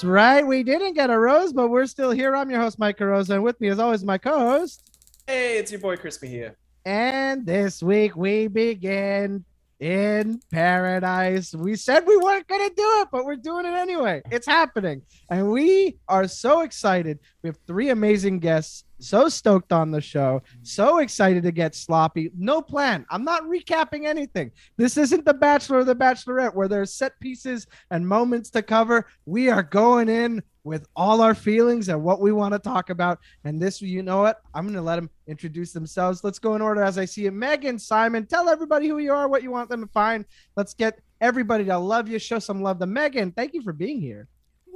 [0.00, 0.46] That's right.
[0.46, 2.34] We didn't get a rose, but we're still here.
[2.34, 4.82] I'm your host, Mike Carosa, and with me, as always, my co-host.
[5.26, 6.56] Hey, it's your boy Chris here.
[6.86, 9.44] And this week we begin
[9.78, 11.54] in paradise.
[11.54, 14.22] We said we weren't going to do it, but we're doing it anyway.
[14.30, 15.02] It's happening.
[15.28, 17.18] And we are so excited.
[17.42, 18.84] We have three amazing guests.
[19.00, 20.42] So stoked on the show.
[20.62, 22.30] So excited to get sloppy.
[22.36, 23.06] No plan.
[23.10, 24.50] I'm not recapping anything.
[24.76, 29.06] This isn't The Bachelor or The Bachelorette where there's set pieces and moments to cover.
[29.24, 33.18] We are going in with all our feelings and what we want to talk about.
[33.44, 34.42] And this, you know what?
[34.54, 36.22] I'm going to let them introduce themselves.
[36.22, 37.32] Let's go in order as I see it.
[37.32, 40.26] Megan, Simon, tell everybody who you are, what you want them to find.
[40.56, 43.32] Let's get everybody to love you, show some love to Megan.
[43.32, 44.28] Thank you for being here.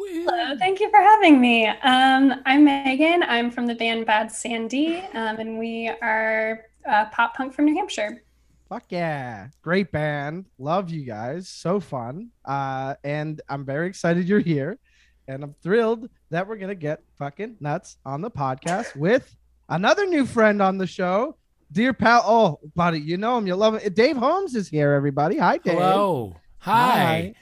[0.06, 1.66] Hello, thank you for having me.
[1.66, 3.22] Um, I'm Megan.
[3.22, 7.74] I'm from the band Bad Sandy, um, and we are uh, pop punk from New
[7.74, 8.22] Hampshire.
[8.68, 9.48] Fuck yeah.
[9.62, 10.44] Great band.
[10.58, 11.48] Love you guys.
[11.48, 12.30] So fun.
[12.44, 14.78] Uh, and I'm very excited you're here.
[15.26, 19.34] And I'm thrilled that we're going to get fucking nuts on the podcast with
[19.70, 21.36] another new friend on the show.
[21.72, 22.22] Dear pal.
[22.26, 23.46] Oh, buddy, you know him.
[23.46, 23.92] You love him.
[23.94, 25.38] Dave Holmes is here, everybody.
[25.38, 25.74] Hi, Dave.
[25.74, 26.36] Hello.
[26.58, 26.72] Hi.
[26.72, 27.34] Hi.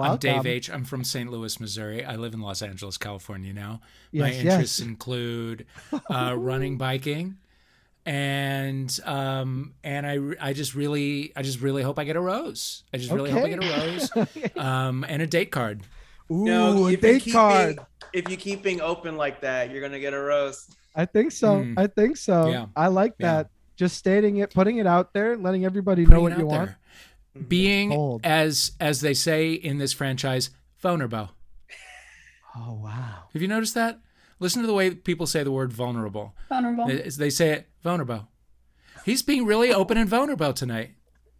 [0.00, 0.70] I'm Dave H.
[0.70, 1.30] I'm from St.
[1.30, 2.04] Louis, Missouri.
[2.04, 3.80] I live in Los Angeles, California now.
[4.12, 4.40] Yes, My yes.
[4.44, 5.66] interests include
[6.10, 7.36] uh, running, biking,
[8.04, 12.84] and um, and I I just really I just really hope I get a rose.
[12.92, 13.80] I just really hope I get a
[14.16, 14.28] rose.
[14.56, 15.82] Um, and a date card.
[16.30, 17.76] Ooh, no, a if date you card.
[17.76, 20.68] keeping, if you keeping open like that, you're gonna get a rose.
[20.94, 21.62] I think so.
[21.62, 21.78] Hmm.
[21.78, 22.48] I think so.
[22.48, 22.66] Yeah.
[22.74, 23.32] I like Yeah.
[23.32, 23.50] that.
[23.76, 26.70] Just stating it, putting it out there, letting everybody know what you out want.
[27.38, 27.46] There.
[27.48, 28.20] Being Bold.
[28.24, 31.30] as as they say in this franchise, vulnerable.
[32.56, 33.24] Oh wow.
[33.32, 34.00] Have you noticed that?
[34.38, 36.34] Listen to the way people say the word vulnerable.
[36.48, 36.86] Vulnerable.
[36.86, 38.28] They, they say it vulnerable.
[39.04, 40.90] He's being really open and vulnerable tonight.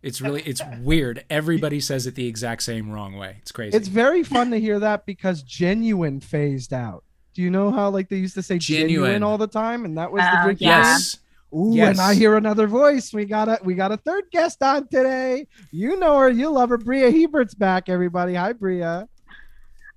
[0.02, 1.24] It's really it's weird.
[1.28, 3.38] Everybody says it the exact same wrong way.
[3.42, 3.76] It's crazy.
[3.76, 7.02] It's very fun to hear that because genuine phased out.
[7.34, 9.22] Do you know how like they used to say genuine, Genuine.
[9.22, 10.82] all the time, and that was Oh, the uh, drinking yeah.
[10.82, 10.92] game?
[10.92, 11.18] yes.
[11.54, 11.90] Ooh, Yes.
[11.98, 13.12] and I hear another voice.
[13.12, 15.46] We got a we got a third guest on today.
[15.70, 16.78] You know her, you love her.
[16.78, 18.34] Bria Hebert's back, everybody.
[18.34, 19.08] Hi, Bria.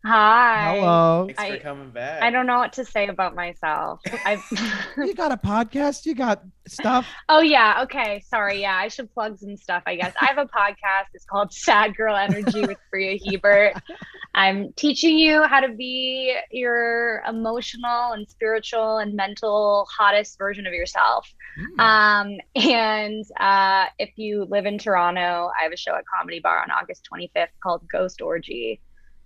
[0.06, 0.78] Hi.
[0.78, 1.26] Hello.
[1.26, 2.22] Thanks I- for coming back.
[2.22, 4.00] I don't know what to say about myself.
[4.08, 4.42] I
[4.98, 6.06] You got a podcast?
[6.06, 7.06] You got stuff?
[7.28, 8.22] Oh yeah, okay.
[8.28, 8.62] Sorry.
[8.62, 10.14] Yeah, I should plug some stuff, I guess.
[10.22, 11.08] I have a podcast.
[11.14, 13.76] It's called Sad Girl Energy with Bria Hebert.
[14.36, 20.74] I'm teaching you how to be your emotional and spiritual and mental hottest version of
[20.74, 21.28] yourself.
[21.78, 21.80] Mm.
[21.80, 26.62] Um, and uh, if you live in Toronto, I have a show at Comedy Bar
[26.62, 28.80] on August 25th called Ghost Orgy,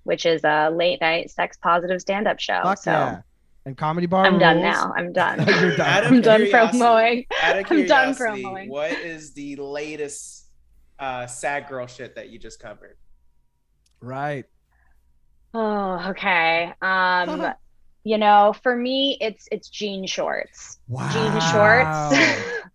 [0.03, 2.59] which is a late night sex positive stand up show.
[2.63, 3.21] Fuck so yeah.
[3.65, 4.25] And comedy bar.
[4.25, 4.91] I'm done now.
[4.95, 5.37] I'm done.
[5.47, 6.03] You're done.
[6.03, 7.25] I'm done curiosity- promoting.
[7.41, 8.67] I'm done curiosity, promoing.
[8.67, 10.47] what is the latest
[10.99, 12.97] uh, sad girl shit that you just covered?
[14.01, 14.45] Right.
[15.53, 16.73] Oh, okay.
[16.81, 17.53] Um,
[18.03, 20.79] you know, for me, it's it's jean shorts.
[20.89, 21.09] Wow.
[21.13, 22.59] Jean shorts.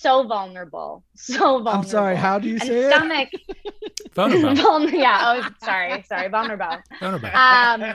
[0.00, 1.04] so vulnerable.
[1.16, 1.68] So vulnerable.
[1.68, 2.16] I'm sorry.
[2.16, 2.92] How do you and say it?
[2.92, 3.28] stomach.
[4.14, 4.54] Vulnerable.
[4.64, 5.18] Vulner- yeah.
[5.44, 6.02] Oh, sorry.
[6.08, 6.28] Sorry.
[6.28, 6.76] Vulnerable.
[6.98, 7.28] Vulnerable.
[7.28, 7.94] Um,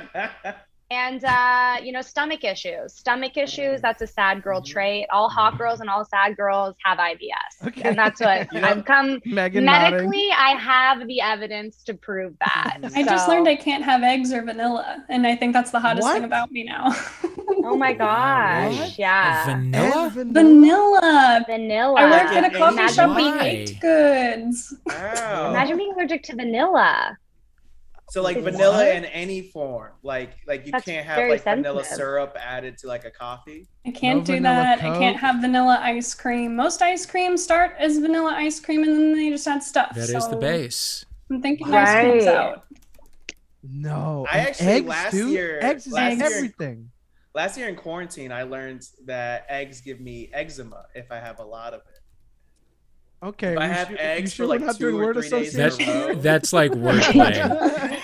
[0.92, 2.94] and uh, you know, stomach issues.
[2.94, 3.82] Stomach issues.
[3.82, 4.66] That's a sad girl Mhm.
[4.68, 5.08] trait.
[5.12, 7.82] All hot girls and all sad girls have IBS, Okay.
[7.84, 9.20] and that's what You I've come.
[9.26, 9.92] Megan nodding.
[9.98, 12.78] Medically, I have the evidence to prove that.
[12.96, 16.04] I just learned I can't have eggs or vanilla, and I think that's the hottest
[16.04, 16.14] What?
[16.14, 16.94] thing about me now.
[17.68, 18.78] Oh my gosh!
[18.78, 19.00] What?
[19.00, 19.46] Yeah.
[19.46, 20.12] Vanilla?
[20.16, 21.44] And vanilla.
[21.48, 22.00] Vanilla.
[22.00, 24.74] I worked at a coffee Imagine shop being- with baked goods.
[24.86, 25.50] wow.
[25.50, 27.18] Imagine being allergic to vanilla.
[28.12, 28.46] so like What?
[28.54, 32.78] vanilla in any form, like like you That's can't have very like vanilla syrup added
[32.80, 33.68] to like a coffee.
[33.86, 34.84] I can't No do vanilla that.
[34.84, 36.56] I can't have vanilla ice cream.
[36.56, 39.96] Most ice creams start as vanilla ice cream, and then they just add stuff.
[39.96, 41.06] That is the base.
[41.32, 42.64] I'm thinking ice cream's out.
[43.68, 44.28] No.
[44.32, 45.32] I actually- eggs, last dude?
[45.32, 46.92] year- eggs is last in year- everything.
[47.36, 51.44] Last year in quarantine, I learned that eggs give me eczema if I have a
[51.44, 53.26] lot of it.
[53.28, 53.54] Okay.
[53.54, 55.60] If I have should- eggs for like we're not two or word three days in
[55.60, 56.16] a That's row.
[56.16, 58.00] that's like wordplay.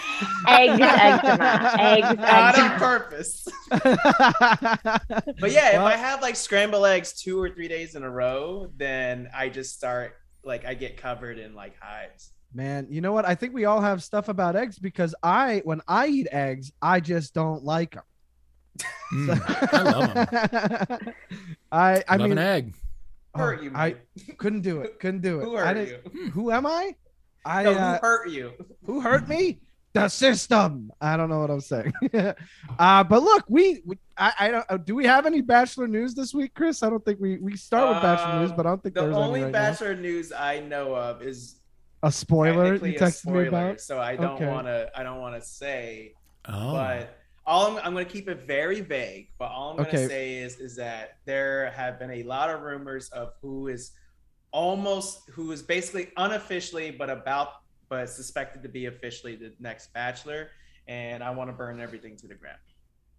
[0.48, 1.76] Eggs, eczema.
[1.80, 3.48] Eggs, Not on purpose.
[3.72, 8.10] But yeah, Well- if I have like scrambled eggs two or three days in a
[8.10, 12.32] row, then I just start like I get covered in like hives.
[12.54, 13.24] Man, you know what?
[13.26, 17.00] I think we all have stuff about eggs because I, when I eat eggs, I
[17.00, 18.04] just don't like them.
[19.14, 21.14] Mm, I love them.
[21.72, 22.74] I, I love mean, an egg.
[23.36, 23.96] oh, hurt you, I
[24.38, 25.00] couldn't do it.
[25.00, 25.44] Couldn't do it.
[25.44, 26.32] Who I hurt didn't- you?
[26.32, 26.96] Who am I?
[27.46, 28.52] I No, uh, who hurt you?
[28.86, 29.60] who hurt me?
[29.94, 30.90] The system.
[31.02, 31.92] I don't know what I'm saying.
[32.80, 34.66] uh, but look, we, we I, I don't.
[34.70, 36.82] uh, Do we have any Bachelor news this week, Chris?
[36.82, 39.02] I don't think we we start with Bachelor news, Um, but I don't think The
[39.02, 39.70] there's only any right now.
[39.72, 41.60] Bachelor news I know of is
[42.04, 43.82] A spoiler technically you a texted spoiler, me about.
[43.82, 44.48] so I don't Okay.
[44.48, 44.90] want to.
[44.96, 46.14] I don't want to say
[46.48, 46.72] Oh.
[46.74, 49.30] But all I'm, I'm going to keep it very vague.
[49.40, 50.08] But all I'm going to Okay.
[50.08, 53.92] say is is that there have been a lot of rumors of who is
[54.52, 57.50] almost who is basically unofficially, but about
[57.90, 60.50] but suspected to be officially the next Bachelor.
[60.88, 62.58] And I want to burn everything to the ground.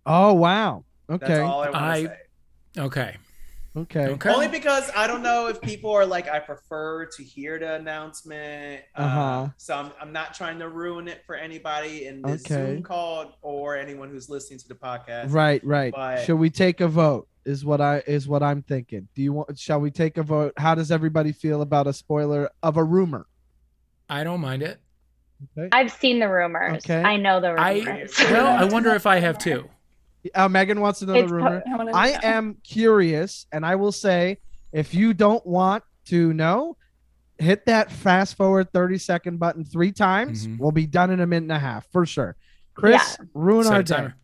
[0.06, 0.84] Oh wow.
[1.08, 1.40] That's Okay.
[1.40, 2.16] all I want to I- say.
[2.78, 3.16] okay.
[3.74, 4.06] Okay.
[4.08, 4.30] Okay.
[4.30, 8.82] Only because I don't know if people are like, I prefer to hear the announcement.
[8.94, 9.48] Uh, Uh-huh.
[9.56, 12.74] So I'm, I'm not trying to ruin it for anybody in this Okay.
[12.74, 15.32] Zoom call or anyone who's listening to the podcast.
[15.32, 15.92] Right, right.
[15.94, 17.28] But- Should we take a vote?
[17.44, 19.08] Is what I is what I'm thinking.
[19.16, 19.58] Do you want?
[19.58, 20.52] Shall we take a vote?
[20.56, 23.26] How does everybody feel about a spoiler of a rumor?
[24.08, 24.78] I don't mind it.
[25.58, 25.68] Okay.
[25.72, 26.84] I've seen the rumors.
[26.84, 27.02] Okay.
[27.02, 28.14] I know the I rumors.
[28.20, 29.68] well, I wonder if I have too.
[30.34, 31.62] Uh, Megan wants to know It's the po- rumor.
[31.94, 32.18] I I know.
[32.22, 34.38] am curious, and I will say,
[34.72, 36.76] if you don't want to know,
[37.38, 40.46] hit that fast forward 30 second button three times.
[40.46, 40.58] Mhm.
[40.58, 42.36] We'll be done in a minute and a half for sure.
[42.74, 43.94] Chris, ruin Set our a day.
[43.96, 44.14] timer.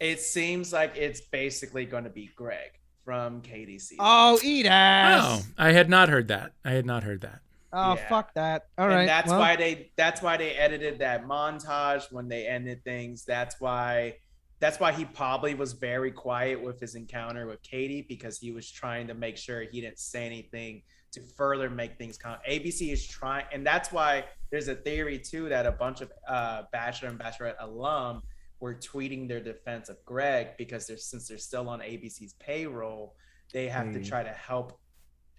[0.00, 2.70] It seems like it's basically going to be Greg
[3.04, 3.96] from KDC.
[3.98, 5.40] Oh, eat Oh.
[5.58, 6.52] I had not heard that.
[6.64, 7.40] I had not heard that.
[7.72, 8.08] Oh, Yeah.
[8.08, 8.66] fuck that.
[8.78, 9.06] All and right.
[9.06, 13.24] that's well, why they that's why they edited that montage when they ended things.
[13.24, 14.14] That's why
[14.60, 18.70] that's why he probably was very quiet with his encounter with Katie because he was
[18.70, 20.82] trying to make sure he didn't say anything
[21.12, 25.48] to further make things con ABC is trying and that's why there's a theory too
[25.48, 28.22] that a bunch of uh Bachelor and Bachelorette alum
[28.60, 33.14] were tweeting their defense of Greg because they're since they're still on ABC's payroll,
[33.52, 34.78] they have to try to help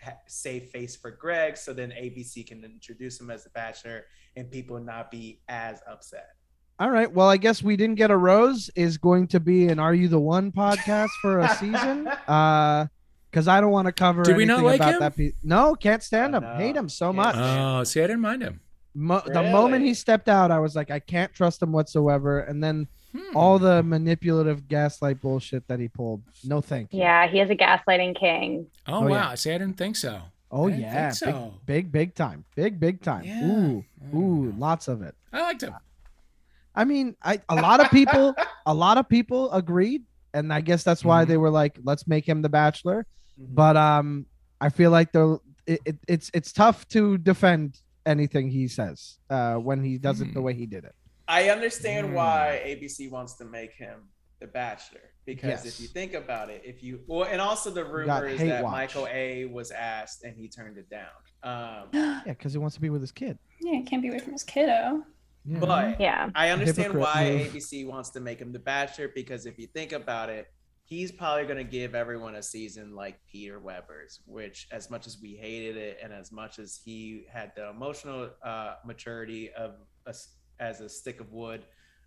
[0.02, 4.06] ha- save face for Greg, so then ABC can introduce him as a Bachelor,
[4.36, 6.36] and people not be as upset.
[6.80, 7.12] All right.
[7.12, 10.08] Well, I guess we didn't get a rose is going to be an Are You
[10.08, 12.10] the One podcast for a season.
[12.28, 12.88] Uh
[13.32, 15.00] because I don't want to cover Did we not like about him?
[15.02, 15.34] that piece.
[15.44, 16.44] No, can't stand Oh, him.
[16.46, 16.56] no.
[16.56, 17.36] Hate him so much.
[17.36, 18.60] stand Oh, see, I didn't mind him.
[18.96, 22.40] Mo- The moment he stepped out, I was like, I can't trust him whatsoever.
[22.40, 23.36] And then Hmm.
[23.38, 26.22] all the manipulative gaslight bullshit that he pulled.
[26.44, 27.00] No, thank you.
[27.02, 28.66] yeah, he is a gaslighting king.
[28.88, 29.10] Oh, Oh, yeah.
[29.30, 29.36] wow.
[29.36, 30.22] See, I didn't think so.
[30.52, 31.10] Oh yeah.
[31.12, 31.54] so.
[31.68, 32.46] Big, big, big time.
[32.56, 33.24] Big, big time.
[33.26, 33.46] Yeah.
[33.46, 33.86] Ooh,
[34.16, 35.14] ooh, lots of it.
[35.32, 35.74] I liked him.
[36.80, 38.34] I mean, I a lot of people,
[38.66, 40.04] a lot of people agreed,
[40.34, 41.28] and I guess that's why Mhm.
[41.28, 43.06] they were like, let's make him the Bachelor.
[43.40, 43.56] Mhm.
[43.62, 44.26] But um,
[44.62, 45.38] I feel like they're
[45.68, 50.34] it, it, it's it's tough to defend anything he says uh when he does it
[50.34, 50.46] the Hmm.
[50.48, 50.96] way he did it.
[51.28, 52.14] I understand Hmm.
[52.20, 53.98] why ABC wants to make him
[54.40, 55.66] the Bachelor because Yes.
[55.72, 58.64] if you think about it, if you well, and also the got rumor is that
[58.64, 58.72] watch.
[58.72, 61.16] Michael A was asked and he turned it down.
[61.44, 63.38] Um, Yeah, because he wants to be with his kid.
[63.60, 65.04] Yeah, he can't be away from his kiddo.
[65.50, 65.60] Yeah.
[65.60, 66.30] but Yeah.
[66.36, 67.54] I understand why move.
[67.54, 70.48] ABC wants to make him the Bachelor because if you think about it,
[70.86, 75.18] he's probably going to give everyone a season like Peter Weber's, which, as much as
[75.22, 79.76] we hated it and as much as he had the emotional uh, maturity of
[80.06, 80.14] a,
[80.60, 81.64] as a stick of wood,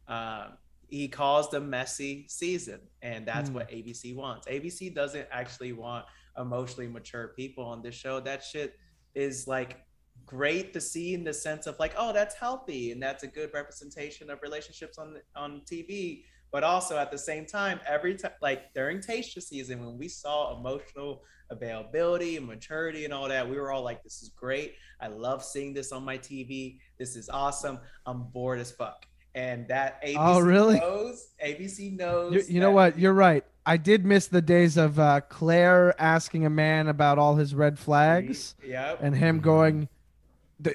[0.08, 0.54] um,
[0.88, 3.54] he caused a messy season, and that's Mm.
[3.54, 4.46] what ABC wants.
[4.46, 6.04] ABC doesn't actually want
[6.36, 8.20] emotionally mature people on this show.
[8.20, 8.74] That shit
[9.14, 9.80] is like
[10.26, 13.50] great to see in the sense of like, oh, that's healthy and that's a good
[13.54, 16.24] representation of relationships on on TV.
[16.50, 20.56] But also at the same time, every time, like during Tayshia season, when we saw
[20.58, 24.74] emotional availability and maturity and all that, we were all like, "This is great.
[25.00, 26.78] I love seeing this on my TV.
[26.98, 27.78] This is awesome.
[28.06, 30.78] I'm bored as fuck." And that ABC Oh, really?
[30.78, 31.28] knows.
[31.42, 32.34] ABC knows.
[32.34, 32.98] You, you know what?
[32.98, 33.44] You're right.
[33.64, 37.78] I did miss the days of uh, Clare asking a man about all his red
[37.78, 38.98] flags Yep.
[39.00, 39.88] and him going.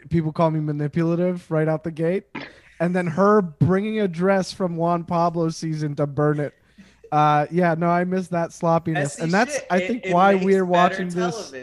[0.09, 2.23] People call me manipulative right out the gate,
[2.79, 6.53] and then her bringing a dress from Juan Pablo season to burn it.
[7.11, 9.67] Uh, yeah, no, I miss that sloppiness, and that's shit.
[9.71, 11.53] I think it why we're watching this.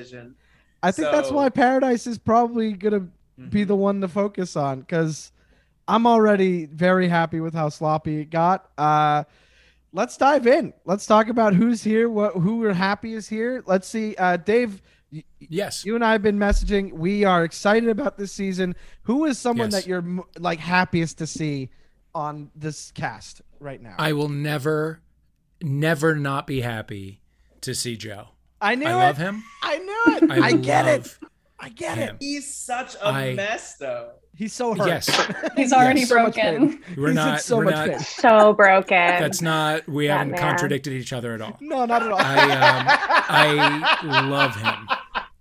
[0.83, 3.01] I think that's why Paradise is probably gonna
[3.51, 3.69] be Mhm.
[3.69, 5.33] the one to focus on because
[5.89, 8.71] I'm already very happy with how sloppy it got.
[8.79, 9.25] Uh,
[9.93, 10.73] let's dive in.
[10.85, 13.63] Let's talk about who's here, what who we're happy is here.
[13.67, 14.81] Let's see, uh, Dave.
[15.39, 15.85] Yes.
[15.85, 16.93] You and I have been messaging.
[16.93, 18.75] We are excited about this season.
[19.03, 19.83] Who is someone Yes.
[19.83, 20.05] that you're
[20.39, 21.71] like happiest to see
[22.15, 23.95] on this cast right now?
[23.99, 25.01] I will never,
[25.63, 27.21] never not be happy
[27.63, 28.29] to see Joe.
[28.61, 28.97] I knew I it.
[28.97, 29.45] love him.
[29.63, 30.31] I knew it.
[30.31, 31.19] I, I, get it.
[31.61, 32.17] Love I get him.
[32.17, 32.23] it.
[32.25, 34.11] He's such a I- mess, though.
[34.37, 34.89] He's so hurt.
[34.89, 35.07] Yes.
[35.57, 36.09] He's already Yes.
[36.09, 36.83] So broken.
[36.97, 37.41] We're He's not.
[37.41, 37.89] so we're much not.
[37.91, 37.99] pain.
[38.01, 38.97] So broken.
[38.97, 39.89] That's not.
[39.89, 40.41] We That haven't man.
[40.41, 41.57] contradicted each other at all.
[41.61, 42.19] No, not at all.
[42.19, 44.89] I, um, I love him.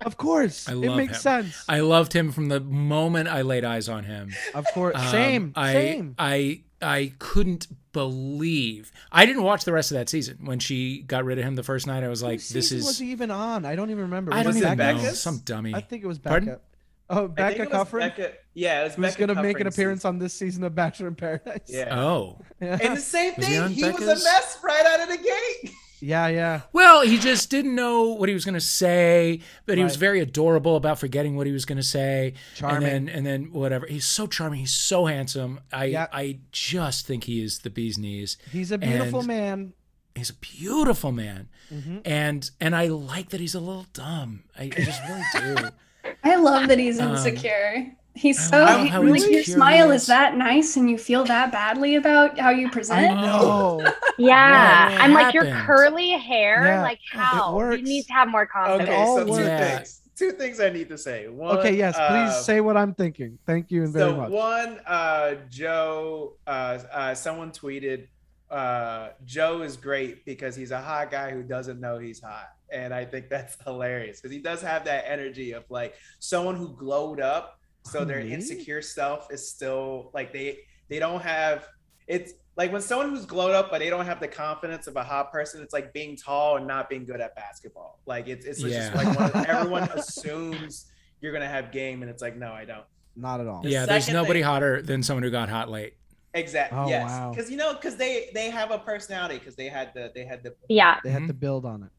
[0.05, 1.43] Of course, I it makes him.
[1.45, 1.65] sense.
[1.67, 4.31] I loved him from the moment I laid eyes on him.
[4.53, 6.15] Of course, Um, same, I, same.
[6.19, 8.91] I I couldn't believe.
[9.11, 10.39] I didn't watch the rest of that season.
[10.43, 12.99] When she got rid of him the first night, I was like, "This is." was
[12.99, 13.65] he even on?
[13.65, 14.33] I don't even remember.
[14.33, 14.75] I don't Was even know.
[14.75, 15.21] Becca's?
[15.21, 15.73] Some dummy.
[15.73, 16.49] I think it was Pardon?
[16.49, 16.61] Becca.
[17.09, 19.67] Oh, I think Becca it was Becca- yeah, it was who's Becca gonna make an
[19.67, 20.09] appearance season.
[20.15, 21.61] on this season of Bachelor in Paradise.
[21.67, 21.95] Yeah.
[21.97, 22.39] Oh.
[22.61, 22.77] Yeah.
[22.81, 25.73] And the same Was he thing, he, was a mess right out of the gate.
[26.03, 26.61] Yeah, yeah.
[26.73, 29.99] Well, he just didn't know what he was going to say, but he was Right.
[29.99, 32.33] very adorable about forgetting what he was going to say.
[32.55, 32.83] Charming.
[32.89, 33.85] And then, and then whatever.
[33.87, 34.59] He's so charming.
[34.59, 35.59] He's so handsome.
[35.71, 36.07] I, Yeah.
[36.11, 38.37] I just think he is the bee's knees.
[38.51, 39.73] He's a beautiful And- man.
[40.15, 42.01] He's a beautiful man, Mhm.
[42.05, 44.43] and and I like that he's a little dumb.
[44.55, 45.69] I, I just really do.
[46.23, 47.93] I love that he's Um, insecure.
[48.23, 50.07] He's I so love he- how like your smile he is is.
[50.07, 53.15] that nice, and you feel that badly about how you I present.
[53.21, 53.85] know.
[54.17, 54.91] Yeah.
[54.91, 56.65] What I'm like your curly hair.
[56.65, 57.59] Yeah, like how?
[57.71, 58.89] You need to have more confidence.
[58.89, 59.43] Okay, so two.
[59.43, 59.77] Yeah.
[59.77, 59.99] things.
[60.15, 61.27] Two things I need to say.
[61.27, 63.39] One, Okay, yes, uh, please say what I'm thinking.
[63.47, 64.29] Thank you and very so much.
[64.29, 68.07] one, uh, Joe, uh, uh, someone tweeted,
[68.51, 72.93] uh, Joe is great because he's a hot guy who doesn't know he's hot, and
[72.93, 77.19] I think that's hilarious because he does have that energy of like someone who glowed
[77.19, 78.33] up, so their Me?
[78.33, 80.57] insecure self is still like they
[80.89, 81.67] they don't have
[82.07, 85.03] it's like when someone who's glowed up but they don't have the confidence of a
[85.03, 88.61] hot person it's like being tall and not being good at basketball like it's, it's
[88.61, 90.85] just like one, everyone assumes
[91.21, 92.85] you're gonna have game and it's like no i don't
[93.15, 93.61] Not at all.
[93.61, 95.93] The yeah, there's nobody thing- hotter than someone who got hot late.
[96.33, 97.31] exactly Oh, yes wow.
[97.31, 100.41] because you know because they they have a personality because they had the they had
[100.43, 100.99] the Yeah.
[101.03, 101.89] They had to build on it.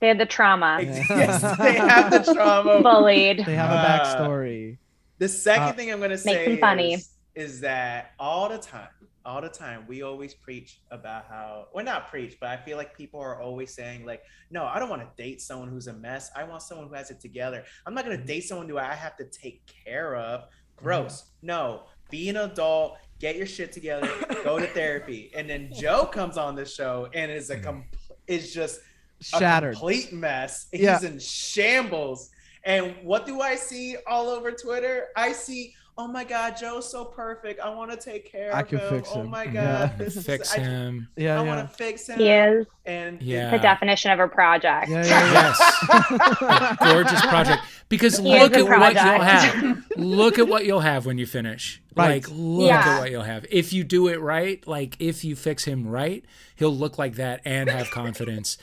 [0.00, 0.78] They had the trauma.
[0.82, 1.04] Yeah.
[1.10, 3.44] yes they have the trauma Bullied.
[3.44, 4.78] They have a Uh, backstory.
[5.22, 6.94] The second Uh, thing I'm gonna Makes say them funny.
[6.94, 8.88] Is, is that all the time,
[9.24, 12.76] all the time, we always preach about how, we're well, not preach, but I feel
[12.76, 15.92] like people are always saying like, no, I don't want to date someone who's a
[15.92, 16.32] mess.
[16.34, 17.62] I want someone who has it together.
[17.86, 18.26] I'm not gonna mm-hmm.
[18.26, 20.40] date someone who I have to take care of.
[20.40, 20.84] Mm-hmm.
[20.84, 21.26] Gross.
[21.40, 22.98] No, be an adult.
[23.20, 24.10] Get your shit together.
[24.42, 25.30] go to therapy.
[25.36, 27.64] And then Joe comes on the show and is a mm-hmm.
[27.64, 27.84] com-
[28.26, 28.80] is just
[29.20, 29.74] a Shattered.
[29.74, 30.66] complete mess.
[30.72, 31.00] He's Yeah.
[31.00, 32.31] in shambles.
[32.64, 35.08] And what do I see all over Twitter?
[35.16, 37.58] I see, oh my God, Joe's so perfect.
[37.60, 38.88] I want to take care I of can him.
[38.90, 39.30] fix oh him.
[39.30, 39.90] my God, Yeah.
[39.98, 41.08] this is Fix I, him.
[41.16, 41.48] Yeah, I yeah.
[41.56, 42.18] want to fix him.
[42.18, 43.50] He is And Yeah.
[43.50, 44.88] the definition of a project.
[44.88, 46.76] Yeah, yeah, Yes.
[46.78, 47.62] Gorgeous project.
[47.88, 49.84] Because He look a at what you'll have.
[49.96, 51.82] Look at what you'll have when you finish.
[51.96, 52.24] Right.
[52.24, 52.78] Like look Yeah.
[52.96, 53.44] at what you'll have.
[53.50, 56.24] If you do it right, like if you fix him right,
[56.56, 58.56] he'll look like that and have confidence.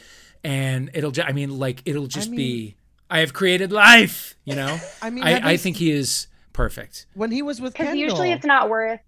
[0.43, 2.75] And it'll ju- I mean like it'll just mean- be
[3.09, 4.77] I have created life, you know?
[5.01, 7.07] I mean, I, I think he is perfect.
[7.13, 8.03] when he was with Because Kendall.
[8.03, 8.99] usually it's not worth.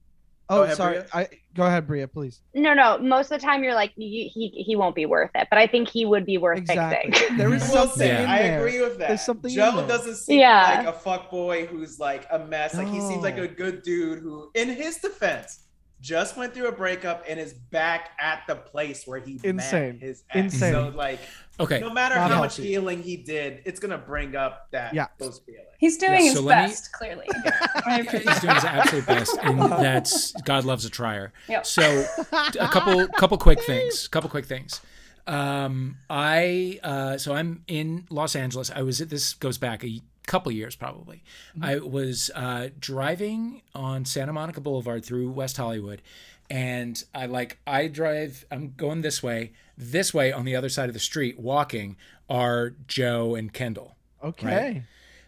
[0.50, 0.94] oh, ahead, sorry.
[1.00, 1.08] Bria.
[1.14, 2.42] I go ahead, Bria, please.
[2.54, 2.98] No, no.
[2.98, 5.48] Most of the time, you're like, he he, he won't be worth it.
[5.50, 7.12] But I think he would be worth Exactly.
[7.12, 7.38] fixing.
[7.42, 8.24] There I something Yeah.
[8.24, 9.10] in I agree with that.
[9.10, 9.88] There's something in Joe there.
[9.88, 10.76] doesn't seem Yeah.
[10.84, 12.76] like a fuck boy who's like a mess.
[12.76, 15.60] Like he seems like a good dude who, in his defense,
[16.02, 19.94] just went through a breakup and is back at the place where he Insane.
[19.94, 20.54] met his ex.
[20.56, 20.74] Insane.
[20.74, 21.20] So like,
[21.60, 21.80] Okay.
[21.80, 25.08] no matter Not how much healing he did, it's gonna bring up that Yeah.
[25.20, 25.68] those feelings.
[25.78, 27.28] He's doing Yeah, his so let me- best, clearly.
[27.86, 31.34] He's doing his absolute best, and that's God loves a trier.
[31.50, 31.66] Yep.
[31.66, 34.08] So, a couple couple quick things.
[34.08, 34.82] Couple quick things.
[35.28, 38.72] Um, I uh, so I'm in Los Angeles.
[38.74, 41.24] I was at this goes back a couple years probably.
[41.62, 46.02] I was uh, driving on Santa Monica Boulevard through West Hollywood,
[46.50, 48.46] and I like I drive.
[48.52, 49.52] I'm going this way.
[49.78, 51.98] This way on the other side of the street, walking
[52.30, 53.96] are Joe and Kendall.
[54.24, 54.84] Okay.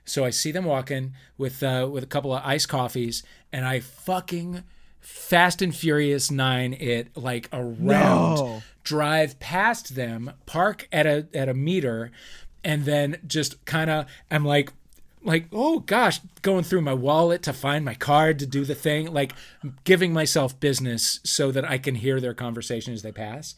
[0.06, 3.80] So I see them walking with uh, with a couple of iced coffees, and I
[3.80, 4.64] fucking
[5.00, 8.64] Fast and Furious Nine it like around, No.
[8.84, 12.12] drive past them, park at a at a meter,
[12.64, 14.72] and then just kind of I'm like
[15.24, 19.12] like oh gosh going through my wallet to find my card to do the thing
[19.14, 19.34] like
[19.84, 23.56] giving myself business so that i can hear their conversation as they pass.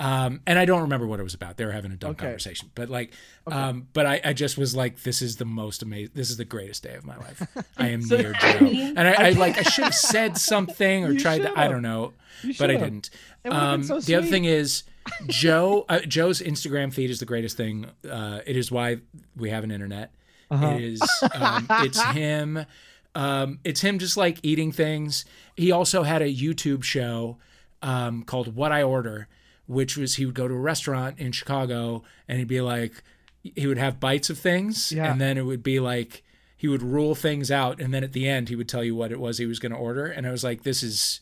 [0.00, 1.58] Um, and i don't remember what it was about.
[1.58, 2.24] They were having a dumb Okay.
[2.24, 2.70] conversation.
[2.74, 3.12] But like
[3.46, 6.44] um, but I, I just was like this is the most amazing this is the
[6.46, 7.46] greatest day of my life.
[7.76, 8.58] I am So- near joe
[8.96, 12.14] and I, I like i should have said something or tried to i don't know
[12.58, 13.10] but i didn't.
[13.44, 14.84] It would've been um, so the other thing is
[15.28, 18.96] joe uh, joe's instagram feed is the greatest thing uh, it is why
[19.36, 20.10] we have an internet
[20.52, 20.66] Uh-huh.
[20.76, 21.00] it is
[21.34, 22.66] um, it's him
[23.14, 25.24] um, it's him just like eating things
[25.56, 27.38] he also had a youtube show
[27.82, 29.28] um, called what i order
[29.66, 33.02] which was he would go to a restaurant in chicago and he'd be like
[33.42, 35.10] he would have bites of things Yeah.
[35.10, 36.22] and then it would be like
[36.56, 39.10] he would rule things out and then at the end he would tell you what
[39.10, 41.20] it was he was going to order and i was like this is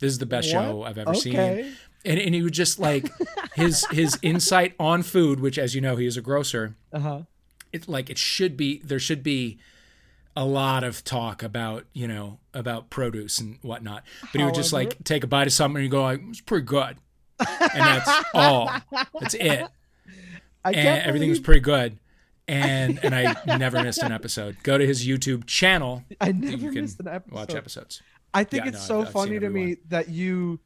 [0.00, 1.34] this is the best show i've ever seen
[2.04, 3.08] and, and he would just like
[3.54, 7.20] his his insight on food which as you know he is a grocer Uh huh.
[7.72, 9.58] It like it should be there should be
[10.36, 14.02] a lot of talk about you know about produce and whatnot
[14.32, 16.40] but he would just like take a bite of something and you go like it's
[16.40, 16.96] pretty good
[17.38, 17.48] and
[17.80, 18.70] that's all
[19.20, 19.66] that's it
[20.64, 21.98] I and everything was pretty good
[22.48, 24.56] and and I never missed an episode.
[24.64, 26.02] Go to his YouTube channel.
[26.20, 27.34] I You never can missed an episode.
[27.34, 28.02] Watch episodes.
[28.34, 30.58] I think Yeah, it's no, so I've- I've funny to me that you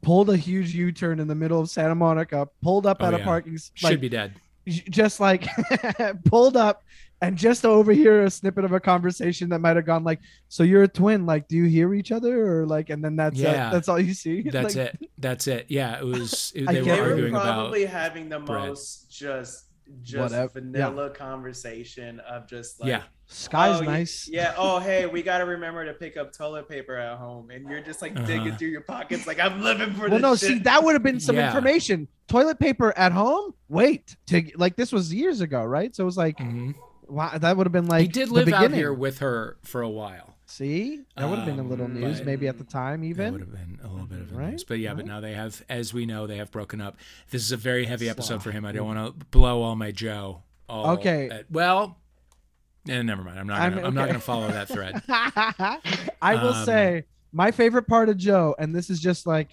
[0.00, 3.18] pulled a huge U-turn in the middle of Santa Monica, pulled up Oh, at a
[3.18, 4.34] parking s- Should like be dead.
[4.66, 5.46] J- just like
[6.24, 6.82] pulled up
[7.20, 10.64] and just to overhear a snippet of a conversation that might have gone like, "So
[10.64, 11.24] you're a twin?
[11.24, 13.42] Like, do you hear each other?" Or like, and then that's it.
[13.44, 13.70] Yeah.
[13.70, 14.42] that's all you see.
[14.50, 15.10] That's Like, it.
[15.18, 15.66] That's it.
[15.68, 16.52] Yeah, it was.
[16.56, 16.84] It, they were.
[16.86, 17.44] They were arguing about.
[17.44, 18.68] probably having the bread.
[18.68, 19.66] most just
[20.02, 20.58] just Whatever.
[20.58, 20.60] Yeah.
[20.88, 23.02] vanilla conversation of just like Yeah.
[23.26, 24.28] Sky's oh, nice.
[24.30, 24.54] Yeah.
[24.58, 27.80] Oh, hey, we got to remember to pick up toilet paper at home, and you're
[27.80, 28.58] just like digging Uh-huh.
[28.58, 30.20] through your pockets, like I'm living for Well, this.
[30.22, 30.48] no, shit.
[30.48, 31.48] see, that would have been some Yeah.
[31.48, 32.08] information.
[32.28, 33.54] Toilet paper at home.
[33.68, 35.94] Wait, to like this was years ago, right?
[35.94, 36.74] So it was like, Mhm.
[37.08, 39.88] wow, that would have been like he did live out here with her for a
[39.90, 40.31] while.
[40.56, 43.24] See, that would have been a little Um, news, maybe at the time, even.
[43.24, 44.50] That would have been a little bit of a Right?
[44.50, 44.64] news.
[44.64, 46.98] But yeah, but now they have, as we know, they have broken up.
[47.30, 48.66] This is a very heavy episode for him.
[48.66, 50.42] I don't want to blow all my Joe.
[50.68, 51.30] All Okay.
[51.30, 51.96] at- well,
[52.86, 53.38] eh, never mind.
[53.38, 53.60] I'm not.
[53.62, 55.02] I'm- Gonna, I'm, not going to follow that thread.
[55.08, 59.48] I will Um, say my favorite part of Joe, and this is just like,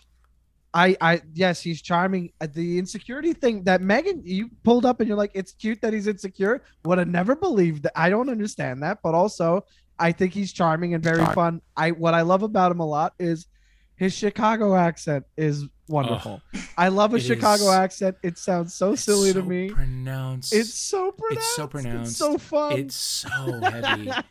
[0.73, 2.33] I, I, yes, he's charming.
[2.41, 5.93] Uh, The insecurity thing that Megan you pulled up, and you're like, it's cute that
[5.93, 6.61] he's insecure.
[6.83, 7.93] Would have never believed that.
[7.97, 9.63] I don't understand that, but also
[9.99, 11.61] I think he's charming and very fun.
[11.75, 13.47] I what I love about him a lot is
[13.95, 16.41] his Chicago accent is wonderful.
[16.77, 18.15] I love a Chicago is- accent.
[18.23, 19.69] It sounds so It's silly to me.
[19.71, 20.53] Pronounced.
[20.53, 21.47] It's so pronounced.
[21.47, 22.09] It's so pronounced.
[22.11, 22.71] It's so fun.
[22.79, 23.29] It's so
[23.61, 24.11] heavy.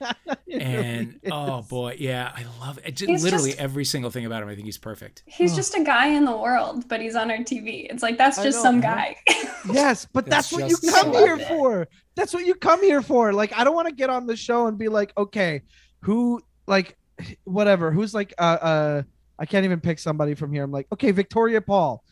[0.51, 2.93] It and really oh boy, yeah, I love it.
[2.97, 4.49] Just, literally just- every single thing about him.
[4.49, 5.23] I think he's perfect.
[5.27, 5.57] He's Huh.
[5.57, 7.87] just a guy in the world, but he's on our TV.
[7.91, 9.17] It's like that's just know, some guy.
[9.71, 11.47] Yes, but That's that's, what you come so here good.
[11.49, 11.89] for.
[12.17, 13.35] That's what you come here for.
[13.35, 15.63] Like, I don't want to get on the show and be like, okay,
[16.01, 16.97] who, like,
[17.45, 19.03] whatever, who's like, uh, uh,
[19.39, 20.65] I can't even pick somebody from here.
[20.65, 22.03] I'm like, okay, Victoria Paul.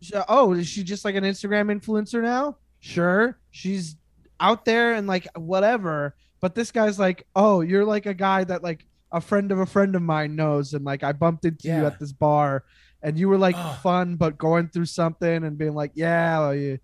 [0.00, 2.56] She- oh, is she just like an Instagram influencer now?
[2.80, 3.96] Sure, she's
[4.40, 6.14] out there and like whatever.
[6.40, 9.66] But this guy's like, oh, you're like a guy that like a friend of a
[9.66, 12.64] friend of mine knows, and like I bumped into you at this bar,
[13.02, 16.78] and you were like fun but going through something and being like, yeah, well, you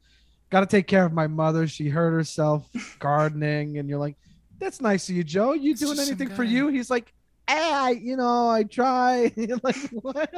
[0.50, 1.66] got to take care of my mother.
[1.66, 4.16] She hurt herself gardening, and you're like,
[4.58, 5.54] that's nice of you, Joe.
[5.54, 6.68] You It's doing anything for you?
[6.68, 7.12] He's like,
[7.48, 9.32] eh, I, you know, I try.
[9.36, 10.32] You're like what?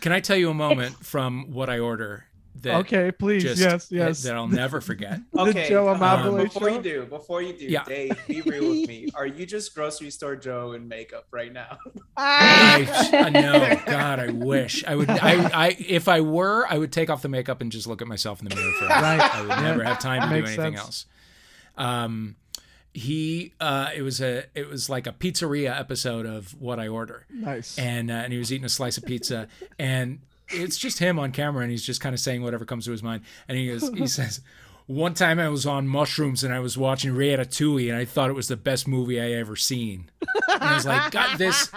[0.00, 2.24] Can I tell you a moment from what I order
[2.60, 4.22] that okay, please, just yes, yes.
[4.22, 5.20] that I'll never forget?
[5.36, 6.76] Okay, Joe um, Amabile before show?
[6.76, 7.82] you do, before you do, Yeah.
[7.84, 9.08] Dave, be real with me.
[9.14, 11.78] Are you just grocery store Joe in makeup right now?
[12.16, 15.10] I, I know, God, I wish I would.
[15.10, 18.08] I, I, if I were, I would take off the makeup and just look at
[18.08, 18.86] myself in the mirror for.
[18.86, 19.20] Right.
[19.20, 20.78] I would never have time to do anything sense.
[20.78, 21.06] else.
[21.76, 22.36] Um,
[22.94, 27.26] he, uh, it was a, it was like a pizzeria episode of what I order,
[27.30, 27.78] nice.
[27.78, 31.32] and uh, and he was eating a slice of pizza, and it's just him on
[31.32, 33.88] camera, and he's just kind of saying whatever comes to his mind, and he goes,
[33.90, 34.40] he says.
[34.86, 38.34] One time I was on mushrooms and I was watching Ratatouille and I thought it
[38.34, 40.10] was the best movie I ever seen.
[40.52, 41.70] And I was like, God, this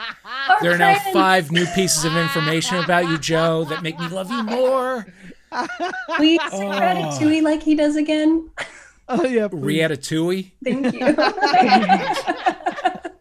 [0.49, 4.07] Our there are now five new pieces of information about you, Joe, that make me
[4.07, 5.05] love you more.
[6.17, 6.59] Please Oh.
[6.59, 8.49] Ratatouille like he does again.
[9.07, 9.79] oh yeah, please.
[9.81, 10.51] Ratatouille.
[10.63, 11.15] Thank you.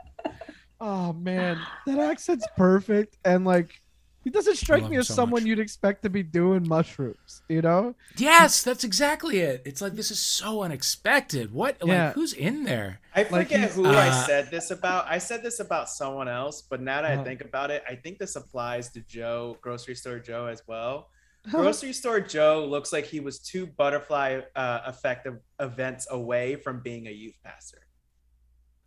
[0.80, 3.80] Oh man, that accent's perfect, and like,
[4.22, 5.48] he doesn't strike me as so someone much.
[5.48, 7.40] you'd expect to be doing mushrooms.
[7.48, 7.94] You know?
[8.18, 9.62] Yes, that's exactly it.
[9.64, 11.54] It's like this is so unexpected.
[11.54, 11.80] What?
[11.80, 12.12] Like Yeah.
[12.12, 13.00] who's in there?
[13.14, 15.06] I forget he's- who I Uh, said this about.
[15.08, 17.20] I said this about someone else, but now that Uh-huh.
[17.22, 21.08] I think about it, I think this applies to Joe, grocery store Joe as well.
[21.50, 27.06] Grocery store Joe looks like he was two butterfly uh, effective events away from being
[27.06, 27.78] a youth pastor.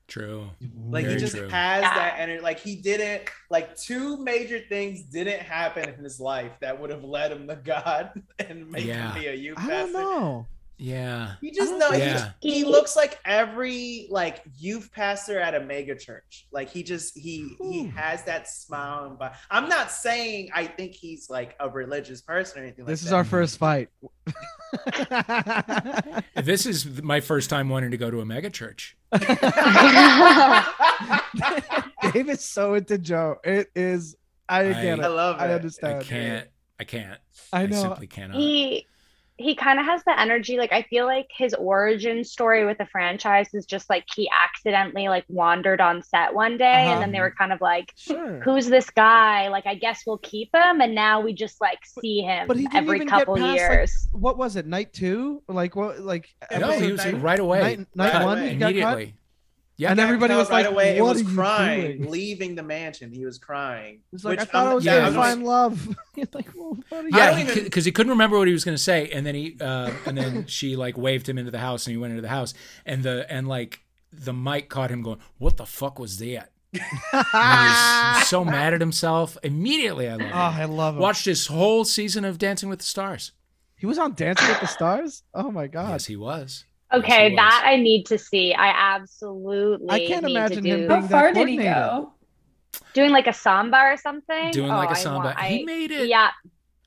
[0.08, 0.50] True.
[0.90, 1.50] Like Very he just true.
[1.50, 1.94] has Yeah.
[1.94, 2.42] that energy.
[2.42, 7.04] Like he didn't like two major things didn't happen in his life that would have
[7.04, 9.12] led him to God and make Yeah.
[9.14, 9.94] him be a youth I pastor.
[9.94, 10.48] don't know.
[10.80, 11.34] Yeah.
[11.42, 15.40] He just I know don't he, think- he He- looks like every like youth pastor
[15.40, 16.46] at a mega church.
[16.52, 19.06] Like he just he he has that smile.
[19.06, 22.90] And, but I'm not saying I think he's like a religious person or anything like
[22.92, 23.08] This that.
[23.08, 23.90] is our first fight.
[26.36, 28.96] This is my first time wanting to go to a mega church.
[32.14, 33.38] Dave is so into Joe.
[33.44, 34.16] It is.
[34.50, 35.10] I get I it.
[35.10, 35.42] love it.
[35.44, 36.00] I understand.
[36.00, 36.48] I can't.
[36.80, 37.20] I can't.
[37.52, 37.82] I I know.
[37.82, 38.38] simply cannot.
[38.38, 38.86] he
[39.40, 42.86] he kind of has the energy like i feel like his origin story with the
[42.88, 46.94] franchise is just like he accidentally like wandered on set one day Uh-huh.
[46.94, 48.40] and then they were kind of like Sure.
[48.42, 52.22] who's this guy like i guess we'll keep him and now we just like see
[52.22, 54.08] him but he didn't every even get couple past, like, Years.
[54.12, 54.66] What was it?
[54.66, 55.42] Night two?
[55.48, 56.00] Like what?
[56.00, 56.28] Like
[56.60, 57.60] no, he was nine- right away.
[57.62, 58.38] night, night Right one.
[58.40, 58.50] away.
[58.50, 58.72] He got cut?
[58.74, 59.16] Immediately.
[59.78, 59.92] Yeah.
[59.92, 62.64] And everybody was right like, away and "What was are you crying, doing?" leaving the
[62.64, 63.12] mansion.
[63.12, 64.02] He was crying.
[64.12, 65.88] He's like, I thought I'm- I was yeah, gonna I'm find love.
[66.16, 68.48] You're like, well, what are you I Yeah, don't because even- he, couldn't remember what
[68.48, 71.38] he was going to say, and then he uh, and then she like waved him
[71.38, 72.54] into the house, and he went into the house,
[72.86, 76.82] and the and like the mic caught him going, "What the fuck was that?" And
[76.82, 79.38] he, was, so mad at himself.
[79.44, 80.34] Immediately, I loved Oh, him.
[80.34, 81.02] I love him.
[81.02, 83.32] Watched his whole season of Dancing with the Stars.
[83.76, 85.24] He was on Dancing with the Stars.
[85.34, 85.90] Oh my god.
[85.92, 86.66] Yes, he was.
[86.94, 87.64] Okay, Yes, that.
[87.66, 88.54] I need to see.
[88.54, 89.90] I absolutely.
[89.90, 92.14] I can't need imagine to him do, being How that far did he go?
[92.94, 94.52] doing like a samba or something.
[94.52, 95.20] doing Oh, like a samba.
[95.36, 96.30] want- he made it Yeah,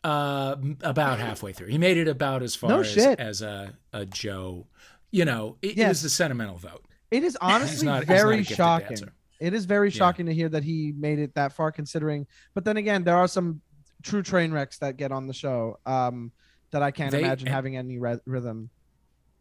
[0.05, 1.67] uh, about halfway through.
[1.69, 3.21] He made it about as far No as, shit.
[3.21, 4.67] as a, a Joe.
[5.11, 5.89] You know, it, it Yes.
[5.89, 6.85] was the sentimental vote.
[7.11, 8.89] It is honestly not- he's not a very shocking.
[8.89, 9.13] dancer.
[9.39, 9.99] It is very Yeah.
[9.99, 12.27] shocking to hear that he made it that far, considering.
[12.55, 13.61] But then again, there are some
[14.03, 16.33] true train wrecks that get on the show um,
[16.71, 18.71] that I can't They- imagine and- having any re- rhythm.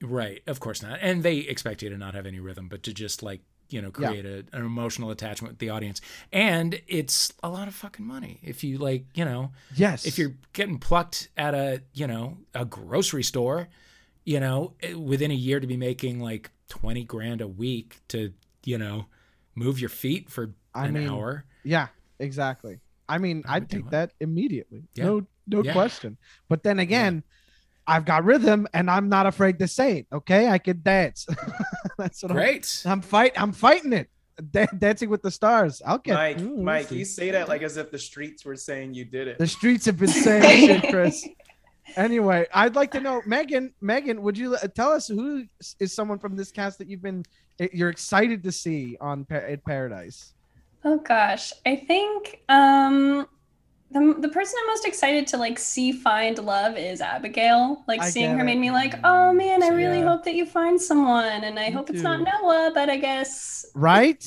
[0.02, 1.00] Right, of course not.
[1.02, 3.92] And they expect you to not have any rhythm, but to just like you know
[4.00, 4.08] Yeah.
[4.10, 6.02] create a, an emotional attachment with the audience.
[6.34, 10.06] And it's a lot of fucking money if you like you know Yes.
[10.06, 13.68] if you're getting plucked at a you know a grocery store,
[14.26, 18.34] you know eh, within a year to be making like twenty grand a week to
[18.64, 19.06] you know
[19.56, 21.46] move your feet for I an mean, hour.
[21.64, 21.88] Yeah,
[22.20, 22.80] exactly.
[23.10, 24.84] I mean, I I'd take that immediately.
[24.94, 25.06] Yeah.
[25.06, 25.74] No, no Yeah.
[25.74, 26.18] question.
[26.48, 27.24] But then again,
[27.89, 30.08] I've got rhythm, and I'm not afraid to say it.
[30.13, 31.25] Okay, I can dance.
[31.97, 32.84] That's what Great.
[32.86, 33.34] I'm, I'm fight.
[33.36, 34.10] I'm fighting it.
[34.52, 35.82] Da- dancing with the stars.
[35.86, 36.13] I'll get.
[36.13, 39.28] Mike, Ooh, Mike, you say that like as if the streets were saying you did
[39.28, 39.38] it.
[39.39, 41.28] The streets have been saying shit, Chris.
[41.95, 43.73] Anyway, I'd like to know, Megan.
[43.82, 45.45] Megan, would you uh, tell us who
[45.80, 47.25] is someone from this cast that you've been
[47.60, 50.34] eh, you're excited to see on Pa- at Paradise?
[50.86, 53.28] Oh gosh, I think um
[53.91, 57.84] the, the person I'm most excited to like see find love is Abigail.
[57.88, 58.45] Like I seeing her it.
[58.45, 60.06] made me like, oh man, I really Yeah.
[60.10, 62.19] hope that you find someone, and I Me hope it's not.
[62.21, 64.23] Noah, but I guess Right,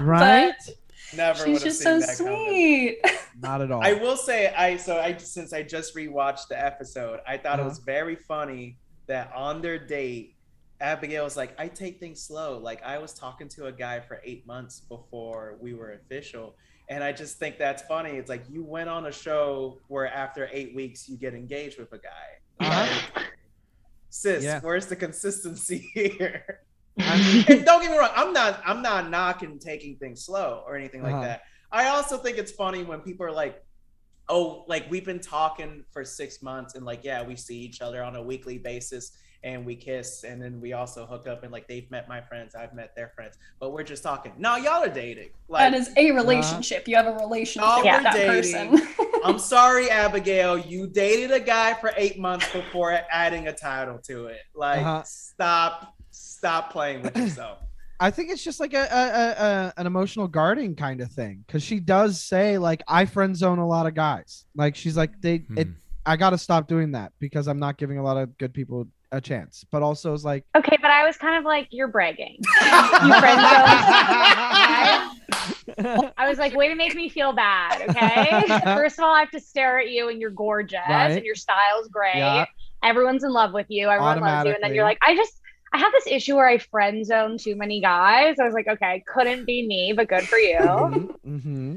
[0.00, 0.54] right.
[1.12, 2.46] Never she's would have just seen so that coming.
[2.46, 2.98] sweet.
[3.40, 3.82] Not at all.
[3.84, 7.62] I will say, I so I since I just rewatched the episode, I thought Uh-huh.
[7.62, 10.34] it was very funny that on their date,
[10.80, 12.58] Abigail was like, "I take things slow.
[12.58, 16.56] Like I was talking to a guy for eight months before we were official."
[16.88, 18.10] And I just think that's funny.
[18.10, 21.92] It's like you went on a show where after eight weeks you get engaged with
[21.92, 22.10] a guy.
[22.60, 23.22] Uh-huh.
[24.10, 24.60] Sis, Yeah.
[24.60, 26.60] where's the consistency here?
[26.98, 31.02] And don't get me wrong, I'm not I'm not knocking taking things slow or anything
[31.02, 31.22] like Uh-huh.
[31.24, 31.42] that.
[31.72, 33.64] I also think it's funny when people are like,
[34.28, 38.04] "Oh, like we've been talking for six months, and like yeah, we see each other
[38.04, 39.10] on a weekly basis,
[39.44, 42.54] and we kiss, and then we also hook up, and like they've met my friends,
[42.54, 44.32] I've met their friends, but we're just talking.
[44.38, 45.28] No, y'all are dating.
[45.48, 46.88] Like, that is a relationship.
[46.88, 48.70] You have a relationship with we're that dating.
[48.70, 48.88] person.
[49.24, 54.26] I'm sorry, Abigail, you dated a guy for eight months before adding a title to
[54.26, 54.40] it.
[54.54, 55.02] Like, Uh-huh.
[55.04, 57.58] stop, stop playing with yourself.
[58.00, 61.44] I think it's just like a, a, a, a an emotional guarding kind of thing
[61.46, 64.46] because she does say like I friend zone a lot of guys.
[64.56, 65.72] Like she's like they it, Hmm.
[66.04, 68.88] I got to stop doing that because I'm not giving a lot of good people
[69.16, 69.64] a chance.
[69.70, 72.38] But also it's like Okay, but I was kind of like, you're bragging.
[72.62, 75.10] You friend zone.
[76.16, 77.82] I was like, way to make me feel bad.
[77.90, 78.60] Okay.
[78.76, 81.10] First of all, I have to stare at you and you're gorgeous Right.
[81.12, 82.16] and your style's great.
[82.16, 82.46] Yeah.
[82.82, 83.88] Everyone's in love with you.
[83.88, 84.54] Everyone loves you.
[84.54, 85.40] And then you're like, I just,
[85.72, 88.36] I have this issue where I friend zone too many guys.
[88.38, 90.58] I was like, okay, couldn't be me, but good for you.
[90.58, 91.76] Mm-hmm,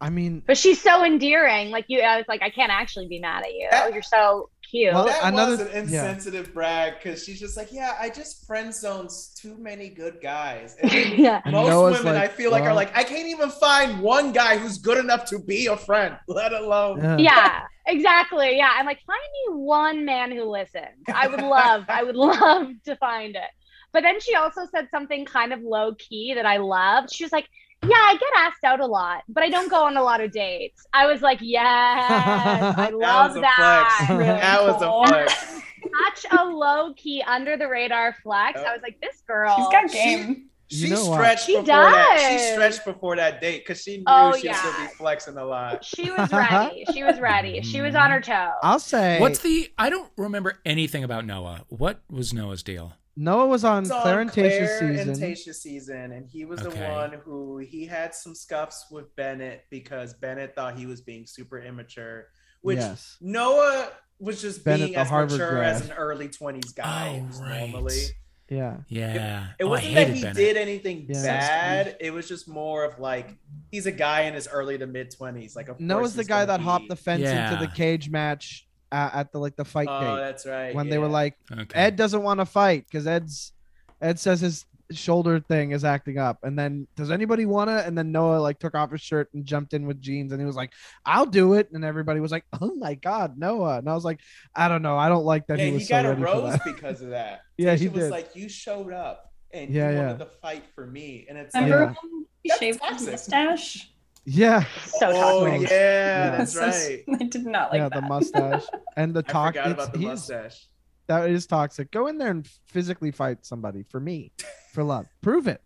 [0.00, 1.70] I mean, But she's so endearing.
[1.70, 3.68] Like you, I was like, I can't actually be mad at you.
[3.92, 4.92] You're so cute.
[4.92, 5.80] Well, that another- was an yeah.
[5.82, 10.76] insensitive brag because she's just like, yeah, I just friend zones too many good guys.
[10.82, 11.40] And yeah.
[11.46, 14.32] Most Noah's women, like, I feel like, well- are like, I can't even find one
[14.32, 16.98] guy who's good enough to be a friend, let alone.
[17.00, 17.16] yeah.
[17.18, 18.56] yeah, exactly.
[18.56, 18.72] Yeah.
[18.74, 21.04] I'm like, find me one man who listens.
[21.14, 23.50] I would love, I would love to find it.
[23.92, 27.12] But then she also said something kind of low key that I loved.
[27.12, 27.46] She was like,
[27.84, 30.30] Yeah, I get asked out a lot, but I don't go on a lot of
[30.30, 30.86] dates.
[30.92, 33.28] I was like, Yes, I love that.
[33.28, 33.96] was a that.
[33.98, 34.10] flex.
[34.10, 35.02] Really that was cool.
[35.02, 35.62] a flex.
[36.22, 38.60] Such a low key under the radar flex.
[38.60, 38.72] I oh.
[38.72, 39.56] was like, This girl.
[39.56, 40.48] She's got She- game.
[40.68, 41.16] You She know what?
[41.16, 42.28] stretched She before that.
[42.30, 45.44] She stretched before that date because she knew Oh, she was gonna be flexing a
[45.44, 45.84] lot.
[45.84, 46.86] She was ready.
[46.94, 47.60] She was ready.
[47.60, 48.14] She was on mm.
[48.14, 48.54] her toes.
[48.62, 49.70] I'll say What's the?
[49.76, 51.66] I don't remember anything about Noah.
[51.68, 52.94] What was Noah's deal?
[53.16, 55.08] Noah was on It's on Clare and season.
[55.10, 56.78] and season, and he was Okay.
[56.78, 61.26] the one who he had some scuffs with Bennett because Bennett thought he was being
[61.26, 62.28] super immature,
[62.62, 63.16] which yes.
[63.20, 65.74] Noah was just Bennett, being the as Harvard mature grad.
[65.74, 67.70] as an early twenties guy Oh, right.
[67.70, 68.00] normally.
[68.48, 68.76] Yeah.
[68.88, 69.46] Yeah.
[69.58, 70.36] It Oh, wasn't that he Bennett.
[70.36, 71.22] did anything Yeah.
[71.22, 71.96] bad.
[72.00, 73.36] It was just more of like
[73.70, 75.56] he's a guy in his early to mid twenties.
[75.56, 79.10] Like of Noah's the guy gonna that hopped the fence into the cage match uh,
[79.14, 80.74] at the like the fight Oh, gate that's right.
[80.74, 81.74] when they were like Okay.
[81.74, 83.52] Ed doesn't want to fight because Ed's
[84.00, 86.38] Ed says his shoulder thing is acting up.
[86.42, 87.78] And then does anybody wanna?
[87.86, 90.44] And then Noah like took off his shirt and jumped in with jeans and he
[90.44, 90.70] was like,
[91.06, 91.70] I'll do it.
[91.72, 93.78] And everybody was like, Oh my god, Noah.
[93.78, 94.20] And I was like,
[94.54, 94.98] I don't know.
[94.98, 97.00] I don't like that yeah, he he, was so got a ready for rose because
[97.00, 97.40] of that.
[97.56, 98.10] Yeah, Tayshia he was did.
[98.10, 100.06] like, you showed up and Yeah, you yeah.
[100.08, 103.91] wanted to fight for me, and it's Remember like, when he shaved his mustache?
[104.24, 104.64] Yeah.
[104.86, 105.70] So oh toxic.
[105.70, 106.36] yeah, Yeah.
[106.36, 107.04] that's So- right.
[107.20, 108.00] I did not like yeah, that.
[108.02, 108.64] the mustache
[108.96, 109.54] and the I talk.
[109.54, 110.66] forgot it's- about the mustache.
[111.08, 111.90] That is toxic.
[111.90, 114.32] Go in there and physically fight somebody for me,
[114.72, 115.06] for love.
[115.20, 115.60] Prove it.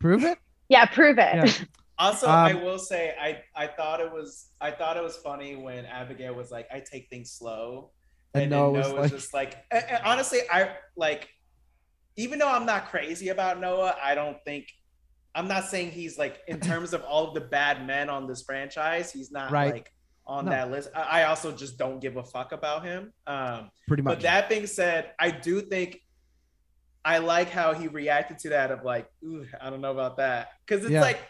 [0.00, 0.38] Prove it.
[0.68, 1.34] Yeah, prove it.
[1.34, 1.52] Yeah.
[1.98, 5.54] Also, I Um, will say I I thought it was I thought it was funny
[5.54, 7.92] when Abigail was like, I take things slow.
[8.34, 11.28] And then Noah was Noah like- just like and- and honestly, I like
[12.16, 14.66] even though I'm not crazy about Noah, I don't think
[15.34, 18.42] I'm not saying he's like in terms of all of the bad men on this
[18.42, 19.72] franchise, he's not Right.
[19.72, 19.92] like
[20.26, 20.50] on No.
[20.52, 20.90] that list.
[20.94, 23.12] I also just don't give a fuck about him.
[23.26, 24.14] Um Pretty much.
[24.16, 26.00] but that being said, I do think
[27.04, 30.48] I like how he reacted to that of like, ooh, I don't know about that.
[30.66, 31.00] Cause it's Yeah.
[31.00, 31.20] like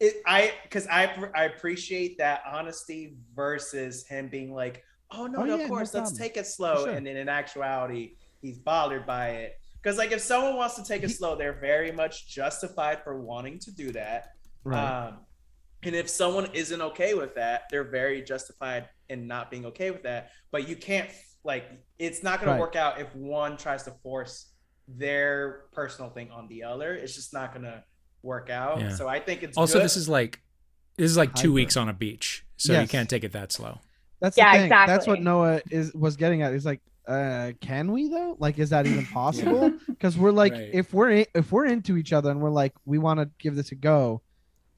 [0.00, 5.44] it I cause I I appreciate that honesty versus him being like, oh no, Oh,
[5.44, 6.18] no, yeah, of no course, let's problem.
[6.18, 6.84] take it slow.
[6.84, 6.90] sure.
[6.94, 9.54] And then in actuality, he's bothered by it.
[9.88, 13.58] Because like if someone wants to take it slow, they're very much justified for wanting
[13.60, 14.32] to do that.
[14.62, 15.06] right.
[15.06, 15.20] Um,
[15.82, 20.02] and if someone isn't okay with that, they're very justified in not being okay with
[20.02, 20.28] that.
[20.52, 21.08] But you can't
[21.42, 21.64] like
[21.98, 22.56] it's not going Right.
[22.56, 24.50] to work out if one tries to force
[24.86, 26.92] their personal thing on the other.
[26.94, 27.82] It's just not going to
[28.22, 28.80] work out.
[28.82, 28.90] Yeah.
[28.94, 29.84] So I think it's Also, good.
[29.86, 30.42] this is like
[30.98, 31.52] this is like two Hyper.
[31.54, 33.78] weeks on a beach, so you can't take it that slow.
[34.20, 34.68] That's Yeah, the thing.
[34.68, 35.22] That's what.
[35.22, 36.52] Noah is was getting at.
[36.52, 38.36] He's like, uh, can we though?
[38.38, 39.72] Like, is that even possible?
[39.88, 40.70] Because we're like, Right.
[40.72, 43.72] if we're if we're into each other and we're like, we want to give this
[43.72, 44.20] a go.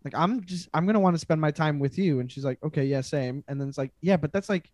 [0.04, 2.20] Like, I'm just, I'm gonna want to spend my time with you.
[2.20, 3.44] And she's like, okay, yeah, same.
[3.48, 4.70] And then it's like, yeah, but that's like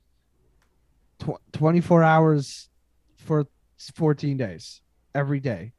[1.18, 2.68] tw- 24 hours
[3.16, 3.46] for
[3.94, 4.82] 14 days
[5.14, 5.72] every day.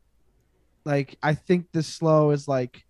[0.84, 2.86] Like, I think the slow is like,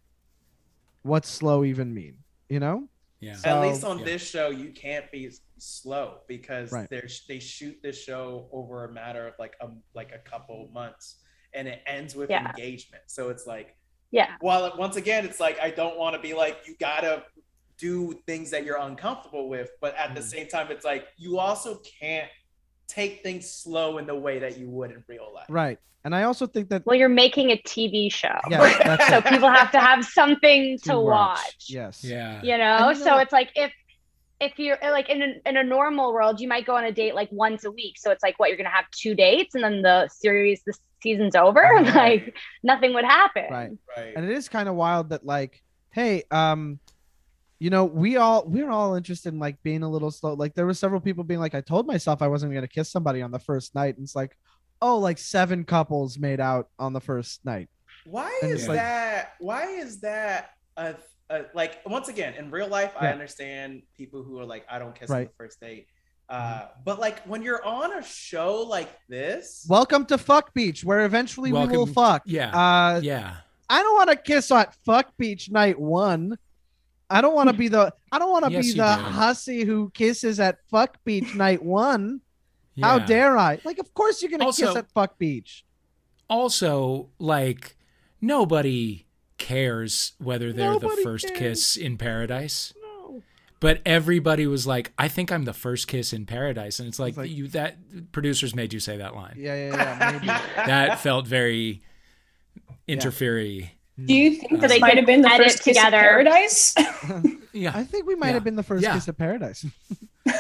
[1.04, 2.18] what's slow even mean?
[2.50, 2.88] You know?
[3.20, 3.36] Yeah.
[3.44, 4.06] At least on Yeah.
[4.06, 6.90] this show, you can't be s- slow because Right.
[6.90, 11.18] they're they shoot this show over a matter of like a like a couple months,
[11.54, 12.48] and it ends with Yeah.
[12.50, 13.04] engagement.
[13.08, 13.76] So it's like
[14.12, 14.36] Yeah.
[14.40, 17.26] while it- once again, it's like I don't want to be like you gotta
[17.78, 20.24] do things that you're uncomfortable with, but at the Mhm.
[20.24, 22.30] same time, it's like you also can't
[22.88, 25.46] take things slow in the way that you would in real life.
[25.50, 25.78] Right.
[26.06, 28.40] And I also think that, Well, you're making a TV show.
[28.50, 28.60] yeah,
[29.10, 29.26] so it.
[29.26, 31.66] people have to have something to, To watch.
[31.68, 32.02] Yes.
[32.04, 32.42] Yeah.
[32.42, 32.88] You know?
[32.88, 33.74] And you know so it's like if
[34.40, 37.16] if you're like in a, in a normal world, you might go on a date
[37.16, 37.96] like once a week.
[37.98, 41.36] So it's like what you're gonna have two dates, and then the series, the season's
[41.36, 41.62] over.
[41.64, 41.96] Right.
[41.96, 43.46] like nothing would happen.
[43.50, 43.72] Right.
[43.96, 44.14] Right.
[44.16, 46.80] and it is kind of wild that like hey um
[47.60, 50.66] you know we all we're all interested in like being a little slow like there
[50.68, 53.32] were several people being like i told myself i wasn't going to kiss somebody on
[53.32, 54.38] the first night and it's like
[54.82, 57.68] oh like seven couples made out on the first night
[58.06, 59.34] Why And is like- that?
[59.40, 60.96] Why is that a,
[61.30, 62.94] a like once again in real life?
[63.00, 65.88] I understand people who are like, I don't kiss on the first date.
[66.30, 71.06] Uh, but like when you're on a show like this, welcome to fuck beach where
[71.06, 72.50] eventually we will fuck Yeah.
[72.52, 73.38] uh yeah.
[73.70, 76.38] i don't want to kiss on fuck beach night one
[77.10, 79.02] i don't want to be the i don't want to Yes, be the do.
[79.04, 82.20] hussy who kisses at fuck beach night one
[82.82, 85.64] how dare i like of course you're gonna kiss at fuck beach
[86.30, 87.78] Also, like
[88.20, 89.07] nobody
[89.48, 91.40] cares whether they're Nobody the first cares.
[91.40, 92.74] kiss in paradise.
[92.82, 93.24] no
[93.60, 97.10] But everybody was like, "I think I'm the first kiss in paradise," and it's like,
[97.12, 97.78] It's like- you that
[98.12, 99.36] producers made you say that line.
[99.38, 100.28] yeah yeah yeah maybe
[100.68, 101.82] That felt very
[102.88, 103.72] interfery.
[104.04, 105.84] Do you think uh, So this they might could have been the first kiss in
[105.86, 105.98] together.
[105.98, 106.76] paradise?
[107.54, 107.72] Yeah.
[107.74, 108.34] I think we might Yeah.
[108.36, 108.94] have been the first Yeah.
[108.94, 109.66] kiss of paradise.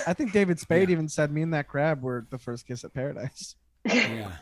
[0.06, 0.94] I think David Spade Yeah.
[0.94, 3.56] even said me and that crab were the first kiss at paradise.
[3.86, 4.34] yeah.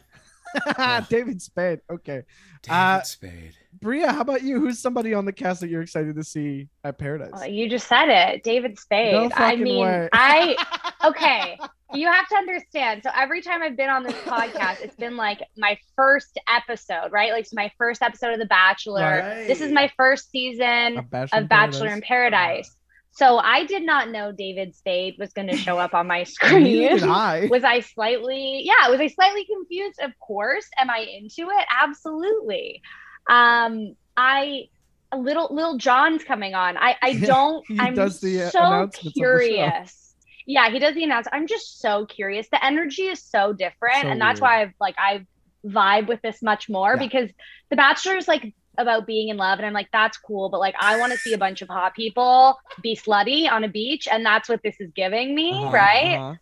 [1.10, 1.82] David Spade.
[1.90, 2.24] Okay.
[2.62, 3.54] David Uh, Spade.
[3.82, 4.60] Bria, how about you?
[4.60, 7.32] Who's somebody on the cast that you're excited to see at paradise?
[7.34, 9.14] Well, you just said it, David Spade.
[9.14, 10.10] No I mean, way.
[10.14, 11.60] I okay.
[11.94, 13.02] You have to understand.
[13.04, 17.32] So every time I've been on this podcast, it's been like my first episode, right?
[17.32, 19.02] Like it's my first episode of The Bachelor.
[19.24, 19.48] Right.
[19.48, 22.76] This is my first season Bachelor, of Bachelor in Paradise.
[23.16, 27.02] So I did not know David Spade was going to show up on my screen.
[27.04, 27.48] I.
[27.50, 30.00] was I slightly, yeah, was I slightly confused?
[30.02, 30.68] Of course.
[30.78, 31.66] Am I into it?
[31.70, 32.82] Absolutely.
[33.30, 34.66] Um, I
[35.12, 36.78] a little Lil Jon's coming on.
[36.78, 37.66] I I don't.
[37.68, 40.14] He I'm does the, uh, so of the curious.
[40.48, 41.28] Yeah, he does the announce.
[41.32, 42.48] I'm just so curious.
[42.52, 44.52] The energy is so different, So and that's weird.
[44.52, 45.26] why I've like I
[45.66, 47.00] vibe with this much more Yeah.
[47.08, 47.30] because
[47.72, 50.76] The Bachelor is like about being in love, and I'm like that's cool, but like
[50.80, 54.26] I want to see a bunch of hot people be slutty on a beach, and
[54.26, 56.16] that's what this is giving me, Uh-huh, right?
[56.18, 56.36] uh-huh.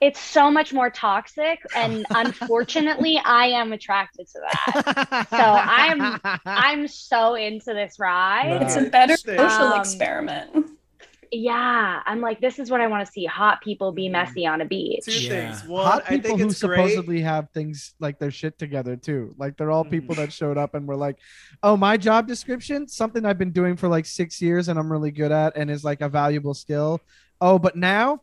[0.00, 1.60] it's so much more toxic.
[1.74, 5.26] And unfortunately i am attracted to that.
[5.30, 8.60] So i'm i'm so into this ride.
[8.62, 10.50] It's a better social Um, experiment.
[11.34, 14.12] Yeah i'm like this is what i want to see hot people be Mhm.
[14.12, 15.52] messy on a beach Two Yeah.
[15.52, 15.68] things.
[15.68, 16.76] One, Hot I people think who it's great.
[16.76, 19.34] supposedly have things like their shit together too.
[19.38, 20.18] Like they're all people Mhm.
[20.18, 21.16] that showed up and were like,
[21.62, 25.10] "Oh, my job description, something I've been doing for like six years and I'm really
[25.10, 27.00] good at, and is like a valuable skill.
[27.40, 28.20] Oh, but now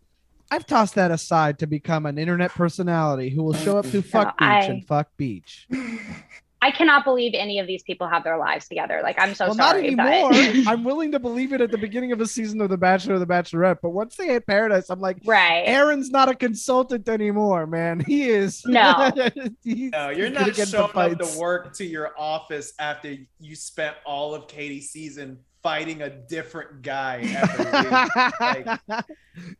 [0.49, 4.37] I've tossed that aside to become an internet personality who will show up to fuck
[4.37, 5.67] beach I- and fuck beach.
[6.61, 9.55] i cannot believe any of these people have their lives together like i'm so well,
[9.55, 10.29] not sorry anymore.
[10.29, 13.15] but I'm willing to believe it at the beginning of a season of The Bachelor
[13.15, 17.09] or The Bachelorette, but once they hit Paradise, I'm like, right Aaron's not a consultant
[17.09, 17.99] anymore, man.
[17.99, 18.63] He is.
[18.65, 19.11] No.
[19.63, 23.55] No, you're gonna not get the showing up to work to your office after you
[23.55, 28.39] spent all of Katie's season fighting a different guy every week.
[28.39, 28.65] Like,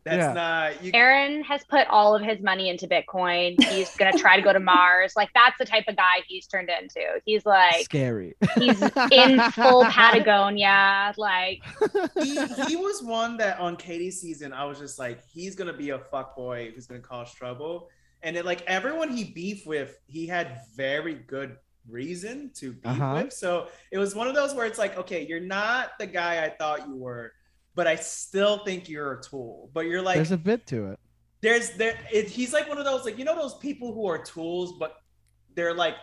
[0.04, 0.32] That's Yeah.
[0.32, 0.90] not you.
[0.94, 3.62] Aaron has put all of his money into Bitcoin.
[3.70, 5.14] He's gonna try to go to Mars.
[5.16, 7.00] Like that's the type of guy he's turned into.
[7.24, 8.34] He's like Scary.
[8.58, 11.14] he's in full Patagonia.
[11.16, 11.62] Like
[12.22, 12.34] he,
[12.68, 15.98] he was one that on Katie's season, I was just like, he's gonna be a
[15.98, 17.88] fuck boy who's gonna cause trouble.
[18.22, 21.56] And then like everyone he beefed with, he had very good
[21.88, 23.22] reason to be Uh-huh.
[23.24, 23.32] with.
[23.32, 26.50] So it was one of those where it's like, okay, you're not the guy I
[26.50, 27.32] thought you were,
[27.74, 29.70] but I still think you're a tool.
[29.74, 30.98] But you're like, There's a bit to it.
[31.40, 34.18] there's there it, he's like one of those like you know those people who are
[34.22, 34.94] tools but
[35.56, 35.96] they're like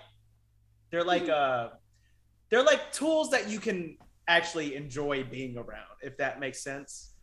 [0.91, 1.69] they're like uh
[2.49, 3.95] they're like tools that you can
[4.27, 7.13] actually enjoy being around if that makes sense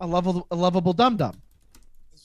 [0.00, 1.34] A lovable, a lovable dum dum.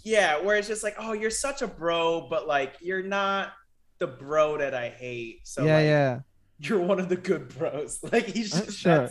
[0.03, 3.53] yeah where it's just like oh you're such a bro but like you're not
[4.01, 6.19] the bro that i hate so yeah, like, yeah.
[6.59, 9.09] you're one of the good bros like he's Uh, just sure.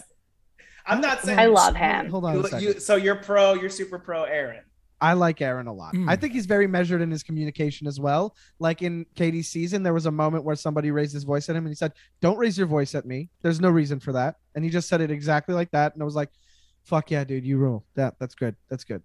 [0.85, 2.11] i'm not saying I love him.
[2.11, 2.63] Hold on a you, second.
[2.63, 4.63] you- so you're pro you're super pro aaron
[5.03, 5.95] I like Aaron a lot.
[5.95, 6.11] Mm.
[6.11, 8.37] I think he's very measured in his communication as well.
[8.59, 11.65] Like in Katie's season, there was a moment where somebody raised his voice at him
[11.65, 13.31] and he said, Don't raise your voice at me.
[13.41, 14.35] There's no reason for that.
[14.55, 15.95] And he just said it exactly like that.
[15.95, 16.29] And I was like,
[16.85, 17.87] Fuck yeah, dude, you rule.
[17.95, 18.57] That that's good.
[18.69, 19.03] That's good.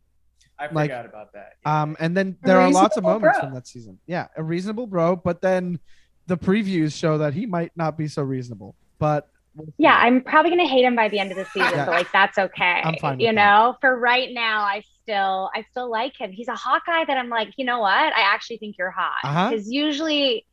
[0.59, 1.81] I Like, forgot about that Yeah.
[1.81, 3.47] Um, and then there are lots of moments bro.
[3.47, 3.99] from that season.
[4.07, 5.79] Yeah, a reasonable bro, but then
[6.27, 8.75] the previews show that he might not be so reasonable.
[8.99, 11.85] But we'll yeah, I'm probably gonna hate him by the end of the season, Yeah.
[11.85, 12.81] but like that's okay.
[12.83, 13.33] I'm fine with you that.
[13.35, 16.31] know, for right now, I still I still like him.
[16.31, 17.91] He's a hot guy that I'm like, you know what?
[17.93, 19.13] I actually think you're hot.
[19.23, 19.49] Uh-huh.
[19.51, 20.45] Because usually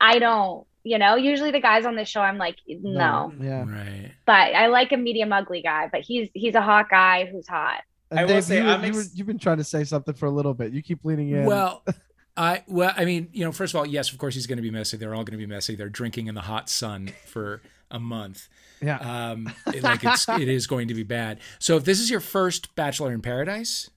[0.00, 3.32] I don't, you know, usually the guys on this show I'm like, no.
[3.40, 3.64] Yeah.
[3.68, 4.12] Right.
[4.26, 7.82] But I like a medium ugly guy, but he's he's a hot guy who's hot.
[8.18, 10.14] And I will say you, I'm you, were, ex- you've been trying to say something
[10.14, 10.72] for a little bit.
[10.72, 11.44] You keep leaning in.
[11.44, 11.82] Well,
[12.36, 14.62] I well, I mean, you know, first of all, yes, of course he's going to
[14.62, 14.96] be messy.
[14.96, 15.74] They're all going to be messy.
[15.74, 18.48] They're drinking in the hot sun for a month.
[18.80, 19.30] yeah.
[19.32, 21.40] Um, it- like it's it is going to be bad.
[21.58, 23.90] So if this is your first Bachelor in Paradise,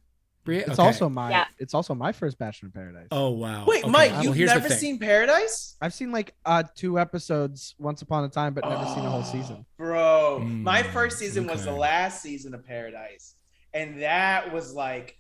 [0.43, 0.82] Bria, It's okay.
[0.84, 1.45] also my Yeah.
[1.58, 3.08] it's also my first Bachelor in Paradise.
[3.10, 3.65] Oh wow.
[3.65, 7.73] wait Okay, mike well, you've here's never seen paradise I've seen like uh two episodes
[7.80, 9.65] once upon a time, but never seen a whole Oh, season.
[9.78, 13.35] Bro, Mm, my first season was the last season of Paradise.
[13.75, 15.15] And that was like,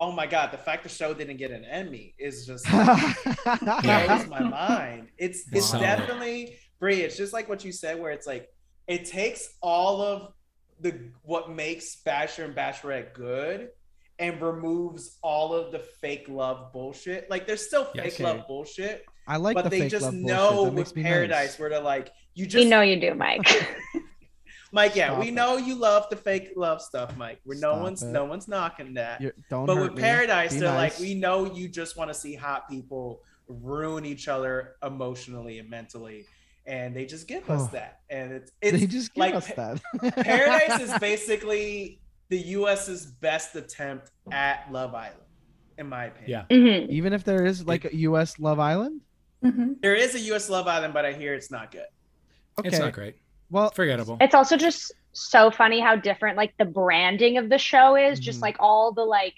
[0.00, 4.42] oh my God, the fact the show didn't get an Emmy is just blows my
[4.48, 5.08] mind.
[5.18, 5.80] It's it's Wow.
[5.80, 8.48] definitely Brie, it's just like what you said, where it's like
[8.88, 10.32] it takes all of
[10.80, 13.68] the what makes Bachelor and Bachelorette good
[14.18, 17.30] and removes all of the fake love bullshit.
[17.30, 18.20] Like there's still fake Yes.
[18.20, 20.26] love bullshit, I like but the they fake just love bullshit.
[20.26, 21.58] know That makes with me Paradise nice.
[21.60, 23.46] where they're like, you just you know you do, Mike.
[24.72, 25.34] Mike, yeah, Stop we it.
[25.34, 27.40] know you love the fake love stuff, Mike.
[27.44, 28.06] We're no Stop one's it.
[28.08, 29.20] no one's knocking that.
[29.20, 30.00] You're- don't but with me.
[30.00, 30.98] Paradise, Be they're nice.
[30.98, 35.68] like, we know you just want to see hot people ruin each other emotionally and
[35.68, 36.24] mentally,
[36.66, 38.00] and they just give us that.
[38.08, 39.80] And it's they it's just give like us that.
[40.16, 45.20] Paradise is basically the U.S.'s best attempt at Love Island,
[45.76, 46.46] in my opinion.
[46.50, 46.56] Yeah.
[46.56, 46.88] Mhm.
[46.88, 48.38] even if there is like a U.S.
[48.38, 49.02] Love Island.
[49.44, 49.82] Mhm.
[49.82, 50.48] There is a U.S.
[50.48, 51.84] Love Island, but I hear it's not good.
[52.58, 52.68] Okay.
[52.68, 53.16] It's not great.
[53.52, 54.16] Well, Forgettable.
[54.20, 58.38] It's also just so funny how different like the branding of the show is, just
[58.40, 58.42] Mhm.
[58.42, 59.34] like all the like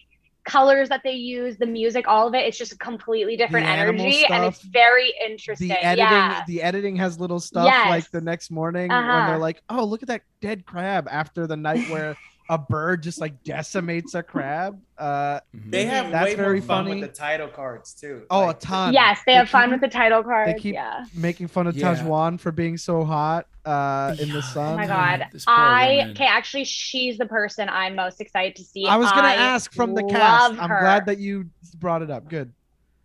[0.47, 2.45] colors that they use, the music, all of it.
[2.47, 5.69] It's just a completely different The animal energy and it's very interesting.
[5.69, 6.45] the editing, yeah.
[6.47, 7.89] the editing has little stuff Yes.
[7.89, 9.27] like the next morning when Uh-huh.
[9.27, 12.15] they're like, "Oh, look at that dead crab!" After the night where
[12.49, 14.79] a bird just like decimates a crab.
[14.99, 15.71] Uh, Mhm.
[15.71, 17.01] They have That's way very more fun funny.
[17.01, 18.27] with the title cards too.
[18.31, 18.93] oh, Like, a ton.
[18.93, 20.53] Yes, they They have fun with the title cards.
[20.53, 21.05] They keep- yeah.
[21.15, 21.95] making fun of Yeah.
[21.95, 24.41] Tahzjuan for being so hot uh, in the Yeah.
[24.43, 24.75] sun.
[24.75, 25.27] Oh my god.
[25.47, 28.87] I okay, actually she's the person I'm most excited to see.
[28.87, 30.53] I was gonna I ask from the love cast.
[30.61, 31.47] I'm glad that you
[31.81, 32.29] brought it up.
[32.29, 32.53] Good.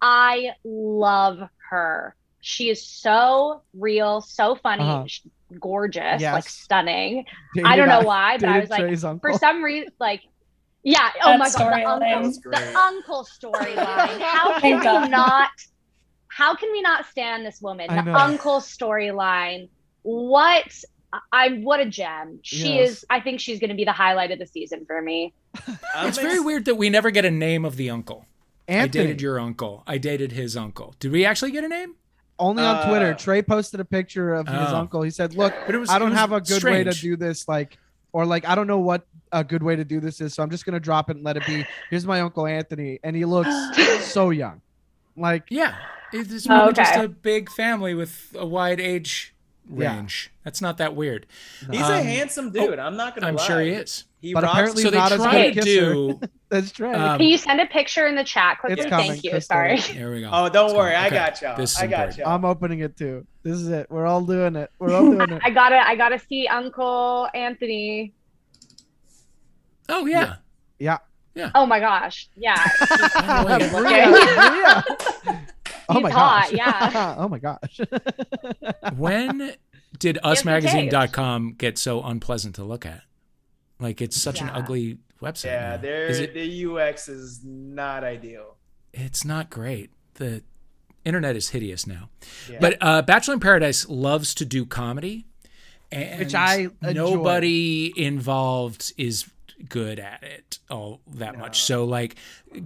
[0.02, 2.16] I love her.
[2.42, 5.04] She is so real, so funny, Uh-huh.
[5.08, 5.22] sh-
[5.60, 6.48] gorgeous, like Yes.
[6.54, 7.26] stunning.
[7.66, 10.22] I don't know why, but I dated was like, Trey's for some reason, like
[10.84, 11.10] Yeah.
[11.24, 11.86] Oh my god, the
[12.16, 13.76] uncle, the uncle storyline.
[14.22, 15.50] How can we not?
[16.30, 17.88] How can we not stand this woman?
[17.88, 19.68] The uncle storyline.
[20.04, 20.64] What?
[21.34, 22.40] I'm what a gem.
[22.44, 22.90] She Yes.
[22.92, 23.06] is.
[23.10, 25.34] I think she's going to be the highlight of the season for me.
[25.98, 28.26] It's very weird that we never get a name of the uncle.
[28.70, 29.84] I dated your uncle.
[29.88, 30.94] I dated his uncle.
[31.00, 31.96] Did we actually get a name?
[32.40, 33.14] Only on Uh, Twitter.
[33.14, 34.76] Trey posted a picture of his Oh.
[34.78, 35.02] uncle.
[35.02, 35.90] He said, "Look, But it was.
[35.90, 37.48] I don't was have a good way to do this.
[37.48, 37.78] Like,
[38.14, 40.34] or like, I don't know what a good way to do this is.
[40.34, 41.66] So I'm just gonna drop it and let it be.
[41.90, 43.50] Here's my uncle Anthony, and he looks
[44.12, 44.62] so young.
[45.18, 45.76] Like, Yeah,
[46.14, 49.36] it's Oh, really just a big family with a wide age
[49.72, 49.96] Yeah.
[49.98, 50.32] range.
[50.44, 51.26] That's not that weird.
[51.72, 52.80] He's Um, a handsome dude.
[52.80, 53.46] I'm not gonna I'm lie.
[53.46, 54.06] sure he is.
[54.22, 55.94] He But rocks- apparently So they not as try good to kisser.
[55.94, 56.20] do.
[56.50, 56.92] that's Trey.
[56.94, 58.80] Um, Can you send a picture in the chat quickly?
[58.82, 59.30] It's coming, Thank you.
[59.32, 59.56] Crystal.
[59.56, 59.80] Sorry.
[59.80, 60.30] There we go.
[60.32, 60.94] Oh, don't It's worry.
[60.96, 61.04] fine.
[61.06, 61.56] I got y'all.
[61.56, 62.18] This I got important.
[62.18, 62.36] y'all.
[62.36, 63.26] I'm opening it too.
[63.44, 63.88] This is it.
[63.90, 64.70] We're all doing it.
[64.80, 65.42] We're all doing it.
[65.46, 65.78] I gotta.
[65.88, 68.14] I gotta see Uncle Anthony.
[69.88, 70.20] Oh yeah.
[70.20, 70.36] Yeah.
[70.80, 70.98] yeah.
[71.36, 71.52] Yeah.
[71.56, 72.28] Oh my gosh.
[72.36, 72.56] Yeah.
[72.92, 73.72] Oh, wait.
[73.72, 74.84] Bria,
[75.24, 75.39] Bria.
[75.90, 76.54] Oh my hot, gosh.
[76.54, 77.16] yeah.
[77.18, 77.80] oh my gosh.
[78.96, 79.54] When
[79.98, 83.02] did Yes, we usmagazine.com get so unpleasant to look at?
[83.80, 85.46] Like it's such an ugly website.
[85.46, 85.78] Yeah, now.
[85.78, 88.56] their it, the UX is not ideal.
[88.94, 89.90] it's not great.
[90.16, 90.44] The
[91.06, 92.10] internet is hideous now.
[92.50, 92.58] Yeah.
[92.62, 95.26] But uh, Bachelor in Paradise loves to do comedy,
[95.92, 96.94] and Which I enjoy.
[96.94, 99.30] nobody involved is
[99.68, 101.40] good at it all that No.
[101.40, 101.62] much.
[101.64, 102.16] So like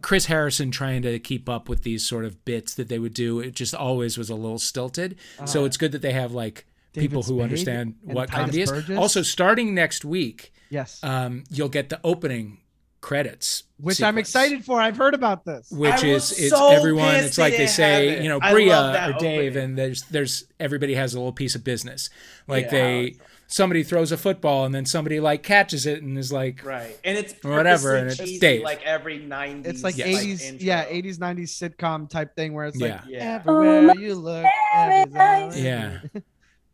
[0.01, 3.39] Chris Harrison trying to keep up with these sort of bits that they would do,
[3.39, 5.15] it just always was a little stilted.
[5.45, 8.97] so it's good that they have like David people who understand what Titus comedy is.
[8.97, 11.03] Also, starting next week, yes.
[11.03, 12.59] um, you'll get the opening
[13.01, 14.79] credits, Which I'm excited for.
[14.79, 15.69] I've heard about this.
[15.71, 18.23] which I is it's so everyone it's like they they say it.
[18.23, 19.63] you know bria or dave opening.
[19.63, 22.09] and there's there's everybody has a little piece of business
[22.47, 22.71] like Yeah.
[22.71, 23.15] they
[23.53, 27.17] somebody throws a football and then somebody like catches it and is like Right, and
[27.17, 28.63] it's whatever, and it's cheesy, Dave.
[28.63, 29.65] like every '90s.
[29.67, 30.23] It's like Yes.
[30.23, 30.65] 80s, intro.
[30.65, 33.01] yeah, 80s, 90s sitcom type thing where it's like Yeah.
[33.07, 33.35] Yeah.
[33.35, 34.45] everywhere you look,
[34.75, 35.57] every Paradise.
[35.63, 35.99] Yeah.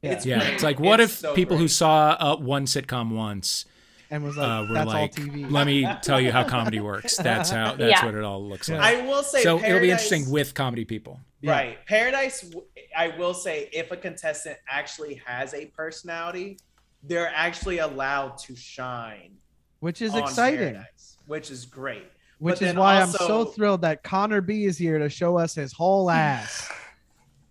[0.01, 0.53] It's yeah great.
[0.53, 3.65] it's like what It's if so people who saw uh, one sitcom once
[4.09, 5.51] and was like, uh, were that's like all TV.
[5.51, 8.05] let me tell you how comedy works that's how that's Yeah.
[8.05, 11.19] what it all looks like I will say, so it'll be interesting with comedy people
[11.41, 11.51] Yeah.
[11.51, 12.49] Right, Paradise.
[12.97, 16.57] I will say, if a contestant actually has a personality,
[17.03, 19.37] they're actually allowed to shine.
[19.79, 20.73] which is exciting.
[20.73, 22.07] Paradise, which is great.
[22.39, 25.37] Which But is then why I'm so thrilled that Connor B is here to show
[25.37, 26.69] us his whole ass.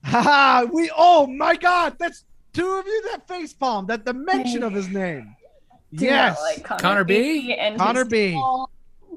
[0.04, 4.62] Haha, we oh my god, that's two of you that face palm, that the mention
[4.62, 5.34] of his name.
[5.94, 6.38] Do yes.
[6.40, 7.46] like Connor, Connor B.
[7.48, 7.54] B?
[7.54, 8.28] and Connor his B.
[8.28, 8.70] people.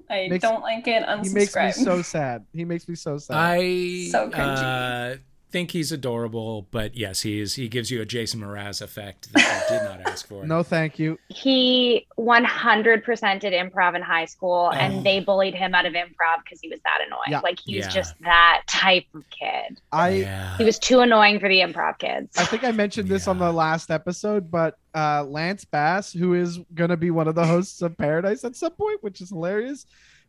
[0.09, 1.03] I Makes- don't like it.
[1.25, 2.45] he makes me so sad.
[2.53, 3.37] He makes me so sad.
[3.37, 3.57] I
[4.11, 5.13] So cringy.
[5.13, 5.17] uh,
[5.51, 7.55] think he's adorable, but yes, he is.
[7.55, 10.45] He gives you a Jason Mraz effect that I did not ask for.
[10.47, 11.19] no, thank you.
[11.27, 14.75] He 100% did improv in high school, Oh.
[14.75, 17.21] and they bullied him out of improv because he was that annoying.
[17.29, 17.39] Yeah.
[17.41, 17.89] Like he's Yeah.
[17.89, 19.79] just that type of kid.
[19.91, 20.57] I yeah.
[20.57, 22.35] He was too annoying for the improv kids.
[22.37, 26.59] I think I mentioned this on the last episode, but uh, Lance Bass, who is
[26.73, 29.85] gonna be one of the hosts of Paradise at some point, which is hilarious,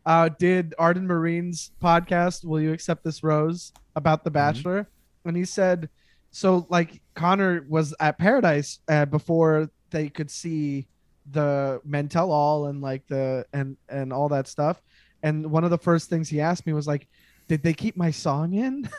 [0.06, 2.44] uh, did Arden Myrin's podcast.
[2.44, 4.88] Will you accept this rose about The Bachelor?
[5.24, 5.88] And he said,
[6.30, 10.86] so like Connor was at Paradise uh, before they could see
[11.30, 14.82] the Men Tell All and like the and and all that stuff.
[15.22, 17.06] And one of the first things he asked me was like,
[17.48, 18.88] "Did they keep my song in?"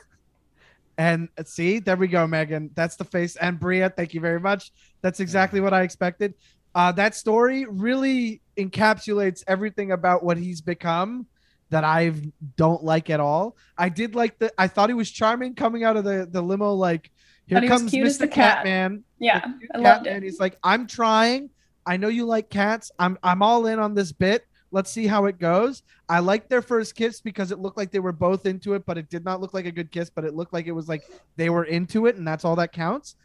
[0.96, 2.70] And see, there we go, Megan.
[2.76, 3.36] That's the face.
[3.38, 4.72] And Bria, thank you very much.
[5.02, 6.36] That's exactly what I expected.
[6.76, 11.26] Uh, that story really encapsulates everything about what he's become
[11.70, 12.12] that I
[12.56, 13.56] don't like at all.
[13.78, 14.52] I did like the.
[14.58, 16.74] I thought he was charming coming out of the the limo.
[16.74, 17.10] Like,
[17.48, 18.18] here he comes Mr.
[18.20, 18.58] the cat.
[18.58, 19.04] Catman.
[19.20, 20.18] Yeah, The cute I loved Catman.
[20.18, 20.24] it.
[20.24, 21.50] He's like, I'm trying.
[21.86, 22.92] I know you like cats.
[23.00, 24.46] I'm I'm all in on this bit.
[24.72, 25.84] Let's see how it goes.
[26.10, 28.98] I liked their first kiss because it looked like they were both into it, but
[28.98, 31.04] it did not look like a good kiss, but it looked like it was like
[31.36, 33.16] they were into it, and that's all that counts.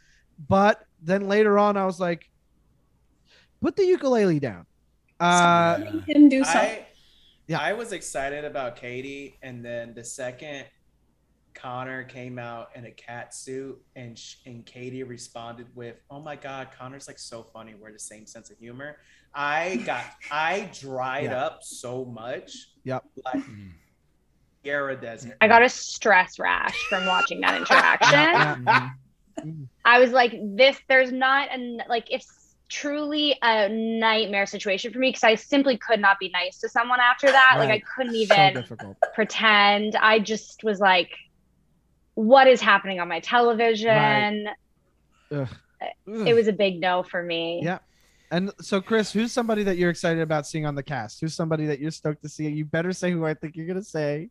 [0.47, 2.29] But then later on, I was like,
[3.61, 4.65] put the ukulele down.
[5.19, 6.61] Uh, Letting him do something.
[6.61, 6.85] I,
[7.49, 7.59] Yeah.
[7.59, 10.65] I was excited about Katie, and then the second
[11.55, 16.35] Connor came out in a cat suit, and sh- and Katie responded with, "Oh my
[16.35, 17.73] God, Connor's like so funny.
[17.73, 18.97] We're the same sense of humor."
[19.33, 21.45] I got, I dried Yeah.
[21.45, 22.51] up so much.
[22.83, 23.03] Yep.
[23.25, 23.43] Like.
[24.65, 25.37] Sahara Desert.
[25.41, 28.65] I got a stress rash from watching that interaction.
[28.65, 28.89] Yeah.
[29.85, 32.23] I was like, this, there's not and like, if
[32.69, 36.99] truly a nightmare situation for me, because I simply could not be nice to someone
[36.99, 37.55] after that.
[37.57, 38.95] Like, I couldn't even difficult.
[39.13, 39.95] pretend.
[39.95, 41.09] I just was like,
[42.13, 44.47] what is happening on my television?
[45.31, 45.47] Ugh.
[46.05, 47.61] It was a big no for me.
[47.63, 47.79] Yeah.
[48.31, 51.19] And so, Chris, who's somebody that you're excited about seeing on the cast?
[51.21, 52.47] Who's somebody that you're stoked to see?
[52.47, 54.29] You better say who I think you're gonna say.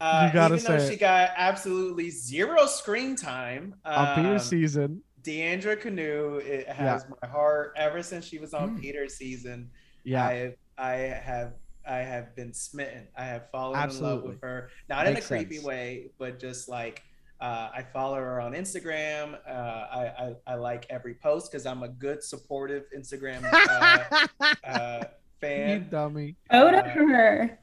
[0.00, 1.00] Uh, You gotta even though say she it.
[1.00, 5.02] got absolutely zero screen time on Peter's um, season.
[5.22, 8.80] Deandra Kanu it has my heart ever since she was on Hmm.
[8.80, 9.70] Peter's season.
[10.04, 10.26] Yeah.
[10.26, 11.52] I have, I have
[11.86, 13.08] I have been smitten.
[13.16, 14.70] I have fallen in love with her.
[14.88, 15.66] Not in a creepy sense.
[15.66, 17.02] way, but just like
[17.40, 19.34] uh, I follow her on Instagram.
[19.48, 24.98] Uh, I, I I like every post because I'm a good supportive Instagram uh, uh,
[25.02, 25.08] you
[25.40, 25.88] fan.
[25.90, 26.36] dummy.
[26.50, 27.58] Go to Uh, her.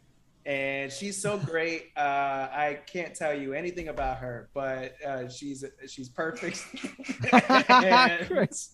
[0.50, 1.92] And she's so great.
[1.96, 6.66] Uh, I can't tell you anything about her, but uh, she's she's perfect.
[7.70, 8.74] and, Chris.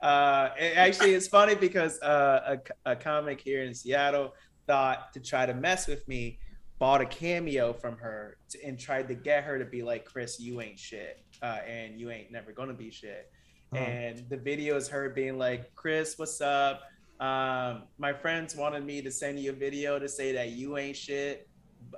[0.00, 4.34] uh, it actually, it's funny because uh, a, a comic here in Seattle
[4.68, 6.38] thought to try to mess with me,
[6.78, 10.38] bought a cameo from her to, and tried to get her to be like, "Chris,
[10.38, 13.32] you ain't shit, uh, and you ain't never gonna be shit."
[13.72, 16.82] And the video is her being like, "Chris, what's up?
[17.20, 20.96] Um, my friends wanted me to send you a video to say that you ain't
[20.96, 21.48] shit,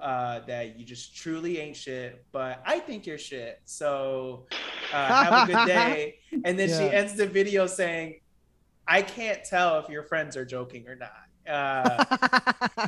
[0.01, 3.61] uh, that you just truly ain't shit, but I think you're shit.
[3.65, 4.47] So
[4.93, 6.15] uh, have a good day."
[6.45, 8.21] And then she ends the video saying,
[8.87, 12.05] "I can't tell if your friends are joking or not." Uh,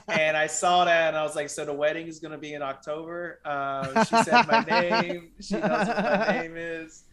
[0.09, 2.63] and I saw that and I was like, so the wedding is gonna be in
[2.63, 3.41] October.
[3.45, 5.31] Um, she said my name.
[5.41, 7.05] She knows what my name is.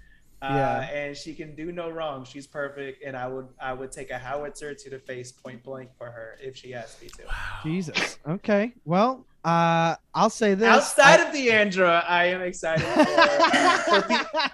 [0.41, 0.79] Uh, Yeah.
[0.89, 2.23] and she can do no wrong.
[2.23, 5.89] She's perfect, and I would I would take a howitzer to the face point blank
[5.97, 7.23] for her if she asked me to.
[7.63, 8.19] Jesus.
[8.27, 8.73] Okay.
[8.85, 10.67] Well, uh, I'll say this.
[10.67, 14.01] Outside of the Deandra, I am excited for, for,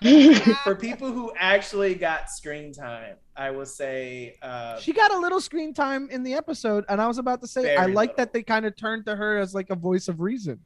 [0.02, 3.16] pe- for people who actually got screen time.
[3.36, 7.08] I will say uh, she got a little screen time in the episode, and I
[7.08, 8.16] was about to say I like little.
[8.18, 10.60] that they kind of turned to her as like a voice of reason,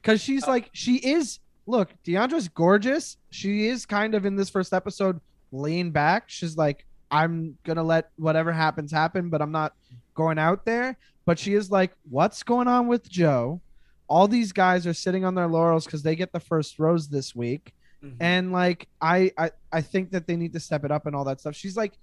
[0.00, 1.40] because she's Uh, like she is.
[1.66, 3.16] Look, Deandra's gorgeous.
[3.30, 5.20] She is kind of in this first episode
[5.52, 6.24] laying back.
[6.28, 9.74] She's like, I'm gonna let whatever happens happen, but I'm not
[10.14, 10.96] going out there.
[11.24, 13.60] But she is like, what's going on with Joe?
[14.08, 17.34] All these guys are sitting on their laurels because they get the first rose this
[17.34, 17.72] week
[18.04, 18.14] mhm.
[18.20, 21.24] and like I, I i think that they need to step it up and all
[21.24, 21.94] that stuff she's like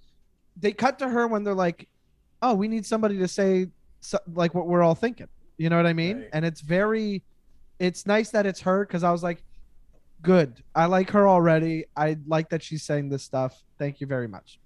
[0.56, 1.88] they cut to her when they're like
[2.42, 3.68] oh we need somebody to say
[4.00, 6.28] so, like what we're all thinking you know what i mean Right.
[6.32, 7.22] and it's very
[7.78, 9.44] it's nice that it's her because i was like
[10.22, 14.28] good i like her already i like that she's saying this stuff thank you very
[14.28, 14.58] much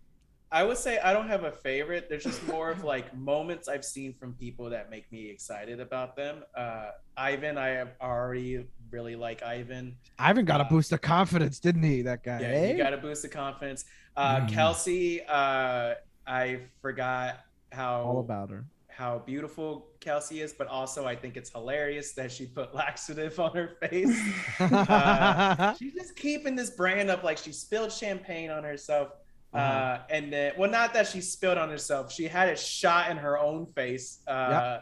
[0.52, 2.06] I would say I don't have a favorite.
[2.08, 6.14] There's just more of like moments I've seen from people that make me excited about
[6.14, 6.44] them.
[6.56, 9.96] Uh, Ivan, I have already really like Ivan.
[10.20, 12.70] ivan got a Uh, boost of confidence didn't he that guy Yeah, eh?
[12.70, 13.84] you got a boost of confidence.
[14.16, 14.48] Uh, Mhm.
[14.50, 15.94] Kelsey, uh,
[16.28, 17.40] I forgot
[17.72, 18.64] how all about her
[18.96, 23.54] how beautiful Kelsey is, but also I think it's hilarious that she put laxative on
[23.54, 24.18] her face.
[24.58, 29.08] Uh, She's just keeping this brand up like she spilled champagne on herself.
[29.52, 29.98] uh Uh-huh.
[30.10, 32.10] and then, well, not that she spilled on herself.
[32.10, 34.20] She had it shot in her own face.
[34.26, 34.80] Uh,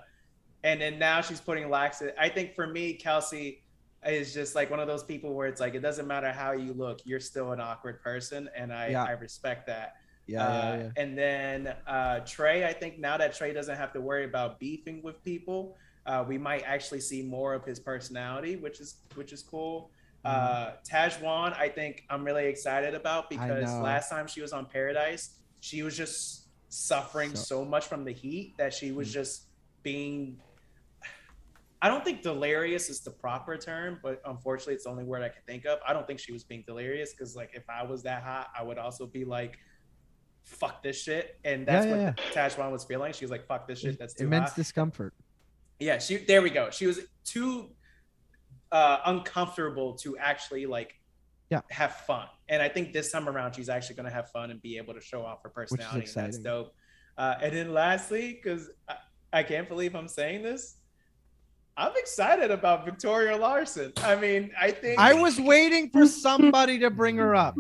[0.63, 2.15] And then now she's putting laxative.
[2.19, 3.63] I think for me, Kelsey
[4.07, 6.73] is just like one of those people where it's like, it doesn't matter how you
[6.73, 8.49] look, you're still an awkward person.
[8.57, 9.05] And I, Yeah.
[9.05, 9.97] I respect that.
[10.27, 10.91] Yeah, Uh, yeah, yeah.
[11.03, 15.03] And then uh, Trey, I think now that Trey doesn't have to worry about beefing
[15.03, 19.43] with people, uh, we might actually see more of his personality, which is which is
[19.43, 19.91] cool.
[20.25, 25.41] Uh, Tahzjuan, I think I'm really excited about because last time she was on Paradise,
[25.61, 29.13] she was just suffering So- so, much from the heat that she was Mm.
[29.13, 29.49] just
[29.83, 30.41] being.
[31.83, 35.29] I don't think delirious is the proper term, but unfortunately, it's the only word I
[35.29, 35.79] can think of.
[35.87, 38.63] I don't think she was being delirious because, like, if I was that hot, I
[38.63, 39.59] would also be like,
[40.45, 43.13] "Fuck this shit," and that's Yeah, yeah, what Tahzjuan was feeling.
[43.13, 45.15] She was like, "Fuck this shit, that's too immense hot." discomfort
[45.81, 46.19] Yeah, she.
[46.19, 46.71] There we go.
[46.71, 47.71] She was too
[48.73, 50.95] uh, uncomfortable to actually like,
[51.51, 51.61] Yeah.
[51.71, 52.27] have fun.
[52.49, 54.95] And I think this time around, she's actually going to have fun and be able
[54.95, 56.07] to show off her personality.
[56.17, 56.75] And that's dope.
[57.17, 58.97] Uh, and then lastly, because I,
[59.33, 60.77] I can't believe I'm saying this,
[61.77, 63.93] I'm excited about Victoria Larson.
[63.99, 67.57] I mean, I think I was waiting for somebody to bring her up.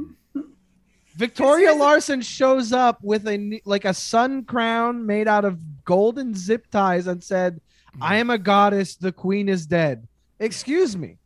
[1.16, 6.70] Victoria Larson shows up with a like a sun crown made out of golden zip
[6.70, 7.60] ties and said,
[7.96, 7.98] mm.
[8.02, 8.96] "I am a goddess.
[8.96, 10.08] The queen is dead."
[10.40, 11.18] Excuse me,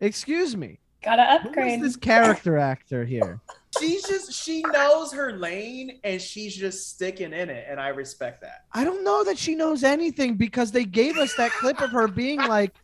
[0.00, 0.78] excuse me.
[1.02, 1.80] Gotta Who is upgrade.
[1.82, 3.40] this character actor here?
[3.78, 8.42] she's just she knows her lane and she's just sticking in it, and I respect
[8.42, 8.64] that.
[8.72, 12.08] I don't know that she knows anything because they gave us that clip of her
[12.08, 12.74] being like,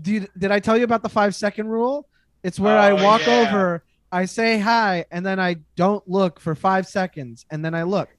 [0.00, 2.08] "Did did I tell you about the five second rule?
[2.42, 3.40] It's where oh, I Oh, walk yeah.
[3.48, 3.84] over,
[4.14, 8.10] I say hi, and then I don't look for five seconds, and then I look,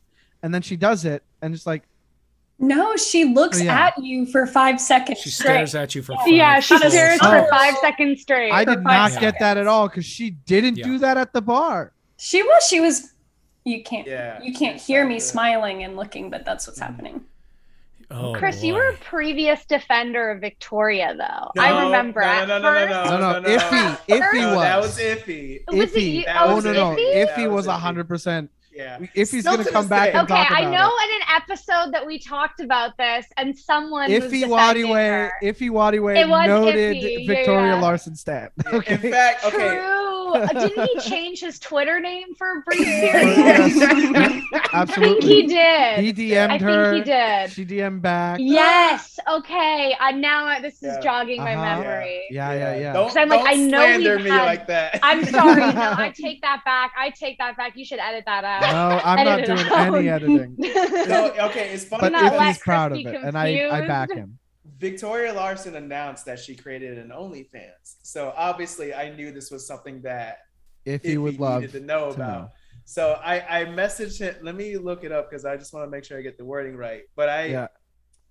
[0.41, 1.83] and then she does it, and it's like,
[2.59, 3.87] No, she looks Oh, yeah.
[3.87, 5.67] at you for five seconds She straight.
[5.67, 7.29] stares at you for five Yeah, she stares Oh.
[7.29, 8.51] for five seconds straight.
[8.51, 10.85] I did five not get that at all because she didn't Yeah.
[10.85, 11.93] do that at the bar.
[12.17, 12.63] She was.
[12.67, 13.11] She was
[13.65, 15.21] you can't Yeah, you can't hear not me good.
[15.21, 16.83] smiling and looking, but that's what's Mhm.
[16.85, 17.25] happening.
[18.11, 21.51] Oh, Chris, you were a previous defender of Victoria, though.
[21.55, 22.21] No, I remember.
[22.21, 23.03] no, at no, no, no, first- no.
[23.03, 23.57] No, no, no, no.
[23.57, 24.61] iffy, iffy No, was.
[24.63, 25.59] that was iffy.
[25.67, 26.23] Was it Iffy.
[26.39, 27.13] oh was no, no, iffy?
[27.13, 28.51] That iffy was was hundred percent.
[28.75, 28.97] Yeah.
[29.15, 31.09] Iffy's Still gonna come back and Okay, talk about I know it.
[31.09, 34.49] in an episode that we talked about this, and someone was Iffy defending
[34.87, 35.31] Wadiway, her.
[35.43, 37.81] Iffy Wadiway It was noted iffy, Victoria yeah.
[37.81, 38.51] Larson stat.
[38.67, 38.97] In Okay.
[39.11, 39.77] fact, okay.
[39.77, 39.99] True.
[40.53, 43.37] Didn't he change his Twitter name for a brief period?
[43.37, 44.43] Yes.
[44.53, 45.21] I Absolutely.
[45.21, 45.99] think he did.
[45.99, 46.93] He DM'd I think her.
[46.93, 47.51] he did.
[47.51, 48.39] She DM'd back.
[48.41, 49.19] Yes.
[49.29, 49.95] Okay.
[49.99, 50.99] I now I- this is Yeah.
[51.01, 51.81] jogging my Uh-huh.
[51.83, 52.23] memory.
[52.31, 52.93] Yeah, yeah, yeah.
[52.93, 54.99] Don't, 'Cause I'm like, don't I know slander we've me had- like that.
[55.03, 55.59] I'm sorry.
[55.73, 56.93] No, I take that back.
[56.97, 57.75] I take that back.
[57.77, 58.62] You should edit that out.
[58.71, 59.95] No, I'm not doing out.
[59.95, 60.55] any editing.
[61.07, 63.69] No, okay, it's funny But not because let Iffy's proud of it, be and I,
[63.69, 64.39] I back him.
[64.77, 67.97] Victoria Larson announced that she created an OnlyFans.
[68.03, 70.39] So obviously, I knew this was something that
[70.85, 72.41] If he would love to know to about.
[72.41, 72.49] know.
[72.85, 74.35] So I, I messaged him.
[74.41, 76.45] Let me look it up because I just want to make sure I get the
[76.45, 77.03] wording right.
[77.15, 77.67] But I Yeah.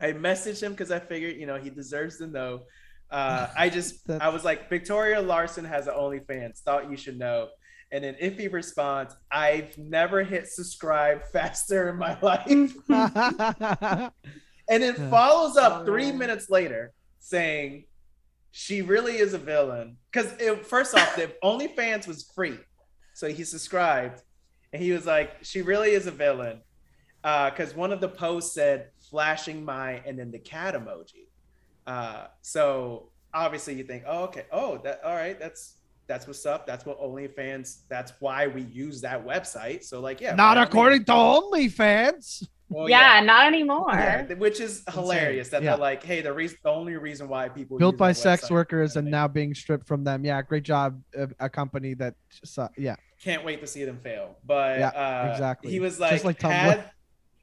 [0.01, 2.63] I messaged him because I figured you know he deserves to know.
[3.11, 6.59] Uh, I just I was like Victoria Larson has an OnlyFans.
[6.61, 7.49] Thought you should know.
[7.93, 12.75] And then if he responds, I've never hit subscribe faster in my life.
[14.69, 17.85] And it follows up three minutes later saying
[18.53, 19.97] she really is a villain.
[20.11, 20.33] Because
[20.67, 22.59] first off, the OnlyFans was free.
[23.13, 24.23] So he subscribed
[24.73, 26.63] and he was like, she really is a villain.
[27.23, 31.29] Because one of the posts said flashing my and then the cat emoji.
[31.87, 35.75] Uh, so obviously you think, oh, okay, oh, that all right, that's
[36.13, 36.67] that's what's up.
[36.67, 39.83] That's what OnlyFans, that's why we use that website.
[39.83, 40.35] So like, yeah.
[40.35, 42.47] Not according to OnlyFans.
[42.69, 43.91] Well, yeah, not anymore.
[43.93, 45.71] yeah, which is hilarious that Yeah.
[45.71, 49.11] they're like, hey, the reason, the only reason why people Built by sex workers and
[49.11, 50.25] now being stripped from them.
[50.25, 51.01] Yeah, great job.
[51.17, 52.97] A, a company that, su- yeah.
[53.23, 54.37] can't wait to see them fail.
[54.45, 55.71] But Yeah, uh, exactly.
[55.71, 56.91] He was like, like had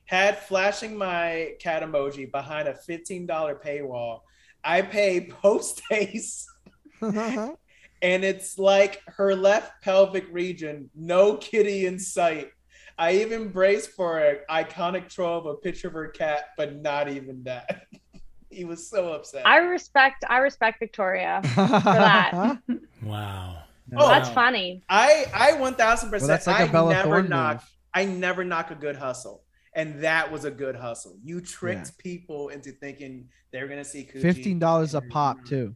[0.05, 4.21] had flashing my cat emoji behind a fifteen dollar paywall.
[4.63, 6.47] I pay post haste,
[8.01, 12.51] and it's like her left pelvic region, no kitty in sight.
[12.97, 17.07] I even braced for an iconic troll of a picture of her cat, but not
[17.09, 17.83] even that.
[18.49, 19.47] he was so upset.
[19.47, 20.25] I respect.
[20.27, 21.41] I respect Victoria.
[21.43, 22.57] For that.
[23.01, 23.63] Wow.
[23.95, 24.83] Oh, That's funny.
[24.89, 26.27] I I one thousand percent.
[26.27, 27.55] that's like a I Bella never Thorne knock.
[27.55, 27.63] move.
[27.93, 29.43] I never knock a good hustle,
[29.73, 31.17] and that was a good hustle.
[31.23, 34.21] You tricked people into thinking they were gonna see coochie.
[34.21, 35.47] Fifteen dollars a pop mm-hmm.
[35.47, 35.75] too.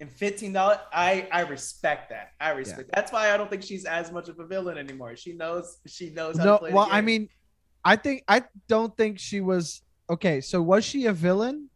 [0.00, 2.32] And fifteen dollars, I I respect that.
[2.40, 2.90] I respect.
[2.94, 5.16] That's why I don't think she's as much of a villain anymore.
[5.16, 5.78] She knows.
[5.86, 6.72] She knows how to No, play.
[6.72, 7.28] well, the I mean,
[7.84, 10.40] I think I don't think she was okay.
[10.40, 11.68] So was she a villain?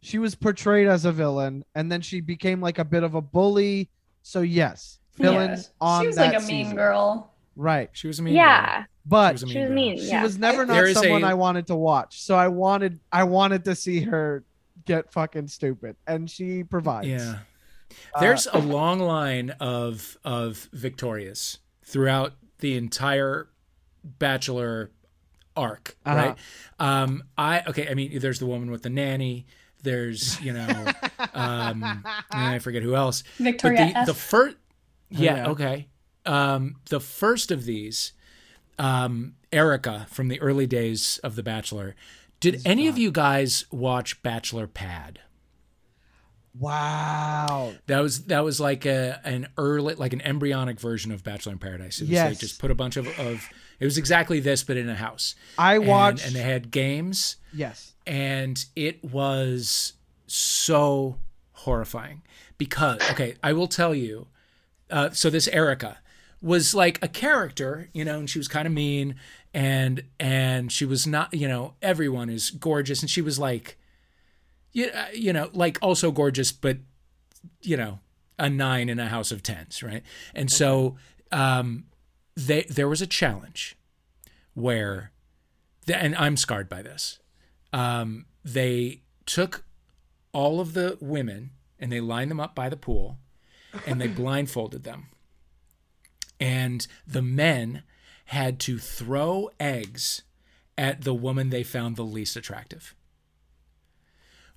[0.00, 3.20] She was portrayed as a villain, and then she became like a bit of a
[3.20, 3.90] bully.
[4.22, 5.62] So yes, villain Yeah.
[5.80, 6.76] on she was that like a mean season.
[6.76, 7.32] girl.
[7.56, 7.90] right?
[7.94, 8.34] She was a mean.
[8.34, 9.74] Yeah, But She was a she was girl.
[9.74, 9.98] mean.
[9.98, 12.20] she was never not There is someone a- I wanted to watch.
[12.22, 14.44] So I wanted I wanted to see her
[14.84, 17.08] get fucking stupid, and she provides.
[17.08, 17.38] Yeah.
[18.14, 23.48] Uh, There's a long line of of Victorias throughout the entire
[24.04, 24.90] Bachelor
[25.56, 26.16] arc, Uh-huh.
[26.16, 26.36] right?
[26.78, 27.88] Um, I okay.
[27.88, 29.46] I mean, there's the woman with the nanny.
[29.82, 30.92] There's you know,
[31.34, 33.22] um, and I forget who else.
[33.38, 34.56] Victoria but the, the first,
[35.10, 35.48] yeah, yeah.
[35.48, 35.88] okay.
[36.24, 38.12] Um, the first of these,
[38.78, 41.94] um, Erica from the early days of The Bachelor.
[42.40, 45.20] Did any of you guys watch Bachelor Pad?
[46.58, 47.72] Wow.
[47.86, 51.58] That was that was like a an early like an embryonic version of Bachelor in
[51.58, 51.98] Paradise.
[52.00, 52.28] It was Yes.
[52.30, 53.48] they just put a bunch of, of
[53.80, 55.34] it was exactly this but in a house.
[55.58, 56.26] I And- watched.
[56.26, 57.92] and, they had games yes.
[58.06, 59.94] and it was
[60.26, 61.18] so
[61.52, 62.22] horrifying
[62.58, 64.28] because okay, I will tell you.
[64.88, 65.98] Uh, so this Erica
[66.40, 69.16] was like a character, you know, and she was kind of mean
[69.52, 73.76] and and she was not, you know, everyone is gorgeous and she was like
[74.76, 76.78] you, uh, you know, like also gorgeous but
[77.62, 78.00] you know,
[78.38, 80.02] a 9 in a house of 10s, right?
[80.34, 80.96] And so
[81.32, 81.86] um
[82.36, 83.76] they there was a challenge
[84.54, 85.12] where
[85.92, 87.18] and I'm scarred by this
[87.72, 89.64] um, they took
[90.32, 93.18] all of the women and they lined them up by the pool
[93.86, 95.08] and they blindfolded them.
[96.40, 97.82] And the men
[98.26, 100.22] had to throw eggs
[100.78, 102.94] at the woman they found the least attractive,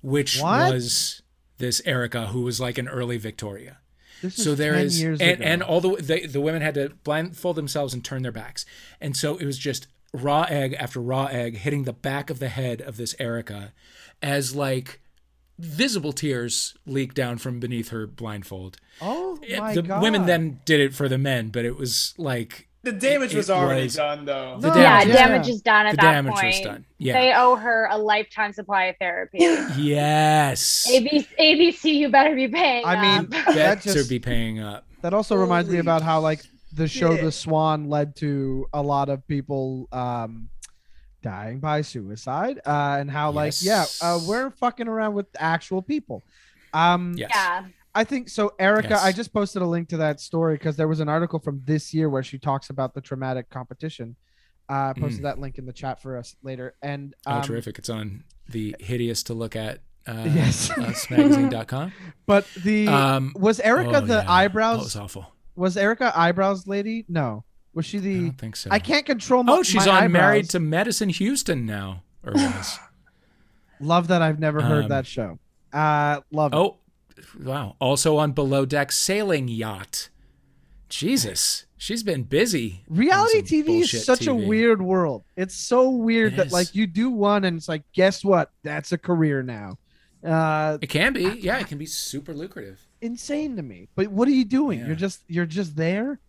[0.02, 0.72] which What?
[0.72, 1.22] was
[1.58, 3.78] this Erica, who was like an early Victoria
[4.22, 7.56] This so there 10 is and, and all the, the the women had to blindfold
[7.56, 8.64] themselves and turn their backs
[9.00, 12.48] and so it was just raw egg after raw egg hitting the back of the
[12.48, 13.72] head of this erica
[14.22, 15.00] as like
[15.58, 20.02] visible tears leaked down from beneath her blindfold oh my the god.
[20.02, 23.50] women then did it for the men but it was like The damage It was
[23.50, 24.56] already was- done though.
[24.58, 26.46] The No, yeah, damage- damage is done at the that damage point.
[26.46, 26.84] was done.
[26.98, 27.12] Yeah.
[27.12, 29.38] They owe her a lifetime supply of therapy.
[29.76, 30.86] yes.
[30.90, 32.84] ABC, ABC, you better be paying.
[32.86, 33.30] I mean, up.
[33.30, 34.86] that Better just be paying up.
[35.02, 36.40] that also reminds me about how like
[36.72, 37.24] the show shit.
[37.24, 40.48] The Swan led to a lot of people um
[41.22, 46.22] dying by suicide uh and how like yeah uh, we're fucking around with actual people
[46.72, 47.30] um Yes.
[47.34, 47.64] yeah,
[47.94, 48.52] I think so.
[48.58, 49.04] Erica, Yes.
[49.04, 51.92] I just posted a link to that story because there was an article from this
[51.92, 54.16] year where she talks about the traumatic competition.
[54.68, 56.74] Uh, I posted that link in the chat for us later.
[56.82, 57.14] And Mm.
[57.26, 57.78] Oh, um, terrific.
[57.78, 60.68] It's on the hideous to look at uh, Yes.
[60.70, 61.92] usmagazine.com.
[62.26, 64.20] But the Um, was Erica oh, the yeah.
[64.20, 64.84] That eyebrows?
[64.84, 65.32] was awful.
[65.56, 67.04] Was Erica eyebrows lady?
[67.08, 67.44] No.
[67.74, 68.16] Was she the?
[68.16, 68.68] I don't think so.
[68.70, 69.52] I can't control my.
[69.52, 72.02] Oh, she's my on Married to Medicine Houston now.
[72.24, 72.78] Or was.
[73.80, 75.38] Love that I've never heard Um, that show.
[75.72, 76.56] Uh, love it.
[77.42, 77.76] Wow.
[77.80, 80.08] Also on Below Deck Sailing Yacht.
[80.88, 81.66] Jesus.
[81.76, 82.82] She's been busy.
[82.88, 85.24] Reality TV is such a weird world.
[85.36, 86.52] It's so weird It that is.
[86.52, 88.50] like you do one and it's like, guess what?
[88.64, 89.78] That's a career now.
[90.24, 91.22] Uh, It can be.
[91.40, 92.86] Yeah, it can be super lucrative.
[93.00, 93.88] insane to me.
[93.94, 94.80] But what are you doing?
[94.80, 94.88] Yeah.
[94.88, 96.20] You're just you're just there.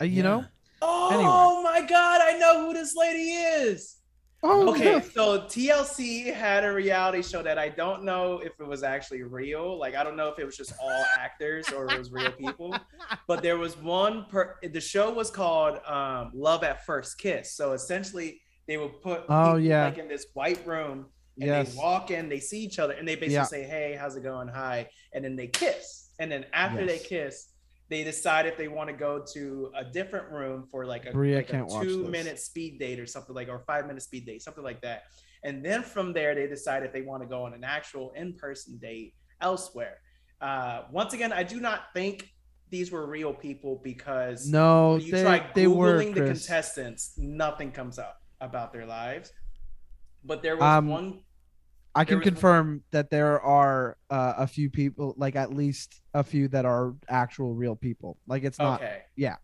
[0.00, 0.22] Uh, you Yeah.
[0.22, 0.44] know?
[0.82, 3.96] Oh my god, I know who this lady is.
[4.42, 8.82] Oh, Okay, so TLC had a reality show that I don't know if it was
[8.82, 9.78] actually real.
[9.78, 12.74] Like I don't know if it was just all actors or it was real people.
[13.28, 17.54] But there was one per the show was called um, Love at First Kiss.
[17.54, 19.84] So essentially they would put Oh, yeah.
[19.84, 21.06] like in this white room
[21.38, 21.74] and Yes.
[21.74, 23.44] they walk in, they see each other, and they basically Yeah.
[23.44, 24.48] say, Hey, how's it going?
[24.48, 24.88] Hi.
[25.12, 26.12] And then they kiss.
[26.18, 27.48] And then after they kiss,
[27.90, 31.38] they decide if they want to go to a different room for like a, Bria
[31.38, 34.62] like a two minute speed date or something like or five minute speed date, something
[34.64, 35.02] like that.
[35.42, 38.78] And then from there, they decide if they want to go on an actual in-person
[38.78, 39.98] date elsewhere.
[40.40, 42.30] Uh, once again, I do not think
[42.70, 47.72] these were real people because No, you they, try they were googling the contestants, nothing
[47.72, 49.32] comes up about their lives.
[50.24, 51.20] But there was Um, one.
[51.94, 56.22] I can was- confirm that there are uh, a few people, like at least a
[56.22, 58.16] few that are actual real people.
[58.26, 58.80] Like it's not.
[58.80, 59.02] Okay.
[59.16, 59.36] yeah.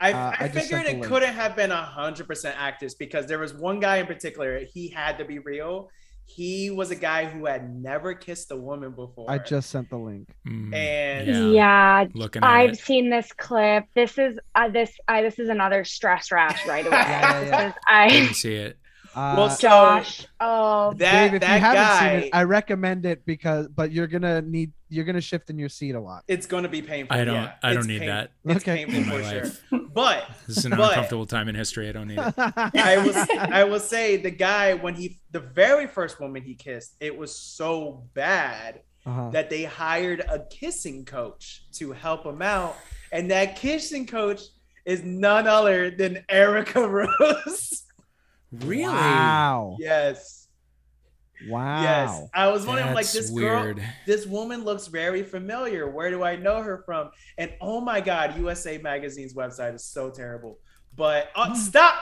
[0.00, 3.52] I, Uh, I, I figured it couldn't have been hundred percent actors because there was
[3.52, 4.60] one guy in particular.
[4.72, 5.90] He had to be real.
[6.24, 9.30] He was a guy who had never kissed a woman before.
[9.30, 10.28] I just sent the link.
[10.46, 12.04] Mm, and yeah.
[12.14, 12.78] Looking at I've it.
[12.78, 13.86] seen this clip.
[13.94, 14.92] This is uh, this.
[15.08, 16.96] I this is another stress rash right away.
[16.96, 17.72] Yeah, yeah, yeah.
[17.88, 18.78] I Didn't see it.
[19.18, 20.26] Uh, Well, so- Josh.
[20.38, 23.90] Oh, that Dave, if that you haven't guy, seen it, I recommend it because, but
[23.90, 26.22] you're gonna need, you're gonna shift in your seat a lot.
[26.28, 27.16] it's going to be painful.
[27.16, 27.52] I don't- yeah.
[27.62, 28.30] I don't It's need pain- that.
[28.44, 28.84] It's Okay.
[28.84, 29.44] painful In my for sure.
[29.44, 29.92] life.
[29.92, 31.88] But This is an But- uncomfortable time in history.
[31.88, 32.34] I don't need it.
[32.74, 33.14] I will
[33.52, 37.34] I will say the guy when he the very first woman he kissed, it was
[37.36, 39.30] so bad Uh-huh.
[39.30, 42.76] that they hired a kissing coach to help him out,
[43.10, 44.42] and that kissing coach
[44.84, 47.82] is none other than Erica Rose.
[48.52, 48.84] Really?
[48.92, 49.76] Wow.
[49.78, 50.48] yes,
[51.46, 51.82] Wow.
[51.82, 52.28] yes.
[52.34, 53.74] I was wondering, like, That's this girl,
[54.06, 55.88] this woman looks very familiar.
[55.88, 57.10] Where do I know her from?
[57.36, 60.58] And oh my God, USA Magazine's website is so terrible.
[60.96, 61.94] But uh, stop!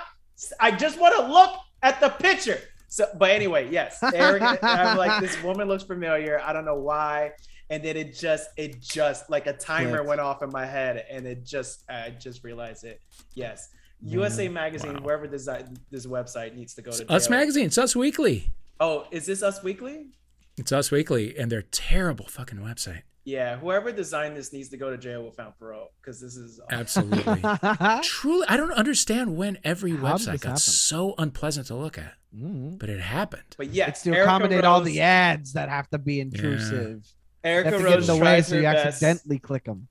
[0.59, 2.61] I just want to look at the picture.
[2.88, 6.40] So, but anyway, yes, Eric, I'm like, this woman looks familiar.
[6.42, 7.32] I don't know why.
[7.68, 10.07] And then it just, it just like a timer Clicked.
[10.09, 13.01] went off in my head, and it just, I just realized it.
[13.34, 13.68] Yes,
[14.03, 15.01] USA Magazine, Wow.
[15.01, 15.49] wherever this
[15.90, 17.11] this website needs to go to.
[17.12, 17.28] Us.
[17.30, 17.66] Magazine.
[17.66, 18.51] It's Us Weekly.
[18.78, 20.09] Oh, is this Us Weekly?
[20.57, 23.03] It's Us Weekly, and they're terrible fucking website.
[23.24, 27.42] Yeah, whoever designed this needs to go to jail without parole because this is Absolutely.
[28.03, 30.57] Truly, I don't understand when every How website got happen?
[30.59, 32.78] so unpleasant to look at, Mhm.
[32.78, 33.57] but it happened.
[33.59, 37.05] But yes, It's to Erica accommodate all the ads that have to be intrusive.
[37.42, 38.86] They Erica have to get in Rose the way tried so her you best.
[38.86, 39.88] accidentally click them.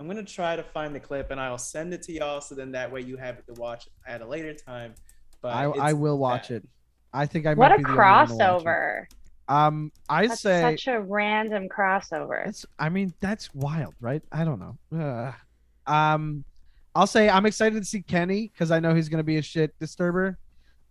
[0.00, 2.72] I'm gonna try to find the clip and I'll send it to y'all so then
[2.72, 4.94] that way you have it to watch at a later time.
[5.42, 6.62] But I, I will watch bad.
[6.62, 6.68] it.
[7.12, 8.66] I think I what might a be the one to watch it.
[8.66, 9.04] crossover!
[9.48, 12.44] Um, I That's say such a random crossover.
[12.44, 14.22] That's, I mean, that's wild, right?
[14.30, 14.78] I don't know.
[14.94, 15.34] Ugh.
[15.86, 16.44] Um,
[16.94, 19.42] I'll say I'm excited to see Kenny because I know he's going to be a
[19.42, 20.38] shit disturber.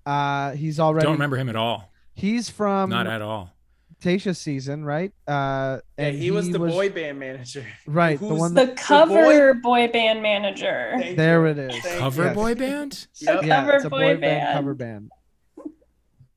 [0.05, 1.03] Uh, he's already.
[1.03, 1.91] Don't remember him at all.
[2.13, 3.53] He's from Not at all.
[4.01, 5.11] Tayshia's season, right?
[5.27, 7.65] Uh, Yeah, and he, was the boy band manager.
[7.87, 10.93] Right, the Who's one the that- cover boy band manager.
[10.99, 11.51] Thank There you.
[11.51, 11.79] it is.
[11.83, 12.35] Thank Cover Yes.
[12.35, 13.07] boy band?
[13.21, 13.43] Yep.
[13.45, 14.57] yeah, cover it's a boy boy band band.
[14.57, 15.11] cover band.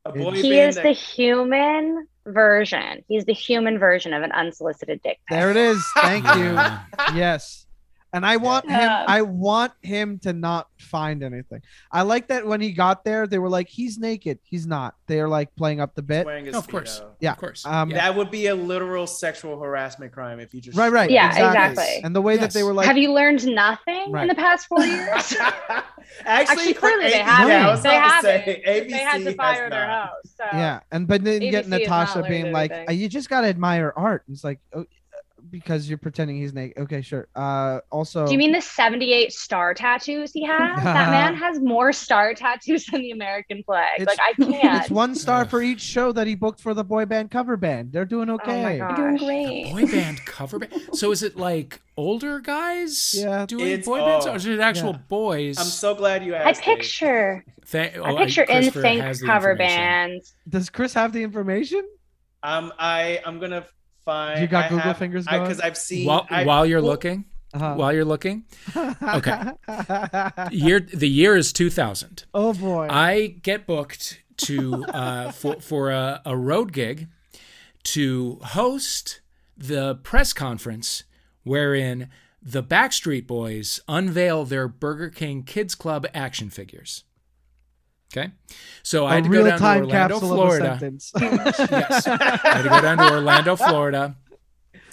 [0.07, 3.05] A boy he band is that- the human version.
[3.09, 5.37] He's the human version of an unsolicited dick pic.
[5.39, 5.85] There it is.
[5.97, 6.59] Thank you.
[7.19, 7.67] Yes.
[8.13, 8.91] And I want him.
[9.07, 11.63] I want him to not find anything.
[11.93, 14.95] I like that when he got there, they were like, "He's naked." He's not.
[15.07, 16.27] They are like playing up the bit.
[16.27, 17.03] Wearing a Of course.
[17.21, 17.33] Yeah.
[17.33, 17.65] Of course.
[17.67, 17.99] Um, Yeah.
[17.99, 21.11] That would be a literal sexual harassment crime if you just Right, right.
[21.11, 21.71] Yeah, exactly.
[21.71, 22.05] exactly.
[22.05, 24.23] And the way that they were like, Have you learned nothing Right.
[24.23, 25.35] in the past four years?
[25.41, 25.85] Actually,
[26.25, 27.49] Actually, for clearly they haven't.
[27.49, 28.23] Yeah, they haven't.
[28.45, 30.09] say, they had to fire their not.
[30.11, 30.37] host.
[30.37, 30.45] So.
[30.53, 32.89] yeah, and but then you get ABC has not Natasha being like, anything.
[32.89, 34.85] "Uh, "You just gotta admire art." It's like, oh,
[35.51, 36.79] because you're pretending he's naked.
[36.83, 37.29] Okay, sure.
[37.35, 40.77] Uh, also, Do you mean the 78 star tattoos he has?
[40.83, 44.01] that man has more star tattoos than the American flag.
[44.01, 44.83] It's- like I can't.
[44.83, 47.93] it's one star for each show that he booked for the boy band cover band.
[47.93, 48.79] They're doing okay.
[48.79, 48.97] God.
[48.99, 49.27] You're doing Gosh.
[49.27, 49.73] great.
[49.73, 50.73] boy band cover band.
[50.95, 53.47] So is it like older guys Yeah.
[53.47, 54.99] doing It's- boy bands, oh, or is it actual yeah.
[55.09, 55.59] boys?
[55.59, 56.61] I'm so glad you asked.
[56.61, 60.35] I picture, Thank- oh, I picture in NSYNC has the cover bands.
[60.49, 61.87] Does Chris have the information?
[62.43, 63.67] Um, I I'm gonna
[64.11, 64.41] find.
[64.41, 65.43] You got I Google have, fingers going?
[65.43, 66.07] because I've seen.
[66.07, 67.75] While, I, while you're well, looking, Uh-huh.
[67.75, 68.45] while you're looking,
[69.19, 69.37] Okay.
[70.51, 72.25] year the year is 2000.
[72.35, 72.87] oh boy.
[72.91, 77.09] I get booked to uh, for for a, a road gig
[77.95, 79.21] to host
[79.57, 81.05] the press conference
[81.45, 82.09] wherein
[82.43, 87.05] the Backstreet Boys unveil their Burger King Kids Club action figures.
[88.13, 88.31] Okay,
[88.83, 90.73] so I a had to go real down to Orlando, Florida.
[90.73, 91.13] of a sentence.
[91.21, 94.17] Yes, I had to go down to Orlando, Florida,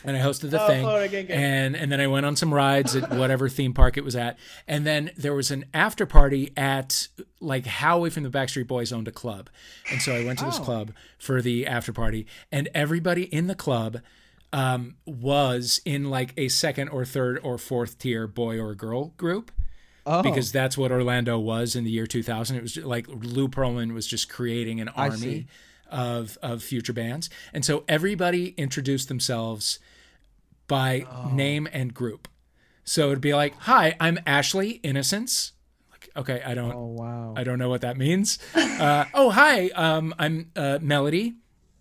[0.04, 1.36] and I hosted the Oh, thing Florida gang gang.
[1.38, 4.38] and and then I went on some rides at whatever theme park it was at,
[4.68, 7.08] and then there was an after party at
[7.40, 9.50] like Howie from the Backstreet Boys owned a club,
[9.92, 10.64] and so I went to this Oh.
[10.64, 14.02] club for the after party, and everybody in the club
[14.54, 19.52] um, was in like a second or third or fourth tier boy or girl group
[20.08, 22.56] oh, because that's what Orlando was in the year 2000.
[22.58, 25.48] It was like Lou Pearlman was just creating an army
[25.92, 29.80] of of future bands, and so everybody introduced themselves
[30.68, 31.30] by Oh.
[31.34, 32.28] name and group.
[32.84, 35.54] So it'd be like, "Hi, I'm Ashley Innocence."
[35.92, 37.34] Like, okay, I don't, oh wow.
[37.38, 38.40] I don't know what that means.
[38.78, 41.34] Uh, oh, hi, um, I'm uh, Melody,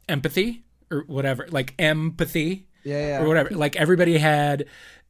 [0.09, 3.23] Empathy, or whatever, like empathy yeah, yeah.
[3.23, 3.51] or whatever.
[3.51, 4.65] Like everybody had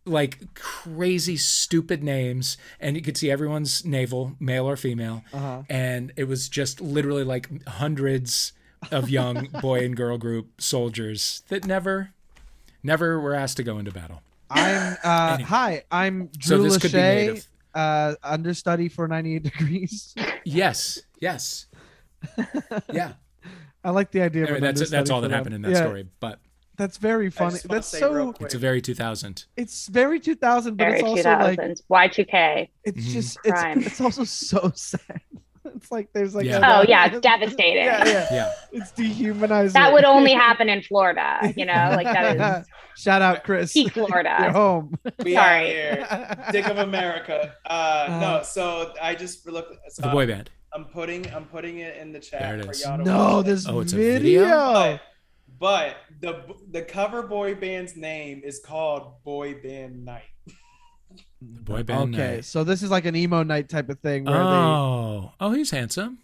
[0.07, 5.23] like crazy stupid names and you could see everyone's navel, male or female.
[5.33, 5.63] Uh-huh.
[5.69, 8.53] And it was just literally like hundreds
[8.93, 12.11] of young boy and girl group soldiers that never
[12.83, 14.23] never were asked to go into battle.
[14.49, 15.43] I'm uh Anyway.
[15.49, 20.15] hi, I'm So Drew this could be made Lachey, uh understudy for 98 degrees.
[20.45, 21.67] Yes, yes.
[22.93, 23.15] Yeah.
[23.85, 25.37] I like the idea of Anyway, an that's that's all that them.
[25.37, 26.07] happened in that Yeah, story.
[26.21, 26.39] But
[26.77, 27.59] That's very funny.
[27.64, 29.45] That's so it's a very 2000.
[29.57, 31.59] it's very 2000 but Very it's also like
[31.91, 32.68] Y2K.
[32.85, 33.12] it's Mhm.
[33.12, 33.79] just Crime.
[33.79, 35.20] it's it's also so sad.
[35.74, 36.59] It's like there's like Yeah.
[36.59, 37.85] a- Oh yeah, it's devastating.
[37.87, 38.27] Yeah, yeah.
[38.31, 38.53] Yeah.
[38.72, 39.72] It's dehumanizing.
[39.72, 42.66] That would only happen in Florida, you know, like that is
[42.99, 43.72] Shout out Chris.
[43.72, 44.07] peak You're
[44.53, 44.95] home.
[45.22, 45.66] We out Sorry.
[45.66, 46.37] here.
[46.53, 47.55] Dick of America.
[47.66, 49.74] Uh, no, so I just looked.
[49.91, 50.51] So The boy band.
[50.74, 52.83] I'm putting I'm putting it in the There chat it for is.
[52.85, 54.43] y'all to no, this Oh, it's a video.
[54.43, 55.01] video?
[55.59, 60.23] But, but the the cover boy band's name is called Boy Band Night.
[61.41, 62.11] Boy band.
[62.13, 62.19] Night.
[62.21, 62.45] Okay, night.
[62.45, 65.33] so this is like an emo night type of thing where Oh.
[65.41, 66.19] Oh, he's handsome.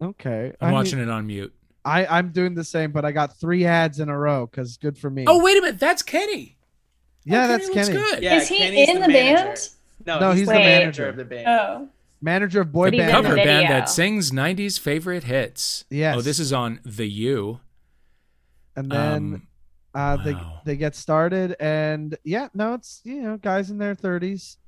[0.00, 0.52] okay.
[0.60, 1.52] I'm I watching mean, it on mute.
[1.84, 4.96] I I'm doing the same, but I got three ads in a row because good
[4.98, 5.24] for me.
[5.26, 5.78] Oh, wait a minute.
[5.80, 6.56] That's Kenny.
[7.24, 8.22] yeah, Oh, that's looks Kenny, good.
[8.22, 9.44] Yeah, Is he Kenny's in the manager.
[9.44, 9.68] band?
[10.06, 11.08] No, No, he's, he's the the manager manager.
[11.08, 11.46] of the band.
[11.48, 11.88] Oh.
[12.20, 13.08] manager of boy band.
[13.08, 15.84] the cover band that sings 90s favorite hits.
[15.84, 16.16] Oh, yes.
[16.18, 17.60] Oh, this is on The U.
[18.76, 19.48] and then Um,
[19.94, 20.60] uh, they wow.
[20.64, 24.58] they get started, and yeah, no, it's you know guys in their thirties.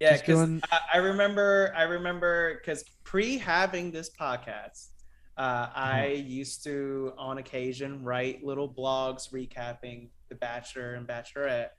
[0.00, 4.88] Yeah, because doing- I, I remember, I remember, because pre having this podcast,
[5.38, 11.70] uh, I used to, on occasion, write little blogs recapping The Bachelor and Bachelorette,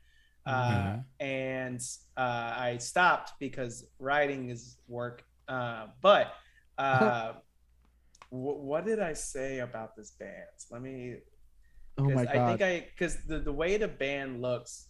[0.48, 1.04] uh, Mhm.
[1.20, 1.82] and
[2.18, 5.24] uh, I stopped because writing is work.
[5.48, 6.34] Uh, but
[8.30, 10.32] what did I say about this band?
[10.72, 11.16] Let me.
[11.98, 12.36] Oh my god!
[12.36, 14.88] I think I because the the way the band looks,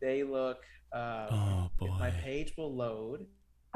[0.00, 0.58] they look.
[0.92, 3.26] Uh, Oh, if my page will load.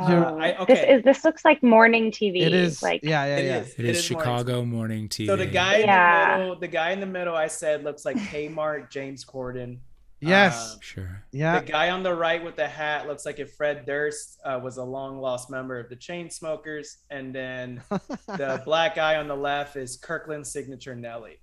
[0.08, 2.40] You're- Oh, I- This is this looks like morning TV.
[2.40, 2.82] it is.
[2.82, 3.56] like yeah, yeah, It yeah.
[3.58, 3.74] is.
[3.78, 4.24] It is morning.
[4.26, 5.26] Chicago morning TV.
[5.26, 6.32] So the guy Yeah.
[6.32, 9.78] in the middle, the guy in the middle, I said looks like Kmart James Corden.
[10.22, 10.74] Yes.
[10.74, 11.24] Um, Sure.
[11.32, 11.60] yeah.
[11.60, 14.76] The guy on the right with the hat looks like if Fred Durst uh, was
[14.76, 19.76] a long lost member of the Chainsmokers, and then the black guy on the left
[19.76, 21.38] is Kirkland's signature Nelly.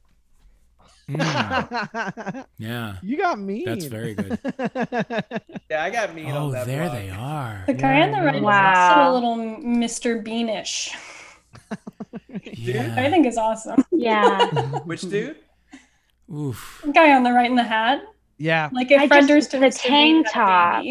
[1.09, 2.97] Mm, yeah.
[3.01, 3.63] you got me.
[3.65, 4.38] That's very good.
[5.69, 6.65] Yeah, I got mean Oh, on that.
[6.65, 6.97] there blog.
[6.97, 7.63] they are.
[7.67, 8.71] The guy on the right Wow.
[8.71, 10.23] is also a little Mr.
[10.23, 10.91] Beanish.
[12.34, 13.84] I think is awesome.
[13.91, 14.47] yeah.
[14.86, 15.38] Which dude?
[16.34, 16.82] Oof.
[16.86, 18.01] The guy on the right in the hat.
[18.40, 18.70] Yeah.
[18.72, 20.84] Like if I Fred just- Durst the was to be tank top.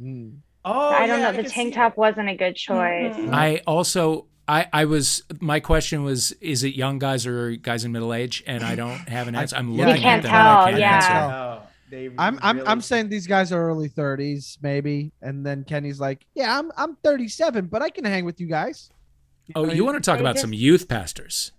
[0.00, 0.36] Mm.
[0.64, 1.42] Oh, I don't yeah, know.
[1.42, 1.98] The tank top it.
[1.98, 3.14] wasn't a good choice.
[3.14, 3.34] Mhm.
[3.34, 7.92] I also I I was my question was is it young guys or guys in
[7.92, 9.56] middle age and I don't have an answer.
[9.56, 10.34] I'm yeah, looking You can't at them.
[10.34, 10.94] I tell, can't yeah.
[10.94, 11.60] answer.
[11.90, 16.00] No, I'm I'm really- I'm saying these guys are early 30s maybe, and then Kenny's
[16.00, 18.90] like, yeah, I'm I'm 37, but I can hang with you guys.
[19.54, 21.52] Oh, you want to talk about just- some youth pastors?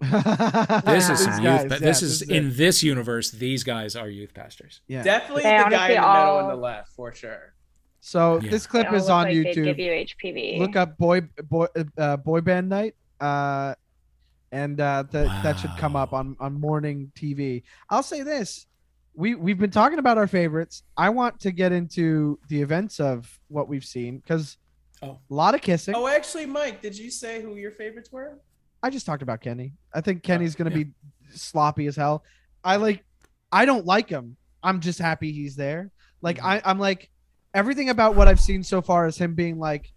[0.00, 0.82] To?
[0.86, 1.68] This is some youth.
[1.68, 2.30] pa- this is it.
[2.30, 3.30] in this universe.
[3.30, 4.80] These guys are youth pastors.
[4.88, 5.02] yeah.
[5.02, 7.54] definitely They the guy honestly in the middle and the left for sure.
[8.00, 8.50] So Yeah.
[8.50, 9.64] this clip is on like YouTube.
[9.64, 10.58] Give you HPV.
[10.58, 11.66] Look up boy boy
[11.98, 13.74] uh, boy band night, uh,
[14.52, 17.62] and uh, that that should come up on on morning TV.
[17.90, 18.66] I'll say this:
[19.14, 20.82] we we've been talking about our favorites.
[20.96, 24.56] I want to get into the events of what we've seen because
[25.02, 25.18] Oh.
[25.30, 25.94] a lot of kissing.
[25.94, 28.38] Oh, actually, Mike, did you say who your favorites were?
[28.82, 29.72] I just talked about Kenny.
[29.92, 30.84] I think Kenny's gonna yeah.
[30.84, 30.90] be
[31.34, 32.24] sloppy as hell.
[32.64, 33.04] I like.
[33.52, 34.36] I don't like him.
[34.62, 35.90] I'm just happy he's there.
[36.22, 36.44] Like Mhm.
[36.44, 37.10] I, I'm like
[37.54, 39.92] everything about what I've seen so far is him being like,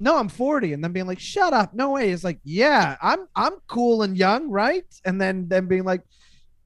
[0.00, 3.26] "No, I'm 40," and then being like, "Shut up, no way." It's like, "Yeah, I'm
[3.36, 6.02] I'm cool and young, right?" And then then being like,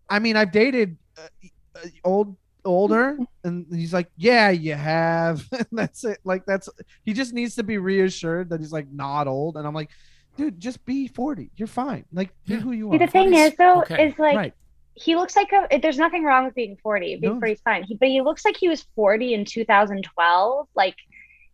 [0.09, 5.67] "I mean, I've dated uh, uh, old older," and he's like, "Yeah, you have." and
[5.73, 6.19] that's it.
[6.25, 6.69] Like that's
[7.05, 9.91] he just needs to be reassured that he's like not old, and I'm like.
[10.37, 11.51] Dude, just be 40.
[11.57, 12.05] You're fine.
[12.13, 12.61] Like, be Yeah.
[12.61, 12.99] who you See, are.
[12.99, 14.07] the thing 40's is, though, okay.
[14.09, 14.55] is like right.
[14.95, 15.79] he looks like a.
[15.79, 17.17] There's nothing wrong with being 40.
[17.17, 17.41] Being No.
[17.41, 17.83] 40 is fine.
[17.85, 20.69] He, but he looks like he was 40 in 2012.
[20.75, 20.97] Like,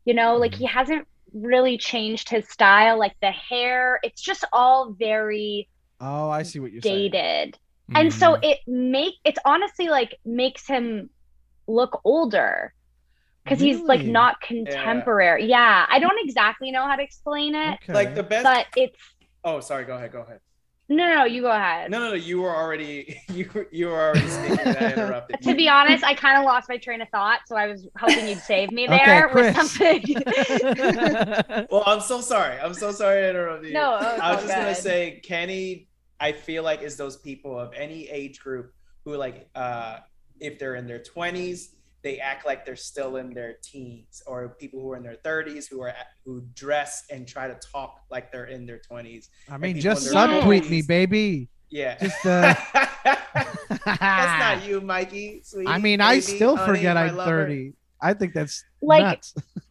[0.05, 0.61] you know, like Mm-hmm.
[0.61, 2.99] he hasn't really changed his style.
[2.99, 5.68] Like the hair, it's just all very
[6.01, 7.11] Oh, I see what you're saying.
[7.11, 7.59] dated.
[7.95, 8.45] And so Mhm.
[8.45, 11.11] it make it's honestly like makes him
[11.66, 12.72] look older
[13.49, 15.46] because he's like not contemporary.
[15.46, 15.86] Yeah.
[15.88, 17.92] I don't exactly know how to explain it, Okay.
[17.92, 18.44] Like the best.
[18.44, 18.96] but it's
[19.44, 19.84] oh, sorry.
[19.84, 20.12] Go ahead.
[20.12, 20.40] Go ahead.
[20.90, 21.90] no, no, no, you go ahead.
[21.90, 22.14] No, no, no.
[22.14, 24.59] You were already you were- you were already speaking.
[24.68, 25.42] I interrupted.
[25.42, 25.57] to you.
[25.57, 28.38] be honest, I kind of lost my train of thought, so I was hoping you'd
[28.38, 30.03] save me Okay, there with something.
[31.70, 32.59] Well, I'm so sorry.
[32.59, 33.72] I'm so sorry to interrupt you.
[33.74, 35.88] No, it's I was all just gonna say Kenny.
[36.20, 38.72] I feel like is those people of any age group
[39.05, 39.99] who like uh
[40.40, 41.68] if they're in their 20s
[42.03, 45.68] they act like they're still in their teens or people who are in their 30s
[45.68, 45.92] who are
[46.24, 50.12] who dress and try to talk like they're in their 20s I mean, just in
[50.14, 51.49] their subtweet me, baby.
[51.70, 52.55] yeah Just, uh,
[53.05, 57.72] that's not you mikey sweetie, I mean, I still honey, forget I'm 30.
[58.01, 59.34] I think that's Like, nuts.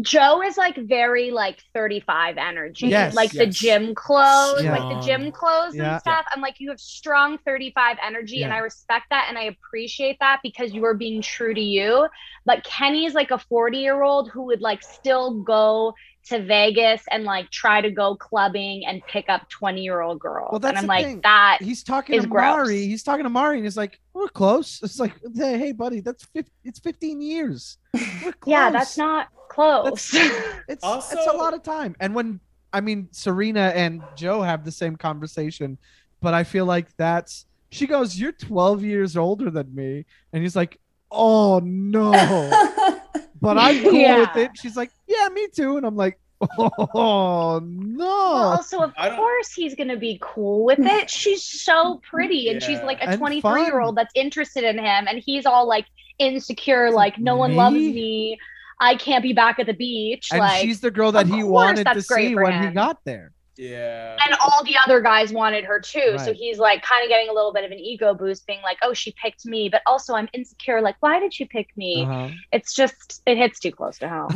[0.00, 2.88] Joe is like very like 35 energy.
[2.88, 4.76] Yes, like the gym clothes, Yeah.
[4.76, 5.92] like the gym clothes Yeah.
[5.92, 6.24] and stuff.
[6.32, 10.40] I'm like, you have strong 35 energy, and I respect that and I appreciate that
[10.42, 12.08] because you are being true to you.
[12.44, 15.94] But Kenny's like a 40 year old who would like still go
[16.26, 20.48] to Vegas and like try to go clubbing and pick up 20 year old girls.
[20.50, 21.20] Well, that's and I'm like, thing.
[21.22, 22.42] that He's talking is to gross.
[22.56, 22.86] Mari.
[22.86, 26.24] He's talking to Mari, and he's like, "We're close." It's like, "Hey, hey, buddy, that's
[26.24, 27.76] 50, it's 15 years.
[27.92, 28.50] We're close.
[28.50, 30.14] yeah, that's not close.
[30.68, 31.94] It's it's a lot of time.
[32.00, 32.40] And when
[32.72, 35.78] I mean, Serena and Joe have the same conversation,
[36.20, 40.56] but I feel like that's she goes, "You're 12 years older than me," and he's
[40.56, 40.80] like,
[41.10, 42.12] "Oh no."
[43.44, 44.52] but I'm cool with it.
[44.54, 45.76] She's like, yeah, me too.
[45.76, 46.18] And I'm like,
[46.58, 48.04] oh no.
[48.04, 50.88] Well, also, of I don't- course, he's gonna be cool with mm.
[51.02, 51.10] it.
[51.10, 55.18] She's so pretty, and she's like a 23 year old that's interested in him, and
[55.18, 55.86] he's all like
[56.18, 58.38] insecure, like no one loves Me?
[58.80, 58.86] Me.
[58.86, 60.28] I can't be back at the beach.
[60.30, 62.70] and like, she's the girl that he wanted to that's great see for when he
[62.70, 63.32] got there.
[63.56, 66.16] yeah and all the other guys wanted her too.
[66.18, 68.78] So he's like kind of getting a little bit of an ego boost, being like,
[68.82, 70.80] "Oh, she picked me," but also I'm insecure.
[70.80, 72.04] Like, why did she pick me?
[72.04, 72.30] Uh-huh.
[72.52, 74.30] It's just it hits too close to home.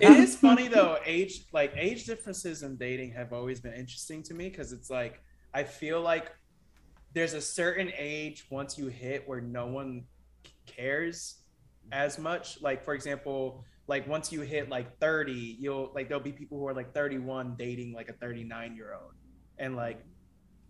[0.00, 4.34] it is funny though age like age differences in dating have always been interesting to
[4.34, 5.22] me because it's like
[5.54, 6.32] i feel like
[7.12, 10.04] there's a certain age once you hit where no one
[10.66, 11.36] cares
[11.92, 16.32] as much like for example like once you hit like 30 you'll like there'll be
[16.32, 19.12] people who are like 31 dating like a 39 year old
[19.58, 20.04] and like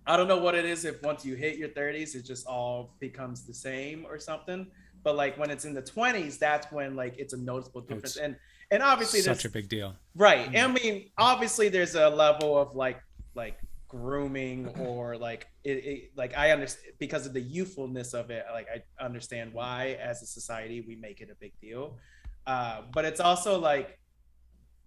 [0.06, 2.94] i don't know what it is if once you hit your 30s it just all
[3.00, 4.66] becomes the same or something
[5.02, 8.16] but like when it's in the 20s that's when like it's a noticeable difference it's
[8.16, 8.36] and
[8.70, 9.94] and obviously such a big deal.
[10.14, 10.50] Right.
[10.52, 10.56] Mm-hmm.
[10.56, 13.00] I mean, obviously there's a level of like
[13.34, 13.58] like
[13.88, 18.66] grooming or like it, it like I understand because of the youthfulness of it, like
[18.68, 21.98] I understand why as a society we make it a big deal.
[22.46, 23.98] Uh, but it's also like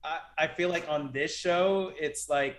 [0.03, 2.57] I, I feel like on this show it's like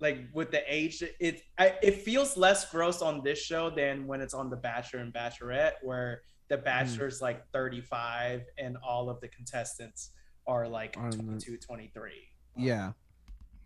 [0.00, 4.20] like with the age it I, it feels less gross on this show than when
[4.20, 9.28] it's on the bachelor and bachelorette where the bachelor's like 35 and all of the
[9.28, 10.10] contestants
[10.46, 12.12] are like Are in 22 23
[12.56, 12.92] yeah.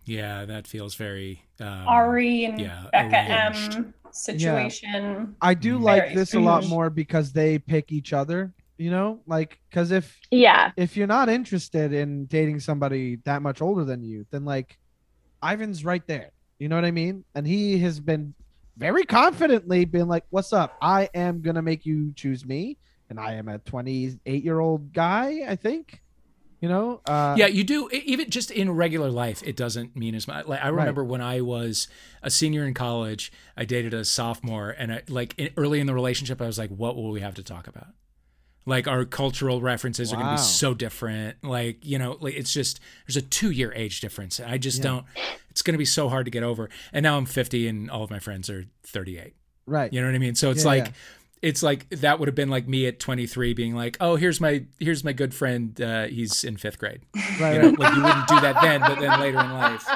[0.04, 3.76] Yeah, that feels very um, Arie and yeah, Becca arranged.
[3.76, 5.34] M situation.
[5.40, 8.52] I do Very like this a lot more because they pick each other.
[8.76, 10.72] You know, like because if Yeah.
[10.76, 14.76] if you're not interested in dating somebody that much older than you, then like
[15.42, 16.30] Ivan's right there.
[16.58, 17.24] You know what I mean?
[17.34, 18.34] And he has been
[18.76, 20.76] very confidently been like, "What's up?
[20.82, 22.76] I am gonna make you choose me,
[23.10, 25.44] and I am a 28 year old guy.
[25.48, 26.00] I think."
[26.64, 27.02] You know?
[27.04, 27.90] Uh, yeah, you do.
[27.92, 30.46] Even just in regular life, it doesn't mean as much.
[30.46, 30.78] Like I Right.
[30.80, 31.88] remember when I was
[32.22, 35.92] a senior in college, I dated a sophomore, and I, like in, early in the
[35.92, 37.88] relationship, I was like, "What will we have to talk about?"
[38.64, 41.44] Like our cultural references are going to be so different.
[41.44, 44.40] Like you know, like it's just there's a two year age difference.
[44.40, 44.84] I just Yeah.
[44.84, 45.04] don't.
[45.50, 46.70] It's going to be so hard to get over.
[46.94, 49.34] And now I'm 50, and all of my friends are 38.
[49.66, 49.92] Right.
[49.92, 50.34] You know what I mean?
[50.34, 50.92] So it's Yeah, like yeah.
[51.44, 54.64] It's like that would have been like me at 23 being like, "Oh, here's my
[54.80, 55.78] here's my good friend.
[55.80, 57.02] Uh, he's in fifth grade."
[57.40, 57.54] Right.
[57.56, 57.78] You know, right.
[57.78, 59.86] like you wouldn't do that then, but then later in life,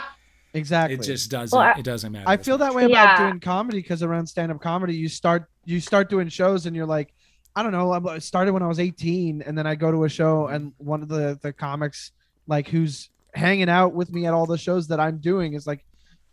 [0.55, 0.95] Exactly.
[0.97, 1.57] it just doesn't.
[1.57, 2.29] Well, I- it doesn't matter.
[2.29, 2.69] I feel much.
[2.69, 6.29] that way about doing comedy because around stand up comedy, you start you start doing
[6.29, 7.15] shows and you're like,
[7.57, 10.09] I don't know, I started when I was 18, and then I go to a
[10.09, 12.13] show and one of the the comics
[12.47, 15.85] like who's hanging out with me at all the shows that I'm doing is like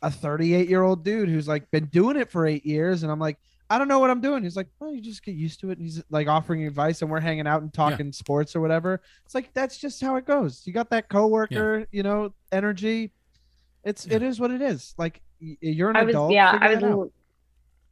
[0.02, 3.20] a 38 year old dude who's like been doing it for eight years, and I'm
[3.20, 3.38] like.
[3.70, 4.44] I don't know what I'm doing.
[4.44, 5.78] He's like, oh, you just get used to it.
[5.80, 9.02] And he's like offering advice, and we're hanging out and talking sports or whatever.
[9.26, 10.62] It's like that's just how it goes.
[10.66, 13.12] You got that coworker, you know, energy.
[13.84, 14.94] It's it is what it is.
[14.98, 16.32] Like you're an I was adult.
[16.32, 17.10] yeah, I was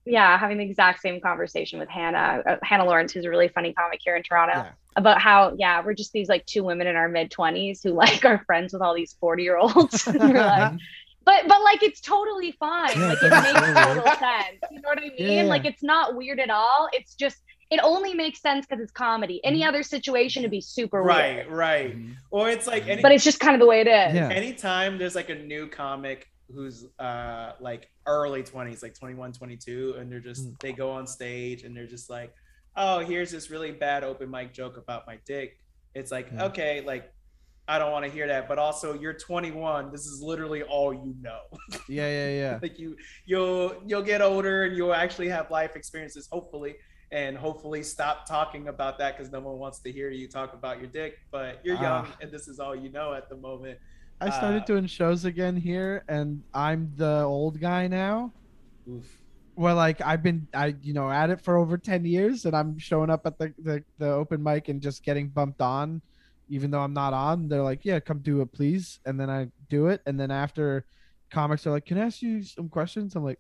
[0.06, 3.72] yeah, having the exact same conversation with Hannah, uh, Hannah Lawrence, who's a really funny
[3.74, 4.72] comic here in Toronto, Yeah.
[4.98, 8.26] about how yeah, we're just these like two women in our mid twenties who like
[8.26, 10.06] are friends with all these forty year olds.
[10.06, 10.74] we're like,
[11.26, 12.92] but but like it's totally fine.
[12.98, 14.60] Yeah, like it it makes total sense.
[14.72, 15.12] You know what I mean?
[15.18, 15.44] Yeah, yeah.
[15.44, 16.90] Like it's not weird at all.
[16.94, 17.38] It's just
[17.72, 19.36] it only makes sense because it's comedy.
[19.36, 19.48] Mm-hmm.
[19.48, 21.48] Any other situation would be super right, weird.
[21.48, 21.98] right.
[21.98, 22.16] Mhm.
[22.32, 24.16] Or it's like any, But it's just kind of the way it is.
[24.16, 24.30] Yeah.
[24.30, 30.12] anytime there's like a new comic who's uh like early 20s like 21 22 and
[30.12, 30.60] they're just Mm.
[30.60, 32.34] they go on stage and they're just like
[32.76, 35.58] oh here's this really bad open mic joke about my dick
[35.96, 36.46] it's like Yeah.
[36.46, 37.13] okay like
[37.68, 41.16] i don't want to hear that but also you're 21 this is literally all you
[41.22, 41.40] know
[41.88, 42.60] Yeah, yeah, yeah.
[42.62, 42.96] like you
[43.26, 46.76] you'll you'll get older and you'll actually have life experiences hopefully
[47.12, 50.80] and hopefully stop talking about that because no one wants to hear you talk about
[50.80, 52.18] your dick but you're young Ah.
[52.22, 53.78] and this is all you know at the moment
[54.22, 58.32] I started Uh, doing shows again here, and I'm the old guy now.
[58.90, 59.20] Oof.
[59.58, 62.78] Well, like I've been, I you know, at it for over ten years, and I'm
[62.78, 66.02] showing up at the the, the open mic and just getting bumped on,
[66.54, 67.48] even though I'm not on.
[67.50, 70.86] They're like, "Yeah, come do it, please," and then I do it, and then after,
[71.32, 73.40] comics are like, "Can I ask you some questions?" I'm like,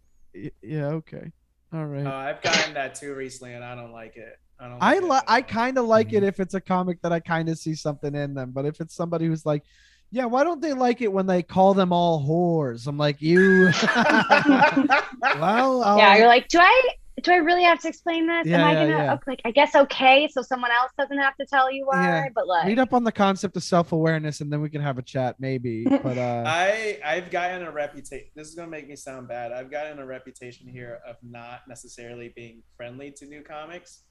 [0.62, 1.32] "Yeah, okay,
[1.72, 4.38] all right." Uh, I've gotten that too recently, and I don't like it.
[4.60, 4.80] I don't.
[4.80, 6.28] Like it li- I kind of like it Mhm.
[6.28, 8.96] if it's a comic that I kind of see something in them, but if it's
[8.96, 9.64] somebody who's like,
[10.12, 12.88] yeah, why don't they like it when they call them all whores?
[12.88, 13.72] I'm like, you.
[15.40, 16.90] well, I'll- yeah, you're like, do I
[17.22, 18.48] do I really have to explain this?
[18.48, 19.14] Yeah, Am I yeah, gonna yeah.
[19.14, 22.04] okay, like I guess okay, so someone else doesn't have to tell you why.
[22.04, 22.30] Yeah.
[22.34, 24.98] But like read up on the concept of self awareness, and then we can have
[24.98, 25.86] a chat, maybe.
[26.04, 28.28] But uh, I I've gotten a reputation.
[28.36, 29.52] This is gonna make me sound bad.
[29.52, 34.04] I've gotten a reputation here of not necessarily being friendly to new comics,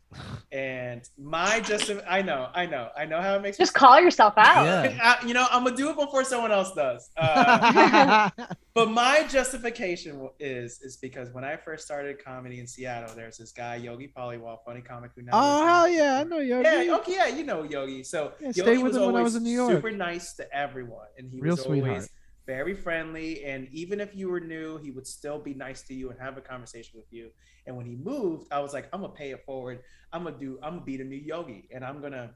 [0.53, 4.01] and my just I know I know I know how it makes just me call
[4.01, 4.65] yourself out.
[4.65, 4.99] Yeah.
[5.23, 7.11] I- you know, I'm gonna do it before someone else does.
[7.17, 8.29] Uh,
[8.75, 13.53] but my justification is is because when I first started comedy in Seattle, there's this
[13.53, 15.31] guy Yogi Polywall, funny comic who now.
[15.35, 16.69] oh hell yeah, I know Yogi.
[16.87, 18.03] Yeah, okay, yeah, you know Yogi.
[18.05, 19.73] So Yeah, Yogi with was him when I always was in New York.
[19.73, 22.09] super nice to everyone, and he Real was sweetheart.
[22.47, 23.45] Very friendly.
[23.45, 26.37] And even if you were new, he would still be nice to you and have
[26.37, 27.31] a conversation with you.
[27.67, 29.81] And when he moved, I was like, I'm gonna pay it forward.
[30.13, 30.59] I'm gonna do.
[30.63, 32.35] I'm gonna be the new Yogi, and I'm gonna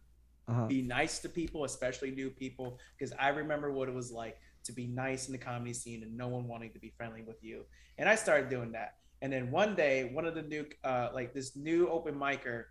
[0.48, 0.68] Uh-huh.
[0.68, 4.72] be nice to people, especially new people, because I remember what it was like to
[4.72, 7.64] be nice in the comedy scene and no one wanting to be friendly with you.
[7.98, 8.94] And I started doing that.
[9.22, 12.64] And then one day, one of the new, uh, like this new open micer,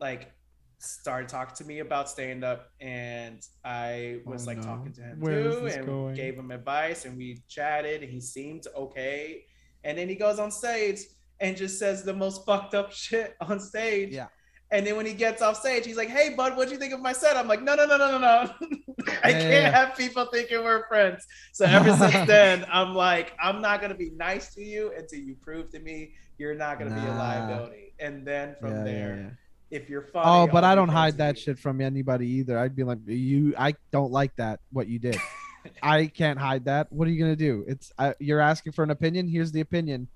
[0.00, 0.32] like
[0.80, 4.62] started talking to me about stand up, and I oh, was Oh, like no.
[4.62, 6.14] talking to him Where too, and going?
[6.14, 9.44] gave him advice, and we chatted, and he seemed okay.
[9.84, 11.00] And then he goes on stage
[11.40, 14.12] and just says the most fucked up shit on stage.
[14.12, 14.28] Yeah.
[14.72, 17.00] And then when he gets off stage, he's like, "Hey, bud, what'd you think of
[17.00, 18.52] my set?" I'm like, "No, no, no, no, no, no.
[19.24, 23.32] I Yeah, can't yeah, have people thinking we're friends." So ever since then, I'm like,
[23.42, 26.90] I'm not gonna be nice to you until you prove to me you're not gonna
[26.90, 27.94] be a liability.
[27.98, 29.26] And then from Yeah, there.
[29.70, 32.58] If you're funny, Oh, but I'll I be don't hide that shit from anybody either.
[32.58, 34.60] I'd be like, you, I don't like that.
[34.72, 35.16] What you did,
[35.82, 36.92] I can't hide that.
[36.92, 37.64] What are you gonna do?
[37.68, 39.28] It's I, you're asking for an opinion.
[39.28, 40.08] Here's the opinion.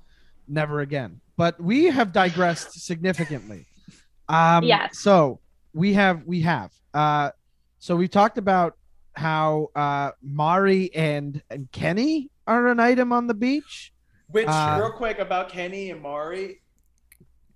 [0.49, 1.21] Never again.
[1.37, 3.67] But we have digressed significantly.
[4.29, 4.99] Um, Yes.
[4.99, 5.41] So
[5.73, 6.73] we have we have.
[6.93, 7.31] Uh,
[7.79, 8.77] so we talked about
[9.15, 13.93] how uh Mari and and Kenny are an item on the beach.
[14.29, 16.61] Which, Uh, real quick about Kenny and Mari,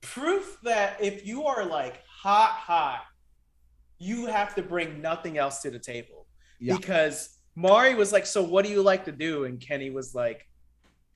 [0.01, 3.03] proof that if you are like hot, hot,
[3.99, 6.27] you have to bring nothing else to the table.
[6.61, 6.77] Yeah.
[6.77, 10.47] Because Mari was like, "So what do you like to do?" And Kenny was like,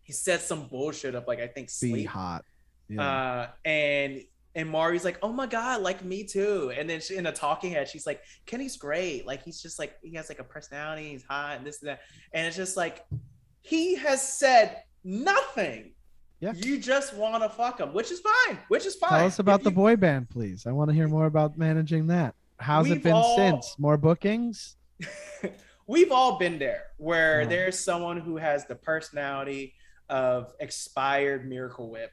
[0.02, 2.08] he said some bullshit of like, I think Be sleep.
[2.08, 2.44] hot.
[2.88, 3.02] Yeah.
[3.02, 4.22] Uh, and
[4.54, 7.72] and Mari's like, "Oh my god, like me too." And then she, in a talking
[7.72, 9.26] head, she's like, "Kenny's great.
[9.26, 11.10] Like he's just like he has like a personality.
[11.10, 12.00] He's hot and this and that."
[12.34, 13.04] And it's just like
[13.62, 15.92] he has said nothing.
[16.42, 16.52] Yeah.
[16.56, 18.58] You just want to fuck them, which is fine.
[18.66, 19.10] Which is fine.
[19.10, 20.66] Tell us about If the you- boy band, please.
[20.66, 22.34] I want to hear more about managing that.
[22.58, 23.76] How's it We've been all- since?
[23.78, 24.76] More bookings?
[25.86, 27.50] We've all been there where Uh-huh.
[27.50, 29.74] there's someone who has the personality
[30.08, 32.10] of expired Miracle Whip,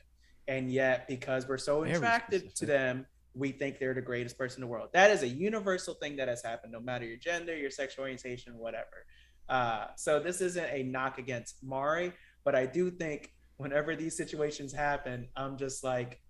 [0.47, 4.61] and yet because we're so Very attracted to them, we think they're the greatest person
[4.61, 4.89] in the world.
[4.93, 8.57] That is a universal thing that has happened, no matter your gender, your sexual orientation,
[8.57, 9.05] whatever.
[9.47, 14.73] Uh, so this isn't a knock against Mari, but I do think whenever these situations
[14.73, 16.21] happen, I'm just like,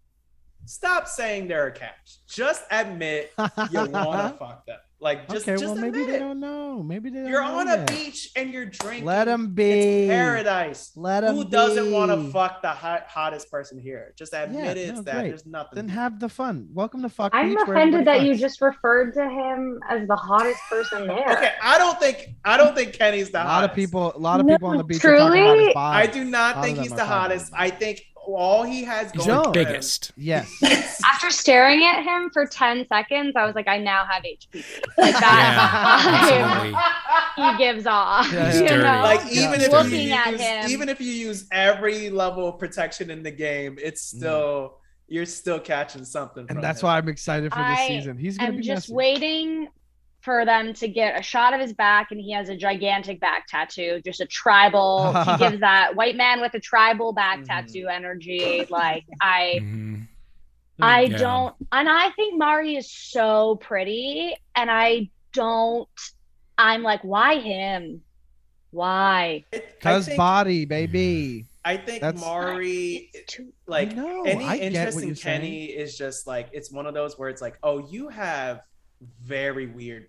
[0.65, 2.17] stop saying they're a catch.
[2.27, 3.31] Just admit
[3.71, 3.91] you want
[4.33, 4.77] to fuck them.
[5.01, 6.19] Like just, okay, just well maybe admit they it.
[6.19, 6.83] don't know.
[6.83, 7.87] Maybe they don't You're know on a yet.
[7.87, 9.05] beach and you're drinking.
[9.05, 10.07] Let them It's be.
[10.09, 10.91] paradise.
[10.97, 14.13] Let them Who doesn't want to fuck the hot, hottest person here?
[14.17, 15.13] Just admit Yeah, it's no, that.
[15.13, 15.27] great.
[15.29, 15.75] There's nothing.
[15.75, 16.67] Then have the fun.
[16.73, 17.59] Welcome to Fuck I'm Beach.
[17.61, 21.29] offended that everybody you just referred to him as the hottest person there.
[21.31, 23.69] okay, I don't think I don't think Kenny's the a lot hottest.
[23.69, 24.11] of people.
[24.13, 25.73] A lot of No, people on the beach are talking about his truly?
[25.75, 25.97] body.
[25.97, 27.47] I do not think he's the hottest.
[27.49, 28.01] about I think
[28.35, 29.51] all he has going Joe.
[29.51, 30.11] Biggest.
[30.17, 30.49] Yes.
[31.05, 34.63] After staring at him for 10 seconds, I was like, I now have HP.
[34.97, 36.73] Like that
[37.35, 37.51] absolutely.
[37.51, 38.31] he gives off.
[38.31, 39.01] Yeah, He's you know?
[39.01, 39.47] Like Yeah.
[39.47, 40.69] even if Looking you at use, him.
[40.69, 44.17] even if you use every level of protection in the game, it's Mm.
[44.17, 44.75] still
[45.11, 46.41] you're still catching something.
[46.41, 46.87] and from that's him.
[46.87, 48.17] why I'm excited for this I season.
[48.17, 48.93] He's gonna I'm be just messy.
[48.93, 49.67] waiting
[50.21, 53.47] for them to get a shot of his back, and he has a gigantic back
[53.47, 55.13] tattoo, just a tribal.
[55.23, 57.45] he gives that white man with a tribal back Mhm.
[57.45, 58.65] tattoo energy.
[58.69, 60.07] Like I, Mhm.
[60.81, 61.17] I Yeah.
[61.17, 65.87] don't, and I think Mari is so pretty, and I don't.
[66.57, 68.01] I'm like, why him?
[68.71, 69.45] Why?
[69.81, 71.45] Cause body, baby.
[71.65, 75.15] I think That's- Mari too- like I know, any I get interest what in you're
[75.15, 75.41] saying.
[75.41, 78.61] Kenny is just like it's one of those where it's like, oh, you have
[79.21, 80.07] very weird,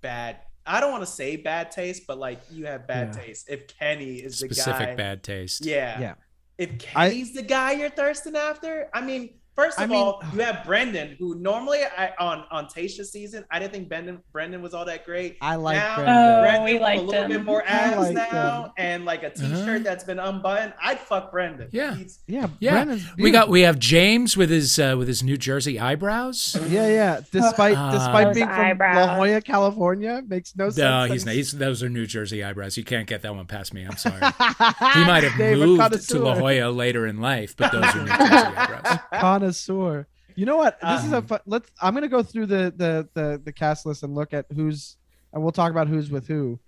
[0.00, 0.38] bad.
[0.64, 3.22] I don't want to say bad taste, but like you have bad Yeah.
[3.22, 3.50] taste.
[3.50, 5.64] If Kenny is the Specific guy, bad taste.
[5.64, 6.14] yeah, Yeah.
[6.58, 10.22] If I- Kenny's the guy you're thirsting after, I mean, first I of mean- all,
[10.34, 14.62] you have Brendan, who normally I on on Tayshia's season, I didn't think Brendan Brendan
[14.62, 15.36] was all that great.
[15.40, 16.12] I like now, Brenda.
[16.12, 17.30] Oh, Brendan we with liked a little him.
[17.32, 18.70] bit more I abs liked now, him.
[18.78, 19.78] and like a t-shirt Uh-huh.
[19.82, 20.72] that's been unbuttoned.
[20.82, 21.68] I'd fuck Brendan.
[21.72, 21.94] Yeah.
[21.96, 22.96] He's- yeah, Yeah.
[23.18, 26.56] We got we have James with his uh, with his New Jersey eyebrows.
[26.68, 27.20] Yeah, yeah.
[27.30, 27.90] Despite Ah.
[27.92, 29.16] despite Those being from La.
[29.16, 30.78] Jolla, California, makes no sense.
[30.78, 31.34] No, he's not.
[31.34, 32.76] He's, those are New Jersey eyebrows.
[32.76, 33.84] You can't get that one past me.
[33.84, 34.14] I'm sorry.
[34.20, 37.98] he He might have David moved to La Jolla later in life, but those are
[38.00, 38.98] New Jersey eyebrows.
[39.42, 40.06] connoisseur.
[40.34, 40.80] You know what?
[40.80, 41.70] This is a Um, fun, let's.
[41.80, 44.96] I'm gonna go through the the the the cast list and look at who's,
[45.32, 46.58] and we'll talk about who's with who,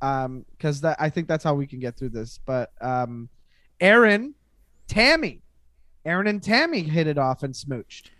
[0.00, 2.38] um, because that I think that's how we can get through this.
[2.46, 3.28] But um,
[3.80, 4.34] Aaron,
[4.86, 5.42] Tammy,
[6.04, 8.10] Aaron and Tammy hit it off and smooched.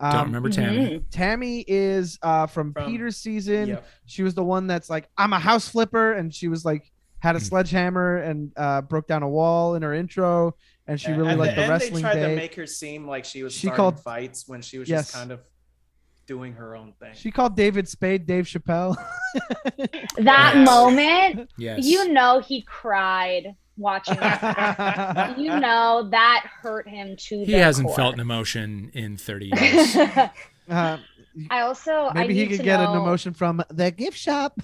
[0.00, 0.78] Don't Um, remember Tammy.
[1.00, 1.04] Mhm.
[1.10, 3.68] Tammy is uh from, From- Peter's season.
[3.68, 3.86] Yep.
[4.06, 7.34] She was the one that's like, I'm a house flipper, and she was like had
[7.34, 7.44] a Hmm.
[7.44, 10.54] sledgehammer and uh, broke down a wall in her intro,
[10.88, 12.30] and she Yeah, really at liked the, end, wrestling They tried day.
[12.30, 15.04] to make her seem like she was She starting called- fights when she was Yes.
[15.06, 15.40] just kind of
[16.26, 17.12] doing her own thing.
[17.14, 18.96] She called David Spade Dave Chappelle.
[20.18, 20.66] That Yes.
[20.66, 21.84] moment, Yes.
[21.84, 25.38] you know, he cried watching that.
[25.38, 27.96] you know that hurt him to he hasn't core.
[27.96, 29.96] felt an emotion in 30 years.
[30.68, 30.98] Uh,
[31.50, 34.60] I also maybe I he could to get an emotion from the gift shop.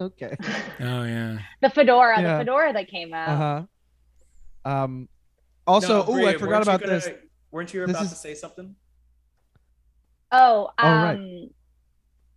[0.00, 0.36] okay.
[0.80, 1.38] oh yeah.
[1.62, 2.32] the fedora, Yeah.
[2.34, 3.28] the fedora that came out.
[3.28, 4.70] Uh huh.
[4.84, 5.08] Um.
[5.66, 7.08] Also, No, oh, Bria, I forgot about gonna- this.
[7.50, 8.74] Weren't you This about is- to say something?
[10.32, 11.48] Oh, um, Oh, right.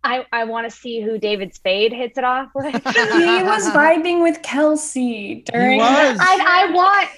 [0.04, 2.72] I I want to see who David Spade hits it off with.
[2.74, 5.72] he was vibing with Kelsey during.
[5.72, 6.18] He was.
[6.20, 7.08] I I want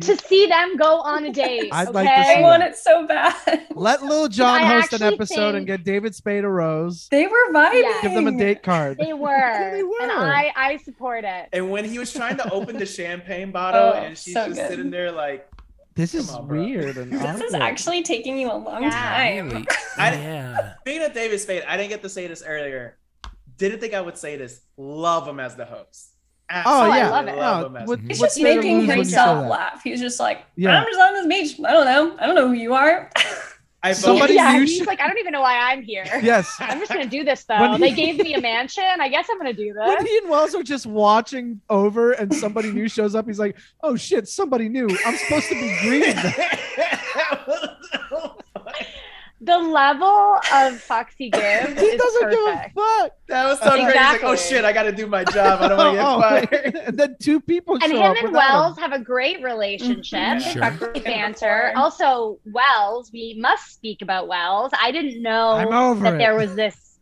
[0.00, 1.68] to see them go on a date.
[1.70, 1.92] I'd okay?
[1.94, 3.66] like to see I want it so bad.
[3.74, 7.08] Let Lil Jon I host an episode and get David Spade a rose.
[7.10, 7.82] They were vibing.
[7.82, 7.98] Yeah.
[8.00, 8.96] Give them a date card.
[8.98, 10.00] They were, they were.
[10.00, 11.50] and I I support it.
[11.52, 14.58] And when he was trying to open the champagne bottle, Oh, and she's so just
[14.58, 14.70] good.
[14.70, 15.46] sitting there like,
[16.00, 18.90] This is on, weird and This is actually taking you a long Yeah.
[18.90, 19.50] time.
[19.50, 19.66] Really?
[19.98, 20.74] I- yeah.
[20.80, 22.96] Speaking of David Spade, I didn't get to say this earlier.
[23.58, 24.62] Didn't think I would say this.
[24.78, 26.14] Love him as the host.
[26.50, 27.10] Oh, oh Absolutely yeah.
[27.10, 27.34] love it.
[27.34, 29.82] Oh, love No, him as what- He's just making lose when you say himself laugh.
[29.84, 30.80] He's just like, Yeah.
[30.80, 31.60] I'm just on this beach.
[31.66, 32.16] I don't know.
[32.18, 33.10] I don't know who you are.
[33.82, 36.04] I Somebody yeah, knew he's she- like, I don't even know why I'm here.
[36.22, 36.54] Yes.
[36.58, 37.58] I'm just gonna do this though.
[37.70, 38.84] When they he- gave me a mansion.
[39.00, 39.88] I guess I'm gonna do this.
[39.88, 40.08] When this.
[40.10, 43.96] he and Wells are just watching over and somebody new shows up, he's like, oh
[43.96, 44.88] shit, somebody new.
[45.06, 46.34] I'm supposed to be greeting them.
[49.42, 50.06] The level
[50.36, 53.12] of fucks he gives He is doesn't give a fuck.
[53.28, 53.86] that was so great.
[53.86, 55.62] He's like, oh shit, I gotta do my job.
[55.62, 56.20] I don't want to get Oh,
[56.70, 56.76] fired.
[56.88, 58.82] and then two people And show him up and Wells him.
[58.82, 60.18] have a great relationship.
[60.18, 60.52] Mhm.
[60.78, 60.90] Sure.
[60.92, 61.72] great banter.
[61.74, 64.72] Also, Wells, we must speak about Wells.
[64.78, 65.56] I didn't know
[66.00, 66.18] that it.
[66.18, 66.98] there was this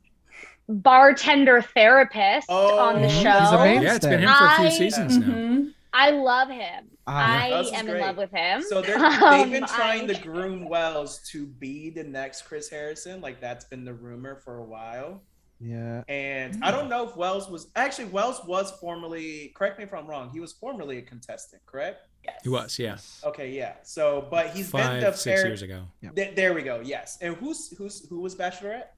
[0.69, 3.29] bartender therapist Oh, on the he's show.
[3.31, 3.75] a.
[3.83, 5.27] Yeah, it's been him for a few I- seasons now.
[5.27, 5.73] Mhm.
[5.93, 6.89] I love him.
[7.07, 8.63] Ah, I Wells is am in love with him.
[8.63, 12.69] So they're, Um, they've been trying I- to groom Wells to be the next Chris
[12.69, 13.21] Harrison.
[13.21, 15.23] Like that's been the rumor for a while.
[15.61, 16.03] yeah.
[16.09, 19.53] And I don't know if Wells was actually Wells was formerly.
[19.57, 20.31] Correct me if I'm wrong.
[20.31, 22.03] He was formerly a contestant, correct?
[22.25, 22.41] Yes.
[22.43, 23.75] He was, yeah, Okay, yeah.
[23.85, 25.47] So, but he's been the five, six fair.
[25.49, 25.85] years ago.
[26.15, 26.81] Th- there we go.
[26.85, 27.17] Yes.
[27.23, 28.89] And who's who's who was Bachelorette?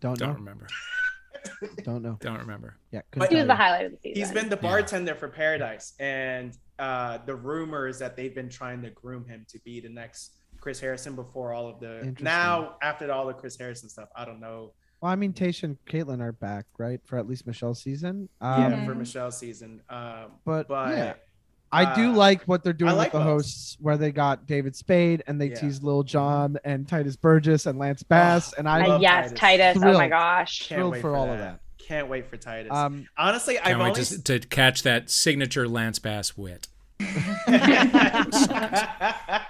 [0.00, 0.34] Don't Don't know.
[0.34, 0.66] remember.
[1.84, 2.16] Don't know.
[2.20, 2.76] Don't remember.
[2.90, 3.02] Yeah.
[3.12, 4.20] But he was the highlight of the season.
[4.22, 8.82] He's been the bartender for Paradise, and uh, the rumor is that they've been trying
[8.82, 12.14] to groom him to be the next Chris Harrison before all of the.
[12.20, 14.72] Now, after all the Chris Harrison stuff, I don't know.
[15.00, 17.00] Well, I mean, Tayshia and Kaitlyn are back, right?
[17.04, 18.28] For at least Michelle's season.
[18.42, 18.86] yeah, Um, Mhm.
[18.86, 19.80] for Michelle's season.
[19.88, 21.14] Um, but, but yeah.
[21.70, 23.42] I do uh, like what they're doing like with the Wells.
[23.44, 25.56] hosts, where they got David Spade and they Yeah.
[25.56, 29.74] teased Lil Jon and Tituss Burgess and Lance Bass, and I Uh, love yes, Titus.
[29.80, 29.82] Titus.
[29.84, 30.68] Oh my gosh.
[30.68, 31.32] can't thrilled wait for for, all that.
[31.34, 31.60] of that.
[31.78, 32.72] Can't wait for Titus.
[32.72, 34.04] Um, Honestly, I've Can't wait only.
[34.04, 36.68] to, to catch that signature Lance Bass wit.
[37.00, 39.46] I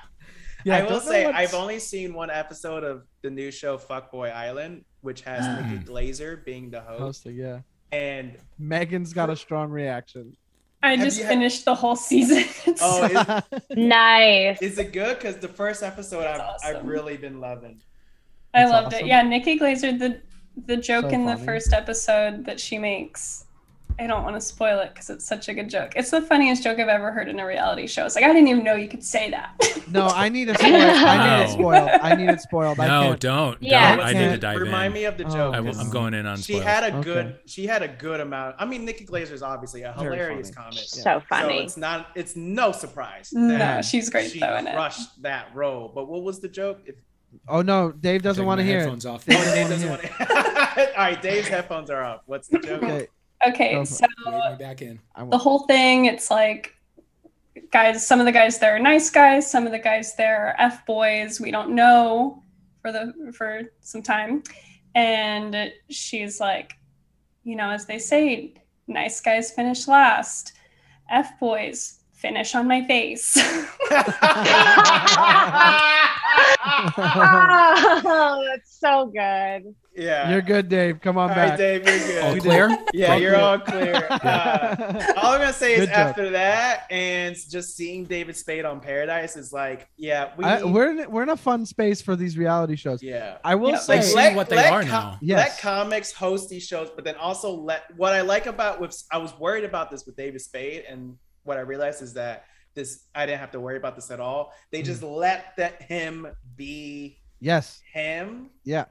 [0.83, 5.23] will say what's- I've only seen one episode of the new show Fuckboy Island, which
[5.23, 7.61] has Nikki Glazer being the host, hosting, yeah.
[7.93, 10.37] and Megan's got a strong reaction.
[10.83, 12.45] I Have just you had- finished the whole season.
[12.81, 14.63] Oh, is, Nice.
[14.63, 15.19] is it good?
[15.19, 17.81] Because the first episode I've, That's I've really been loving.
[18.55, 19.07] I That's loved awesome.
[19.07, 19.09] it.
[19.09, 20.21] Yeah, Nikki Glazer, the
[20.67, 23.45] the joke So in the first episode that she makes.
[24.01, 25.93] I don't want to spoil it because it's such a good joke.
[25.97, 28.07] It's the funniest joke I've ever heard in a reality show.
[28.07, 29.61] It's like I didn't even know you could say that.
[29.91, 30.75] no, I need it spoiled.
[30.75, 31.91] I need it spoiled.
[32.01, 32.79] I need it spoiled.
[32.79, 33.21] No, can't.
[33.21, 33.63] don't.
[33.63, 33.97] Yeah.
[33.97, 34.05] don't.
[34.05, 34.93] I Can't- need to dive Remind in.
[34.93, 35.55] me of the Oh, joke.
[35.55, 36.67] I, 'cause am going in on She spoilers.
[36.67, 37.03] had a Okay.
[37.05, 37.39] good.
[37.47, 38.57] She had a good amount.
[38.59, 40.65] I mean, Nikki Glazer is obviously a Very hilarious funny.
[40.71, 40.85] comic.
[40.85, 41.59] So So funny.
[41.65, 42.09] it's not.
[42.15, 43.31] It's no surprise.
[43.33, 44.75] no, she's great she though in it.
[44.75, 45.91] crushed that role.
[45.95, 46.81] But what was the joke?
[46.87, 46.95] If,
[47.47, 48.81] Oh no, Dave doesn't want to hear it.
[48.83, 49.25] headphones off.
[49.27, 50.89] Dave doesn't Dave wanna doesn't hear want to.
[50.99, 52.21] All right, Dave's headphones are off.
[52.27, 52.83] What's the joke?
[52.83, 53.07] Okay,
[53.47, 54.07] Okay, so
[54.59, 54.99] back in.
[55.31, 56.75] The whole thing, it's like
[57.71, 60.55] guys, some of the guys there are nice guys, some of the guys there are
[60.59, 61.41] F boys.
[61.41, 62.43] We don't know
[62.83, 64.43] for the for some time.
[64.95, 66.75] And she's like,
[67.45, 68.55] you know, as they say,
[68.87, 70.55] nice guys finish last.
[71.11, 73.37] F boys finish on my face.
[77.11, 79.75] oh, that's so good.
[79.97, 80.31] yeah.
[80.31, 81.01] You're good, Dave.
[81.01, 81.59] Come on All right, back.
[81.59, 82.25] Dave, you're good.
[82.25, 82.79] All clear?
[82.93, 83.45] Yeah, All you're clear.
[83.45, 84.09] all clear.
[84.29, 85.97] Uh, all I'm gonna say is Good joke.
[85.97, 90.45] after that, and just seeing David Spade on Paradise is like, yeah, we.
[90.45, 93.03] I, we're in, we're in a fun space for these reality shows.
[93.03, 93.39] yeah.
[93.45, 95.19] I will Yeah, say, like, see what they are now.
[95.21, 95.51] Yes.
[95.51, 99.19] Let comics host these shows, but then also let what I like about with I
[99.19, 101.17] was worried about this with David Spade, and
[101.49, 102.45] what I realized is that
[102.75, 104.53] this I didn't have to worry about this at all.
[104.71, 105.17] They just Mm.
[105.17, 108.51] let that him be yes, him.
[108.65, 108.85] yeah,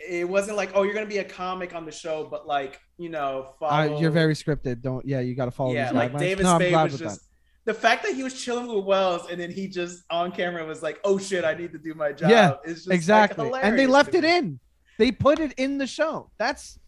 [0.00, 3.10] It wasn't like, oh, you're gonna be a comic on the show, but like, you
[3.10, 4.00] know, uh, follow.
[4.00, 4.80] you're very scripted.
[4.82, 5.72] Don't, yeah, you got to follow.
[5.74, 6.18] yeah, these like guidelines.
[6.18, 7.26] David no, Spade was just that.
[7.66, 10.82] the fact that he was chilling with Wells and then he just on camera was
[10.82, 13.78] like, "Oh shit, I need to do my job." Yeah, it's just like, exactly, and
[13.78, 14.58] they left it in.
[14.98, 16.30] They put it in the show.
[16.38, 16.78] That's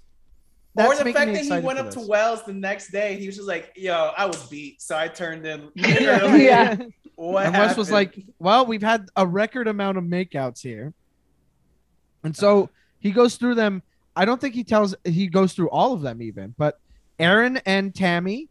[0.77, 2.01] Or the fact that he went up to.
[2.01, 5.45] Wells the next day, he was just like, "Yo, I was beat, so I turned
[5.47, 6.37] in." yeah.
[6.37, 6.77] Yeah.
[7.17, 10.95] What and Wells was like, "Well, we've had a record amount of makeouts here,"
[12.25, 13.83] and so he goes through them.
[14.17, 14.95] I don't think he tells.
[15.05, 16.79] He goes through all of them even, but
[17.19, 18.49] Aaron and Tammy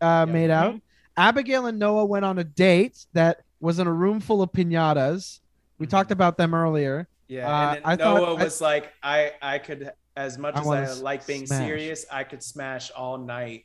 [0.00, 0.32] uh, Yeah.
[0.32, 0.80] made out.
[1.16, 5.40] Abigail and Noah went on a date that was in a room full of pinatas.
[5.78, 5.90] We Mhm.
[5.90, 7.08] talked about them earlier.
[7.26, 10.56] "Yeah." uh, and then I thought- Noah I- was like, "I, I could, as much
[10.56, 13.62] I as wanna I s- like being smash." serious, I could smash all night."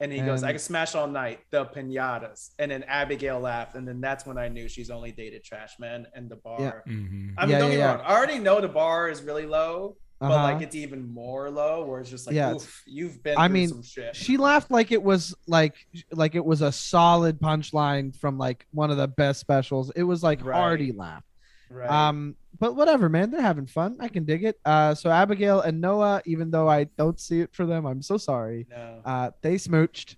[0.00, 3.76] And he goes, "I And- could smash all night the pinatas." And then Abigail laughed,
[3.76, 6.82] and then that's when I knew she's only dated trash man and the bar.
[6.86, 7.94] hmm I mean, Yeah, don't yeah, get me yeah.
[7.94, 8.00] wrong.
[8.04, 10.42] I already know the bar is really low, but Uh-huh.
[10.54, 13.54] like it's even more low, where it's just like, Yeah, it's- you've been I through
[13.54, 14.16] mean, some shit.
[14.16, 15.74] she laughed like it was like
[16.12, 19.90] like it was a solid punchline from like one of the best specials.
[19.94, 20.56] It was like Right.
[20.58, 21.22] hearty laugh.
[21.70, 21.88] right.
[21.88, 23.32] Um, but whatever, man.
[23.32, 23.96] They're having fun.
[23.98, 24.56] I can dig it.
[24.64, 28.16] Uh, so Abigail and Noah, even though I don't see it for them, I'm so
[28.16, 28.68] sorry.
[28.70, 29.00] no.
[29.04, 30.14] Uh, they smooched.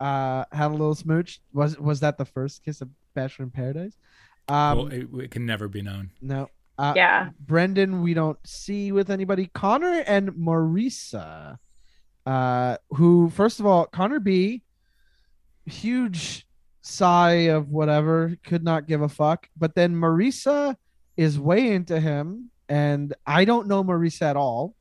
[0.00, 1.40] Uh, had a little smooch.
[1.52, 3.96] Was was that the first kiss of Bachelor in Paradise?
[4.48, 6.10] Um, well, it, it can never be known.
[6.20, 6.48] no.
[6.76, 7.28] Uh, yeah.
[7.38, 9.48] Brendan, we don't see with anybody.
[9.54, 11.58] Connor and Maurissa,
[12.26, 14.64] uh, who first of all, Connor B,
[15.64, 16.44] huge
[16.82, 19.48] sigh of whatever, could not give a fuck.
[19.56, 20.74] But then Maurissa
[21.16, 24.74] is way into him, and I don't know Maurissa at all.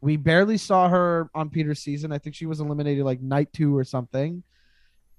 [0.00, 2.12] We barely saw her on Peter's season.
[2.12, 4.42] I think she was eliminated like night two or something.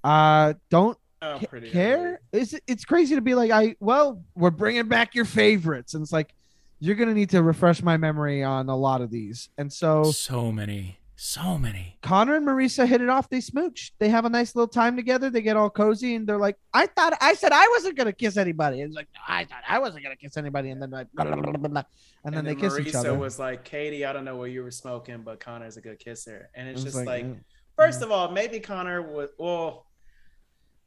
[0.04, 2.20] Uh, don't Oh, ca- care.
[2.34, 6.12] It's it's crazy to be like, I well, we're bringing back your favorites, and it's
[6.12, 6.34] like
[6.82, 9.48] you're gonna need to refresh my memory on a lot of these.
[9.58, 11.98] And so So many, so many.
[12.02, 13.30] Connor and Maurissa hit it off.
[13.30, 13.94] They smooch.
[14.00, 15.30] They have a nice little time together.
[15.30, 18.36] They get all cozy, and they're like, "I thought I said I wasn't gonna kiss
[18.36, 21.26] anybody." And it's like, "I thought I wasn't gonna kiss anybody," and then like, blah,
[21.26, 21.84] blah, blah, blah, blah.
[22.26, 23.14] and, then they kiss Maurissa each other.
[23.14, 26.50] was like, Katie, I don't know what you were smoking, but Connor's a good kisser.
[26.56, 27.40] And it's It just like, mm.
[27.76, 29.86] first of all, maybe Connor was well,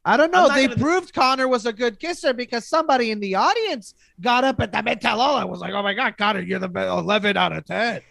[0.03, 0.49] I don't know.
[0.49, 4.59] They gonna- proved Connor was a good kisser because somebody in the audience got up
[4.59, 7.65] at the Metalola and was like, "Oh my god, Connor, you're the 11 out of
[7.65, 8.01] 10."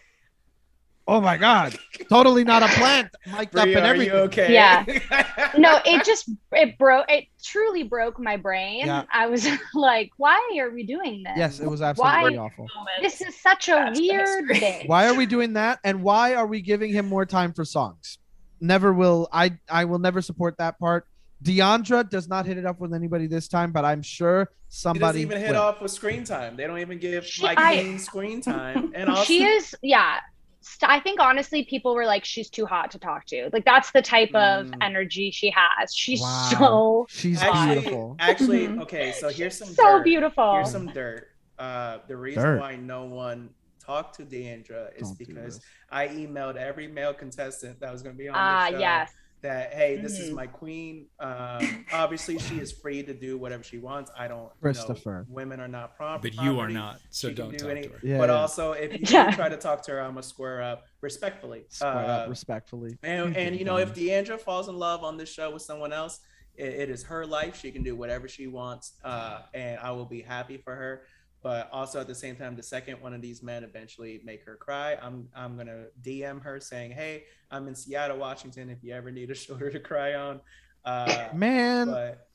[1.09, 1.79] Oh my god,
[2.09, 4.15] totally not a plant, mic'd up Bria, and are everything.
[4.15, 4.53] you okay?
[4.53, 4.85] Yeah.
[5.57, 7.07] No, it just it broke.
[7.09, 8.87] It truly broke my brain.
[8.87, 9.05] Yeah.
[9.13, 11.33] I was like, "Why are we doing this?
[11.37, 12.45] Yes, it was absolutely Why?
[12.45, 12.67] awful.
[13.01, 14.59] This is such a That's weird history.
[14.59, 15.79] thing." Why are we doing that?
[15.85, 18.19] And why are we giving him more time for songs?
[18.61, 19.29] Never will.
[19.33, 21.07] I I will never support that part.
[21.43, 24.57] Deandra does not hit it up with anybody this time, but I'm sure He doesn't
[24.69, 25.59] somebody even hit will.
[25.63, 26.57] off with screen time.
[26.57, 28.93] They don't even give She- like I- screen time.
[28.95, 30.19] And also, she is yeah
[30.67, 33.91] st- i think honestly people were like she's too hot to talk to like that's
[33.93, 34.75] the type of Mm.
[34.83, 36.49] energy she has she's Wow.
[36.59, 38.17] so She's actually, beautiful.
[38.19, 38.83] actually, Mhm.
[38.83, 39.13] okay.
[39.13, 40.05] So here's some so dirt.
[40.05, 41.29] beautiful Here's some dirt.
[41.59, 42.61] Uh, the reason Dirt.
[42.61, 45.61] why no one talked to Deandra is Don't because.
[45.91, 49.13] I emailed every male contestant that was going to be on ah the show yes
[49.47, 50.35] that hey, this is Mhm.
[50.35, 51.07] my queen.
[51.21, 54.11] Um, obviously, she is free to do whatever she wants.
[54.19, 54.39] I don't.
[54.41, 55.25] You know, Christopher.
[55.29, 57.89] women are not prom- But you are not, so She don't do talk any- to
[57.91, 57.99] her.
[58.03, 58.35] Yeah, but yeah.
[58.35, 59.31] also, if you Yeah.
[59.31, 61.65] try to talk to her, I'm gonna square up respectfully.
[61.69, 62.99] Square up Uh, respectfully.
[63.03, 66.21] and, and you know, if Deandra falls in love on this show with someone else,
[66.57, 67.57] it, it is her life.
[67.61, 71.03] She can do whatever she wants, uh, and I will be happy for her.
[71.43, 74.57] But also at the same time, the second one of these men eventually make her
[74.57, 78.69] cry, I'm I'm gonna DM her saying, "Hey, I'm in Seattle, Washington.
[78.69, 80.41] If you ever need a shoulder to cry on."
[80.85, 82.29] Uh, Man, but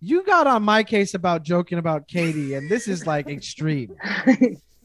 [0.00, 3.96] you got on my case about joking about Katie, and this is like extreme.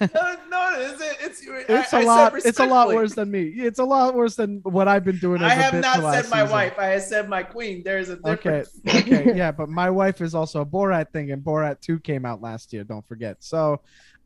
[0.00, 1.16] no, no, is it?
[1.20, 2.32] It's It's a a lot.
[2.44, 3.42] It's a lot worse than me.
[3.44, 5.42] It's a lot worse than what I've been doing.
[5.42, 6.50] As I a have bit not said my season.
[6.50, 6.78] wife.
[6.78, 7.82] I have said my queen.
[7.84, 8.62] There's a Okay.
[8.62, 8.80] difference.
[8.88, 9.20] okay.
[9.30, 9.36] okay.
[9.36, 12.72] Yeah, but my wife is also a Borat thing, and Borat 2 came out last
[12.72, 12.84] year.
[12.84, 13.36] Don't forget.
[13.40, 13.80] So,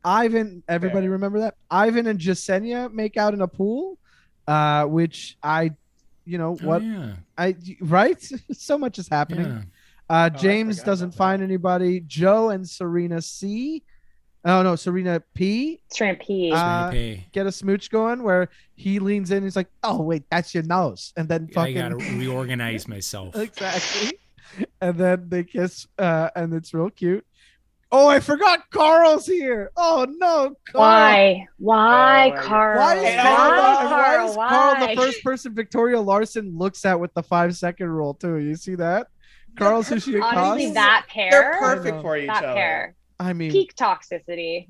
[0.05, 1.11] Ivan, everybody Fair.
[1.11, 1.55] remember that?
[1.71, 3.97] Ivan and Jessenia make out in a pool,
[4.47, 5.71] uh, which I,
[6.25, 7.13] you know, Oh, what yeah.
[7.37, 8.21] I right?
[8.51, 9.47] so much is happening.
[9.47, 9.61] yeah.
[10.09, 11.17] Uh, Oh, James doesn't about that.
[11.17, 12.01] find anybody.
[12.01, 13.83] Joe and Serena C.
[14.45, 15.81] Oh no, Serena P.
[15.93, 16.51] Shrimp pea.
[16.51, 17.27] Uh, Serena P.
[17.31, 19.43] Get a smooch going where he leans in.
[19.43, 21.77] He's like, "Oh wait, that's your nose," and then fucking.
[21.77, 23.35] I gotta reorganize myself.
[23.37, 24.19] exactly.
[24.81, 27.25] And then they kiss, uh, and it's real cute.
[27.95, 29.71] Oh, I forgot Carl's here.
[29.77, 30.81] Oh no, Carl.
[30.81, 34.87] why why Oh carl Why is Hey, Carl, I- the, and why Carl, is Carl
[34.87, 38.37] the first person Victoria Larson looks at with the five second rule too?
[38.37, 39.07] You see that?
[39.57, 40.73] Carl's who she honestly accosts?
[40.73, 42.53] that They're perfect for each that other.
[42.55, 44.67] pair I mean, peak toxicity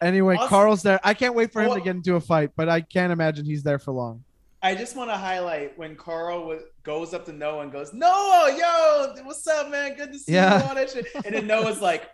[0.00, 1.00] anyway, Also- Carl's there.
[1.02, 3.62] I can't wait for him to get into a fight, but I can't imagine he's
[3.62, 4.24] there for long.
[4.64, 8.56] I just want to highlight when Carl was, goes up to Noah and goes, Noah,
[8.56, 9.96] yo, what's up, man?
[9.96, 10.62] Good to see Yeah.
[10.62, 10.68] you.
[10.68, 11.06] All that shit.
[11.24, 12.08] And then Noah's like,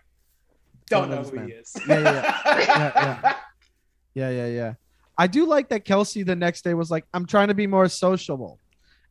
[0.89, 1.49] don't Don't know know who man.
[1.49, 1.77] he is.
[1.87, 3.35] Yeah, yeah, Yeah, yeah.
[4.15, 4.75] Yeah, yeah, yeah.
[5.19, 7.87] I do like that Kelsey the next day was like, I'm trying to be more
[7.89, 8.59] sociable,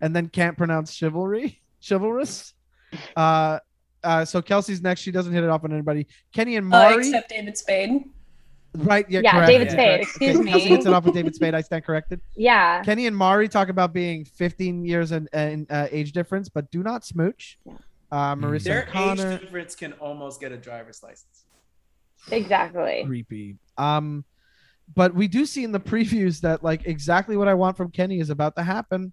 [0.02, 2.54] and then can't pronounce chivalry, chivalrous.
[3.16, 3.60] Uh,
[4.04, 5.02] uh, so Kelsey's next.
[5.02, 6.08] She doesn't hit it off on anybody.
[6.34, 8.04] Kenny and Uh, Mari, except David Spade.
[8.76, 9.06] right?
[9.10, 9.48] Yeah, Yeah, correct.
[9.48, 10.04] David Yeah, Spade, correct.
[10.04, 10.70] excuse Okay, Kelsey me.
[10.76, 11.54] hits it off with David Spade.
[11.56, 12.22] I stand corrected.
[12.36, 16.70] yeah Kenny and Mari talk about being 15 years in, in uh, age difference, but
[16.72, 17.58] do not smooch.
[18.12, 19.32] Uh, Maurissa Their and Connor.
[19.34, 21.46] age difference can almost get a driver's license.
[22.32, 23.56] exactly creepy.
[23.78, 24.24] Um,
[24.96, 28.20] but we do see in the previews that like exactly what I want from Kenny
[28.20, 29.12] is about to happen,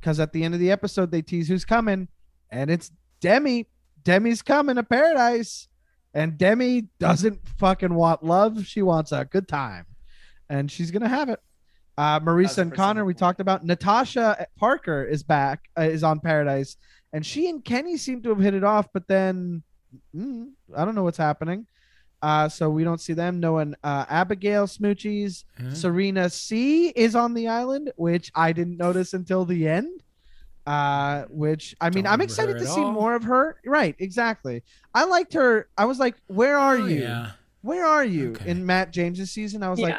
[0.00, 2.08] because at the end of the episode they tease who's coming,
[2.50, 2.90] and it's
[3.20, 3.68] Demi.
[4.04, 5.68] Demi's coming to paradise,
[6.12, 9.86] and Demi doesn't fucking want love; she wants a good time,
[10.48, 11.40] and she's gonna have it.
[11.96, 13.64] Uh, Maurissa and Connor, we talked about.
[13.64, 16.76] Natasha Parker is back, uh, is on Paradise,
[17.12, 19.62] and she and Kenny seem to have hit it off, but then
[20.14, 21.66] mm, I don't know what's happening.
[22.22, 23.38] Uh, so we don't see them.
[23.38, 23.76] No one.
[23.84, 25.74] Uh, Abigail Smoochies, Huh?
[25.74, 30.02] Serena C is on the island, which I didn't notice until the end.
[30.66, 32.92] Uh, which I mean, Don't I'm excited to see all.
[32.92, 33.60] more of her.
[33.66, 34.62] Right, exactly.
[34.94, 35.68] I liked her.
[35.76, 37.02] I was like, where are Oh, you?
[37.02, 37.32] Yeah.
[37.60, 38.50] Where are you Okay.
[38.50, 39.62] in Matt James's season?
[39.62, 39.96] I was like,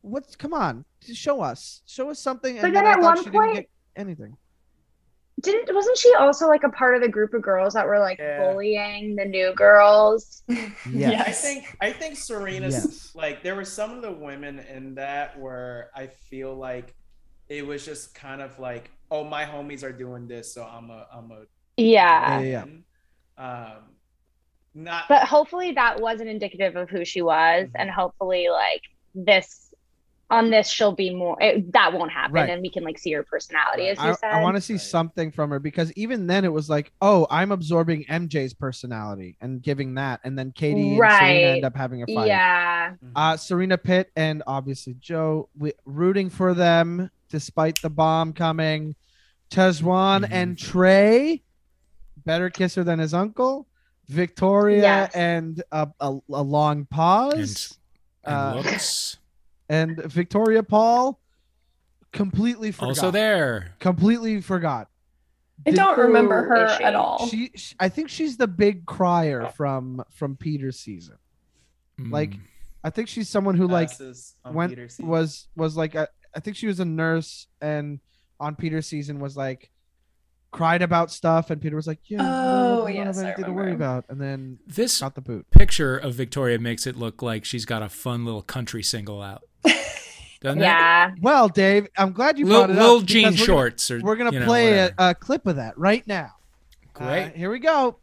[0.00, 2.56] what's come on, show us, show us something.
[2.56, 4.36] But And then then at thought one she point- didn't anything.
[5.40, 8.18] Didn't wasn't she also like a part of the group of girls that were like
[8.18, 8.38] Yeah.
[8.50, 10.42] bullying the new girls?
[10.90, 11.28] Yes.
[11.28, 13.12] I think I think Serena's Yes.
[13.14, 16.94] like there were some of the women in that where I feel like
[17.48, 21.06] it was just kind of like, oh, my homies are doing this, so I'm a
[21.12, 21.44] I'm a
[21.76, 22.40] Yeah.
[22.40, 22.64] Yeah,
[23.36, 23.82] Um,
[24.74, 28.82] not But hopefully that wasn't indicative of who she was, and hopefully like
[29.14, 29.67] this
[30.30, 31.36] on this she'll be more.
[31.40, 32.50] It, that won't happen, Right.
[32.50, 34.30] and we can like see her personality, as you I, said.
[34.30, 34.80] I want to see Right.
[34.82, 39.62] something from her because even then it was like, oh, I'm absorbing MJ's personality and
[39.62, 42.26] giving that, and then Katie and Serena end up having a fight.
[42.26, 42.92] yeah.
[43.16, 48.94] Uh, Serena Pitt and obviously Joe, we, rooting for them despite the bomb coming.
[49.50, 50.28] Tahzjuan Mhm.
[50.30, 51.42] and Trey,
[52.26, 53.66] better kisser than his uncle.
[54.08, 55.14] Victoria Yes.
[55.14, 57.78] and a, a, a long pause.
[58.24, 59.16] And Uh, looks
[59.68, 61.20] and Victoria Paul
[62.12, 62.88] completely forgot.
[62.88, 63.74] also there.
[63.80, 64.88] Completely forgot.
[65.66, 66.84] I don't remember her she?
[66.84, 67.26] at all.
[67.28, 71.16] She, sh I think she's the big crier from from Peter's season.
[71.98, 72.40] Like, Mm.
[72.84, 73.90] I think she's someone who like
[74.48, 77.98] went was was like a, I think she was a nurse and
[78.38, 79.70] on Peter's season was like
[80.52, 83.44] cried about stuff and Peter was like, yeah, Oh, I don't yes, have I anything
[83.46, 85.50] to worry about, and then this got the boot.
[85.50, 89.42] picture of Victoria makes it look like she's got a fun little country single out.
[90.40, 90.64] Doesn't it?
[90.64, 91.10] Yeah.
[91.20, 93.04] Well, Dave, I'm glad you Little, brought it little up.
[93.04, 95.76] jean we're shorts or Gonna, we're gonna you know, play a, a clip of that
[95.76, 96.32] right now.
[96.94, 97.32] Uh, Great.
[97.36, 97.98] here we go.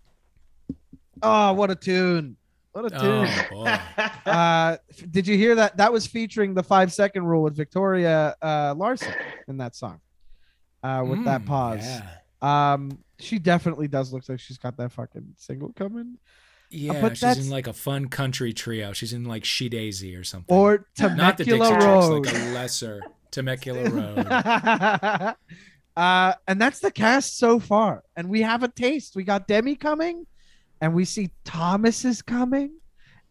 [1.22, 2.36] Oh, what a tune!
[2.74, 3.28] What a tune!
[3.30, 3.80] oh boy.
[4.30, 4.78] uh,
[5.10, 5.78] did you hear that?
[5.78, 9.14] That was featuring the five second rule with Victoria uh, Larson
[9.48, 10.02] in that song.
[10.84, 11.86] Uh, with that Mm, pause.
[11.86, 12.74] Yeah.
[12.74, 16.18] Um, she definitely does look like she's got that fucking single coming,
[16.72, 18.92] Yeah, but she's that's- in like a fun country trio.
[18.94, 20.56] She's in like SHeDAISY or something.
[20.56, 22.26] or not the Dixie Temecula Chicks, Road.
[22.26, 23.02] like a lesser
[23.32, 25.36] Temecula Road.
[25.96, 29.16] uh, and that's the cast so far, and we have a taste.
[29.16, 30.26] We got Demi coming,
[30.82, 32.72] and we see Thomas is coming,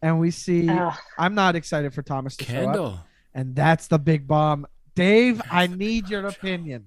[0.01, 0.67] and we see.
[0.69, 0.93] Ugh.
[1.17, 4.65] I'm not excited for Thomas to show up, and that's the big bomb.
[4.95, 6.85] Dave, I need your opinion.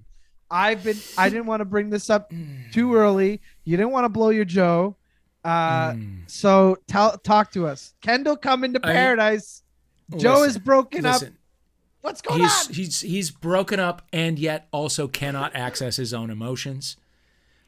[0.51, 0.97] I've been.
[1.17, 2.31] I didn't want to bring this up
[2.71, 3.39] too early.
[3.65, 4.95] You didn't want to blow your Joe.
[5.43, 6.29] Uh, Mm.
[6.29, 7.93] so tell talk to us.
[8.01, 9.63] Kendall coming to I- paradise.
[10.17, 11.21] Joe is Listen, broken up.
[12.01, 12.73] What's going he's on?
[12.73, 16.97] he's he's broken up and yet also cannot access his own emotions.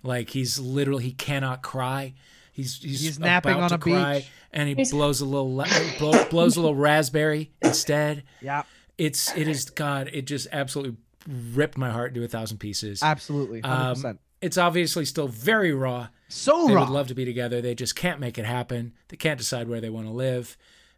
[0.04, 2.14] Like he's literally he cannot cry.
[2.52, 4.30] He's he's, He's napping about on to a cry, beach.
[4.52, 5.68] and he He's- blows a little la-
[6.00, 8.24] blow, blows a little raspberry instead.
[8.42, 8.64] Yeah,
[8.98, 10.10] It's it is God.
[10.12, 10.98] It just absolutely
[11.54, 13.04] ripped my heart into a thousand pieces.
[13.04, 14.20] absolutely, hundred Um, percent.
[14.42, 16.08] It's obviously still very raw.
[16.30, 16.82] So they raw.
[16.84, 17.62] would love to be together.
[17.62, 18.94] They just can't make it happen.
[19.10, 20.58] They can't decide where they want to live.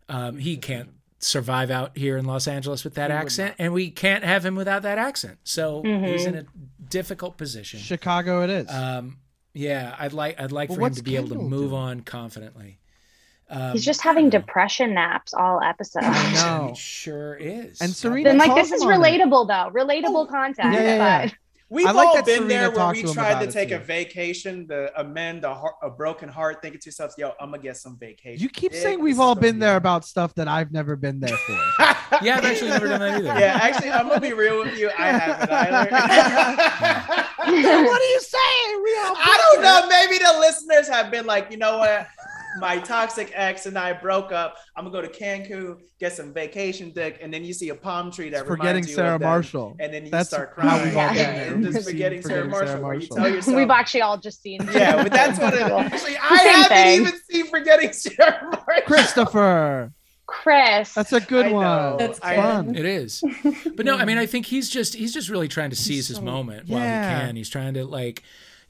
[0.10, 0.90] Um, he can't
[1.20, 4.56] survive out here in Los Angeles with that He accent, and we can't have him
[4.56, 5.38] without that accent.
[5.44, 6.28] So he's Mhm.
[6.28, 6.45] in a
[6.90, 7.80] difficult position.
[7.80, 8.70] Chicago, it is.
[8.70, 9.18] Um,
[9.53, 11.82] yeah, I'd like I'd like Well, for him to be able to move doing?
[11.82, 12.80] on confidently.
[13.49, 16.06] Um, He's just having depression naps all episodes.
[16.07, 16.74] I He know.
[16.76, 17.82] sure is.
[17.82, 18.95] And God Serena Then like this is him it.
[18.98, 20.74] relatable though, relatable content.
[20.74, 20.95] Yeah, yeah,
[21.26, 21.30] yeah.
[21.69, 24.68] But We've I like all been Serena there where we tried to take a vacation
[24.68, 27.98] to amend a, heart, a broken heart, thinking to yourself, "Yo, I'm gonna get some
[27.98, 30.72] vacation." You keep Dick, saying we've all gonna been be- there about stuff that I've
[30.72, 31.60] never been there for.
[32.22, 33.40] Yeah, I've actually never done that either.
[33.40, 34.91] Yeah, actually, I'm gonna be real with you.
[34.98, 35.90] I haven't either.
[37.44, 38.84] what are you saying?
[38.84, 39.88] We all I don't know.
[39.90, 42.07] Maybe the listeners have been like, you know what?
[42.60, 44.58] My toxic ex and I broke up.
[44.76, 48.12] I'm gonna go to Cancun, get some vacation dick, and then you see a palm
[48.12, 49.76] tree that Forgetting reminds you Sarah of them, Marshall.
[49.80, 50.86] and then you That's start how crying.
[50.86, 51.58] we've all been yeah, there.
[51.58, 54.42] just seen forgetting Sarah Forgetting Marshall, Sarah where you tell yourself, we've actually all just
[54.42, 54.60] seen.
[54.72, 56.18] yeah, but that's what it actually.
[56.18, 57.02] I Same haven't thing.
[57.02, 58.84] even seen forgetting Sarah Marshall.
[58.86, 59.94] Christopher.
[60.26, 60.94] Chris.
[60.94, 61.98] That's a good I one.
[61.98, 62.76] That's It's fun.
[62.76, 63.24] It is.
[63.76, 66.18] But no, I mean, I think he's just he's just really trying to seize his
[66.18, 67.36] so- moment while he can.
[67.36, 68.24] He's trying to like,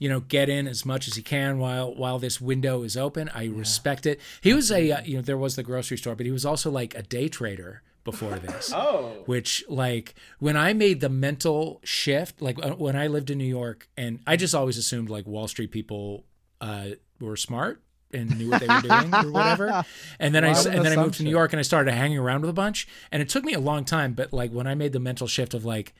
[0.03, 3.29] you know, get in as much as he can while while this window is open.
[3.33, 4.19] I respect it.
[4.41, 6.69] He was a uh, you know there was the grocery store, but he was also
[6.69, 8.73] like a day trader before this.
[8.75, 13.37] Oh, Which like when I made the mental shift, like uh, when I lived in
[13.37, 16.25] New York, and I just always assumed like Wall Street people
[16.59, 16.87] uh,
[17.21, 17.81] were smart
[18.11, 19.85] and knew what they were doing or whatever.
[20.19, 21.23] And then I and then I moved to.
[21.23, 22.89] New York and I started hanging around with a bunch.
[23.09, 25.53] And it took me a long time, but like when I made the mental shift
[25.53, 25.93] of like,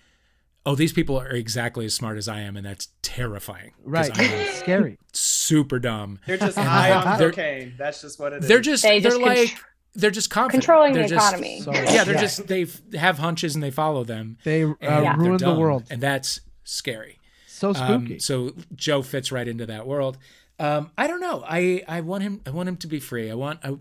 [0.66, 3.72] oh, these people are exactly as smart as I am, and that's terrifying.
[3.84, 4.12] Right.
[4.16, 4.98] It's scary.
[5.14, 6.20] super dumb.
[6.26, 7.74] they're just high on They're- cocaine.
[7.78, 8.48] That's just what it is.
[8.50, 9.62] They're just They they are just like contr-
[9.96, 10.64] they're just confident.
[10.64, 11.62] controlling They're the just- economy.
[11.62, 12.22] So, Yeah, they're yeah.
[12.22, 12.66] just they
[12.98, 14.38] have hunches and they follow them.
[14.44, 15.84] They uh, and they're ruined the world.
[15.90, 17.20] and that's scary.
[17.48, 18.20] So Um, spooky.
[18.20, 20.18] so Joe fits right into that world.
[20.60, 21.44] Um, I don't know.
[21.48, 22.42] I I want him.
[22.46, 23.30] I want him to be free.
[23.30, 23.60] I want.
[23.64, 23.78] I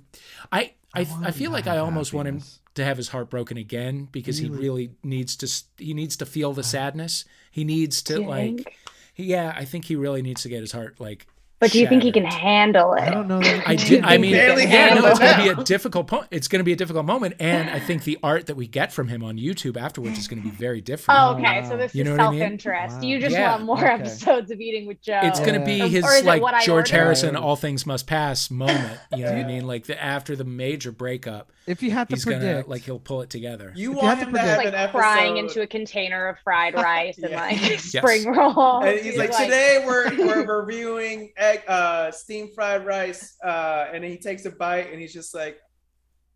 [0.50, 2.60] I I, want I feel like I almost want him happiness.
[2.74, 4.62] To have his heart broken again because he Really?
[4.62, 7.24] really needs to he needs to feel the sadness.
[7.50, 8.74] He needs to like.
[9.16, 11.26] Yeah, I think he really needs to get his heart like.
[11.62, 13.02] But do you think he can handle it?
[13.02, 13.40] I don't know.
[13.40, 14.02] That I he did.
[14.02, 14.04] can.
[14.04, 16.08] I mean, yeah, no, it's going to be a difficult.
[16.08, 18.66] Po- it's going to be a difficult moment, and I think the art that we
[18.66, 21.18] get from him on YouTube afterwards is going to be very different.
[21.20, 21.60] Oh, okay.
[21.62, 21.68] Wow.
[21.68, 22.40] So this You know is what I mean?
[22.40, 22.96] self-interest.
[22.96, 23.02] Wow.
[23.02, 23.52] You just Yeah.
[23.52, 24.02] want more Okay.
[24.02, 25.20] episodes of Eating with Joe.
[25.22, 26.88] it's going to be Or- his or is it like what George ordered?
[26.90, 28.98] Harrison, all things must pass moment.
[29.14, 29.66] You know what I mean?
[29.66, 32.98] Like the after the major breakup, If you have to he's predict, gonna like he'll
[32.98, 33.72] pull it together.
[33.76, 34.98] You If you want had to him to have like an episode.
[34.98, 38.84] crying into a container of fried rice and like spring rolls.
[38.84, 44.16] And he's like, today we're, we're reviewing egg, uh, steamed fried rice, uh, and he
[44.18, 45.58] takes a bite and he's just like,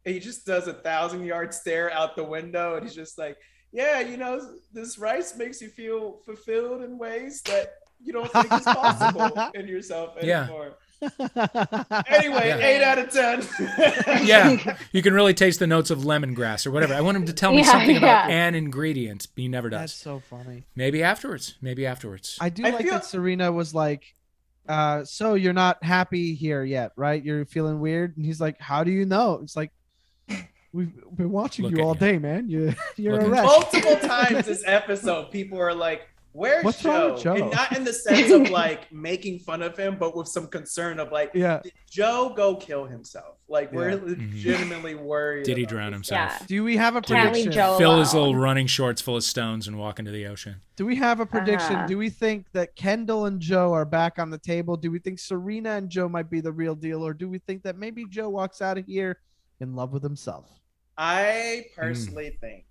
[0.05, 3.37] he just does a thousand yard stare out the window, and he's just like,
[3.73, 4.41] yeah, you know,
[4.73, 9.67] this rice makes you feel fulfilled in ways that you don't think is possible in
[9.67, 10.45] yourself Yeah.
[10.45, 10.75] anymore.
[12.07, 12.59] Anyway, Yeah.
[12.59, 13.43] eight out of ten.
[14.27, 16.95] yeah, you can really taste the notes of lemongrass or whatever.
[16.95, 19.29] I want him to tell me Yeah, something about an ingredient.
[19.37, 19.81] He never does.
[19.81, 20.65] that's so funny.
[20.75, 21.57] Maybe afterwards.
[21.61, 22.39] Maybe afterwards.
[22.41, 24.15] I do I like feel- that Serena was like,
[24.69, 27.25] uh, so you're not happy here yet, right?
[27.25, 28.17] You're feeling weird.
[28.17, 29.41] And he's like, How do you know?
[29.43, 29.73] It's like,
[30.73, 32.01] We've been watching Look you all you.
[32.01, 32.51] day, man.
[32.51, 33.45] You, you're Look a wreck.
[33.45, 36.07] Multiple times this episode, people are like,
[36.37, 37.35] "Where's What's wrong Joe?" with Joe?
[37.35, 41.01] And not in the sense of like making fun of him, but with some concern
[41.01, 41.61] of like, Yeah.
[41.63, 43.37] did Joe go kill himself?
[43.49, 43.95] Like we're Yeah.
[44.03, 45.45] legitimately worried.
[45.45, 46.09] Did he drown this.
[46.09, 46.33] himself?
[46.41, 46.47] Yeah.
[46.47, 47.53] Do we have a Can't prediction?
[47.53, 50.57] Joe Fill his little running shorts full of stones and walk into the ocean.
[50.77, 51.75] Do we have a prediction?
[51.77, 51.87] Uh-huh.
[51.87, 54.77] Do we think that Kendall and Joe are back on the table?
[54.77, 57.63] Do we think Serena and Joe might be the real deal, or do we think
[57.63, 59.19] that maybe Joe walks out of here
[59.61, 60.47] in love with himself?
[60.99, 62.65] I personally think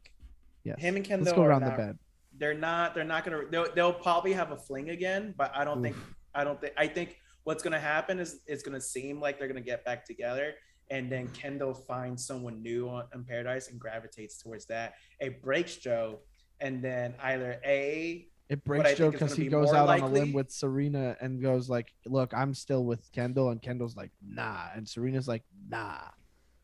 [0.63, 0.79] Yes.
[0.79, 1.97] him and Kendall Let's go are around the bed.
[2.37, 2.93] They're not.
[2.95, 3.41] They're not gonna.
[3.49, 5.95] They'll, they'll probably have a fling again, but I don't think.
[6.33, 6.73] I don't think.
[6.77, 10.53] I think what's gonna happen is it's gonna seem like they're gonna get back together,
[10.89, 14.95] and then Kendall finds someone new on in Paradise and gravitates towards that.
[15.19, 16.19] It breaks Joe,
[16.59, 20.51] and then either a It breaks Joe because he goes out on a limb with
[20.51, 25.27] Serena and goes like, "Look, I'm still with Kendall," and Kendall's like, "Nah," and Serena's
[25.27, 25.99] like, "Nah."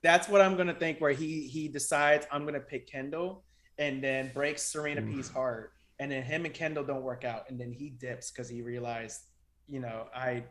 [0.03, 0.99] that's what I'm gonna think.
[0.99, 3.43] Where he he decides I'm gonna pick Kendall,
[3.81, 7.59] and then breaks Serena P's heart, and then him and Kendall don't work out, and
[7.59, 9.21] then he dips because he realized,
[9.67, 10.43] you know, I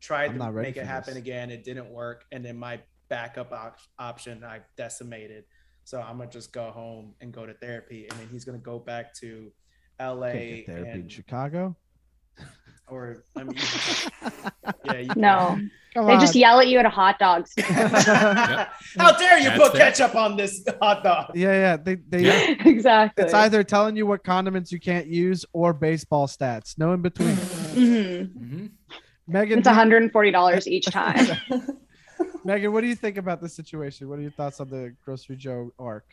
[0.00, 1.22] tried I'm to make it happen this.
[1.22, 5.44] again, it didn't work, and then my backup op- option I decimated,
[5.84, 8.80] so I'm gonna just go home and go to therapy, and then he's gonna go
[8.80, 9.52] back to
[10.00, 10.32] L.A.
[10.32, 11.76] Can't get therapy in Chicago.
[12.88, 14.30] or I mean, you
[14.84, 15.16] yeah, you
[15.54, 15.70] can.
[15.94, 16.20] No, Come they on.
[16.20, 17.68] just yell at you at a hot dog stand.
[18.98, 19.90] How dare you That's put fair.
[19.92, 21.30] ketchup on this hot dog?
[21.34, 21.76] yeah, yeah.
[21.76, 22.20] They they.
[22.24, 22.54] Yeah.
[22.68, 23.24] exactly.
[23.24, 26.76] It's either telling you what condiments you can't use or baseball stats.
[26.78, 27.36] No in between.
[27.36, 28.32] Mhm.
[28.32, 28.66] hmm
[29.26, 31.26] Megan, It's $140 each time.
[32.44, 34.08] Megan, what do you think about the situation?
[34.10, 36.04] What are your thoughts on the Grocery Joe arc?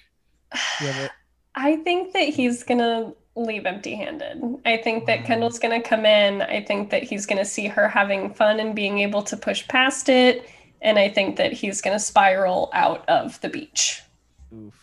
[0.79, 1.11] You have it?
[1.55, 4.41] I think that he's gonna leave empty-handed.
[4.65, 6.41] I think that Kendall's gonna come in.
[6.41, 10.09] I think that he's gonna see her having fun and being able to push past
[10.09, 10.49] it.
[10.81, 14.01] And I think that he's gonna spiral out of the beach.
[14.53, 14.73] Oof.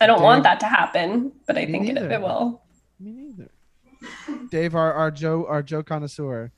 [0.00, 2.62] I don't want that to happen, but I think it, it will.
[3.00, 3.50] Me neither.
[4.50, 6.52] Dave, our, our Joe, our Joe connoisseur.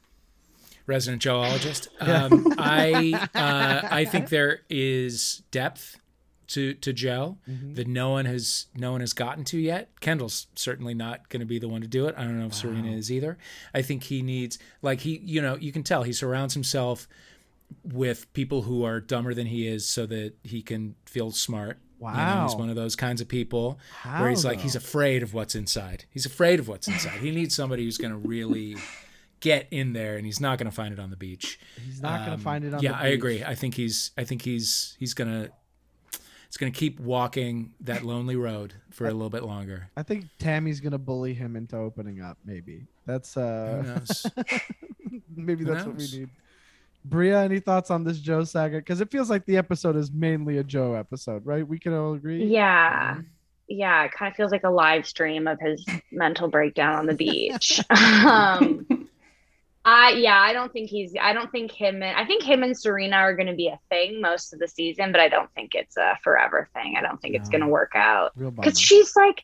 [0.87, 1.89] Resident Joeologist.
[2.03, 2.25] Yeah.
[2.25, 6.00] Um, I uh, I think there is depth
[6.51, 7.75] to to Joe Mhm.
[7.77, 9.91] that no one has no one has gotten to yet.
[10.01, 12.15] Kendall's certainly not going to be the one to do it.
[12.17, 13.39] I don't know if Serena is either.
[13.75, 17.09] I think he needs like he you know you can tell he surrounds himself
[17.85, 21.79] with people who are dumber than he is so that he can feel smart.
[22.01, 22.47] You know, Wow.
[22.49, 25.55] he's one of those kinds of people How, where he's like he's afraid of what's
[25.55, 26.07] inside.
[26.11, 27.21] He's afraid of what's inside.
[27.21, 28.77] He needs somebody who's going to really
[29.41, 31.59] get in there, and he's not going to find it on the beach.
[31.87, 32.73] He's not Um, find it on.
[32.73, 33.45] The beach Yeah, I agree.
[33.45, 34.11] I think he's.
[34.19, 34.97] I think he's.
[34.99, 35.15] He's
[36.57, 36.71] gonna.
[36.71, 39.89] Gonna keep walking that lonely road for a little bit longer.
[39.97, 42.39] I think Tammy's gonna bully him into opening up.
[42.45, 43.83] Maybe that's Who uh.
[43.83, 44.27] knows?
[45.37, 46.31] maybe Who that's what we need.
[47.05, 48.77] Bria, any thoughts on this Joe saga?
[48.79, 51.67] Because it feels like the episode is mainly a Joe episode, right?
[51.67, 52.45] We can all agree.
[52.45, 53.21] Yeah.
[53.69, 54.05] Yeah.
[54.05, 57.81] It kind of feels like a live stream of his mental breakdown on the beach.
[57.91, 59.09] um,
[59.85, 62.77] I, yeah, I don't think he's, I don't think him and, I think him and
[62.77, 65.75] Serena are going to be a thing most of the season, but I don't think
[65.75, 66.97] it's a forever thing.
[66.99, 68.33] I don't think it's going to work out.
[68.37, 69.43] Because she's like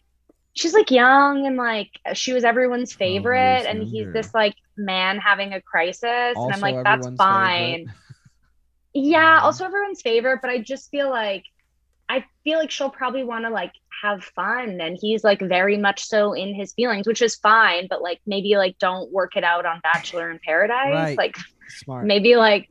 [0.56, 5.18] she's like young and like she was everyone's favorite years and he's this like man
[5.18, 7.92] having a crisis and i'm like that's fine.
[8.94, 11.44] Yeah also everyone's favorite but i just feel like
[12.08, 13.72] i feel like she'll probably want to like
[14.06, 18.00] have fun and he's like very much so in his feelings which is fine but
[18.02, 21.18] like maybe like don't work it out on bachelor in paradise Right.
[21.18, 21.36] like
[21.68, 22.04] Smart.
[22.06, 22.68] maybe like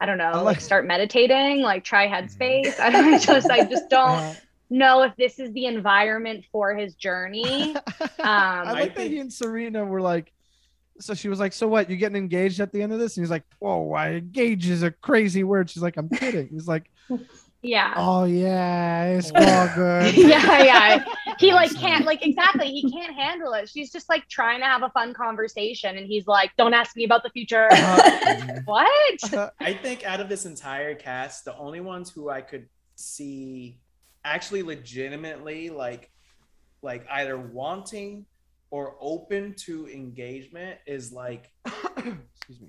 [0.00, 3.64] i don't know I like, like- start meditating like try headspace i don't just i
[3.64, 4.34] just don't Uh,
[4.72, 7.74] know if this is the environment for his journey
[8.22, 10.32] I um like that he and Serena were like,
[11.00, 11.88] so she was like, so what?
[11.90, 13.16] You getting engaged at the end of this?
[13.16, 15.70] And he's like, whoa, I engage is a crazy word.
[15.70, 16.48] She's like, I'm kidding.
[16.48, 16.84] He's like,
[17.62, 17.94] yeah.
[17.96, 20.14] Oh yeah, it's all good.
[20.16, 21.04] yeah yeah.
[21.38, 23.68] He like can't like exactly he can't handle it.
[23.68, 27.04] She's just like trying to have a fun conversation and he's like don't ask me
[27.04, 27.68] about the future.
[27.80, 29.52] Uh, what?
[29.60, 33.80] I think out of this entire cast, the only ones who I could see
[34.24, 36.10] actually legitimately like
[36.82, 38.26] like either wanting
[38.70, 41.50] or open to engagement is like
[41.96, 42.68] Excuse me.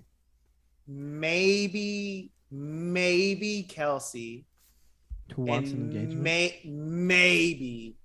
[0.87, 4.45] maybe maybe Kelsey
[5.35, 6.21] Who wants an and engagement?
[6.23, 7.95] may, maybe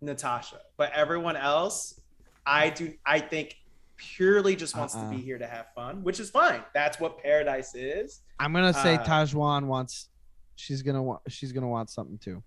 [0.00, 2.00] Natasha, but everyone else,
[2.46, 2.94] I do.
[3.04, 3.56] I think
[3.96, 5.10] purely just wants Uh-uh.
[5.10, 6.62] to be here to have fun, which is fine.
[6.74, 8.20] That's what paradise is.
[8.38, 10.08] I'm gonna say uh, Tahzjuan wants.
[10.56, 11.20] She's gonna want.
[11.28, 12.42] She's gonna want something too.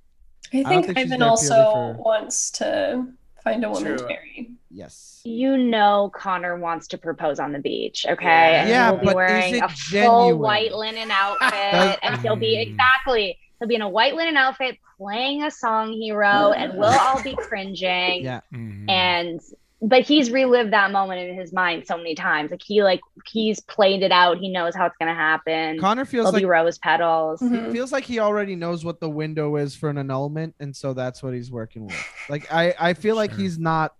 [0.53, 3.05] I don't think, think Ivan also for- wants to
[3.43, 4.51] find a woman to marry.
[4.73, 5.19] Yes.
[5.25, 8.55] you know Connor wants to propose on the beach, okay?
[8.55, 12.37] And Yeah, he'll be but is wearing it a full white linen outfit, and he'll
[12.37, 12.69] be Mm.
[12.71, 17.21] exactly he'll be in a white linen outfit playing a song hero, and we'll all
[17.21, 18.23] be cringing.
[18.23, 18.41] Yeah.
[18.51, 18.89] Mhm.
[18.89, 19.39] And
[19.83, 22.51] but he's relived that moment in his mind so many times.
[22.51, 24.37] Like he like he's played it out.
[24.39, 25.79] He knows how it's gonna happen.
[25.79, 27.39] Connor feels There'll like rose petals.
[27.39, 27.71] Mhm.
[27.71, 31.21] Feels like he already knows what the window is for an annulment, and so that's
[31.21, 31.95] what he's working with.
[32.29, 33.93] Like I, I feel like he's not.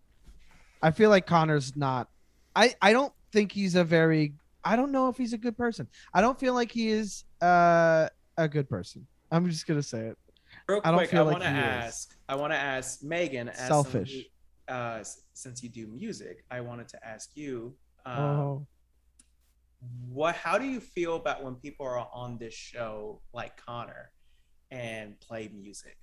[0.81, 2.09] I feel like Connor's not.
[2.55, 4.33] I, I don't think he's a very.
[4.63, 5.87] I don't know if he's a good person.
[6.13, 8.07] I don't feel like he is uh,
[8.37, 9.07] a good person.
[9.31, 10.17] I'm just gonna say it.
[10.67, 11.63] Real I don't quick, I, like want to he is.
[11.63, 12.15] ask.
[12.27, 13.49] I want to ask Megan.
[13.49, 14.13] As Selfish.
[14.13, 15.03] who- uh,
[15.33, 17.75] since you do music, I wanted to ask you.
[18.05, 18.67] Um, oh,
[20.09, 24.11] what how do you feel about when people are on this show like connor
[24.69, 25.97] and play music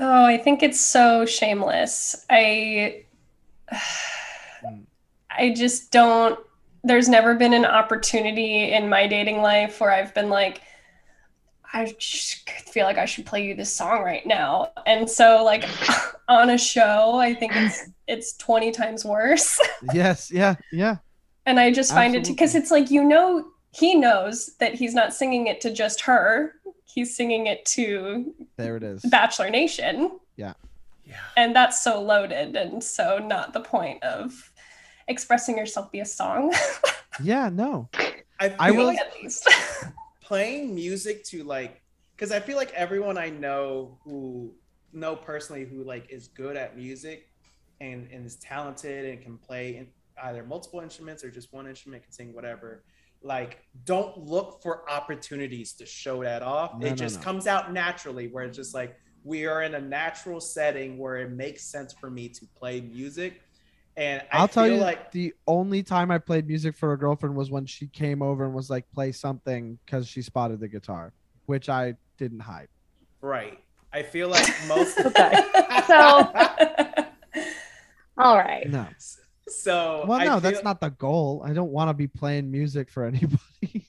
[0.00, 2.26] Oh, I think it's so shameless.
[2.28, 3.04] I
[3.72, 4.84] Mm.
[5.30, 6.38] I just don't
[6.84, 10.62] there's never been an opportunity in my dating life where I've been like
[11.76, 14.72] I just feel like I should play you this song right now.
[14.86, 15.64] And so like
[16.28, 19.60] on a show, I think it's it's 20 times worse.
[19.92, 20.96] yes, yeah, yeah.
[21.44, 25.12] And I just find it because it's like you know he knows that he's not
[25.12, 26.54] singing it to just her.
[26.84, 29.02] He's singing it to There it is.
[29.02, 30.18] Bachelor Nation.
[30.36, 30.54] yeah.
[31.04, 31.20] Yeah.
[31.36, 34.50] And that's so loaded and so not the point of
[35.06, 36.52] expressing yourself via song
[37.22, 37.88] Yeah, no.
[38.40, 39.46] i feel I will- at least
[40.26, 41.80] playing music to like
[42.16, 44.52] because i feel like everyone i know who
[44.92, 47.28] know personally who like is good at music
[47.80, 49.86] and and is talented and can play in
[50.24, 52.82] either multiple instruments or just one instrument can sing whatever
[53.22, 57.22] like don't look for opportunities to show that off No, it no, just no.
[57.24, 61.30] comes out naturally where it's just like we are in a natural setting where it
[61.30, 63.42] makes sense for me to play music
[63.96, 67.34] and I I'll tell you, like the only time I played music for a girlfriend
[67.36, 71.12] was when she came over and was like, "Play something," because she spotted the guitar,
[71.46, 72.68] which I didn't hide.
[73.20, 73.58] right
[73.92, 75.34] i feel like most Okay.
[75.86, 75.96] So
[78.18, 78.68] all right.
[78.68, 78.86] No.
[79.48, 81.42] so Well, I no, feel- that's not the goal.
[81.44, 83.86] I don't want to be playing music for anybody.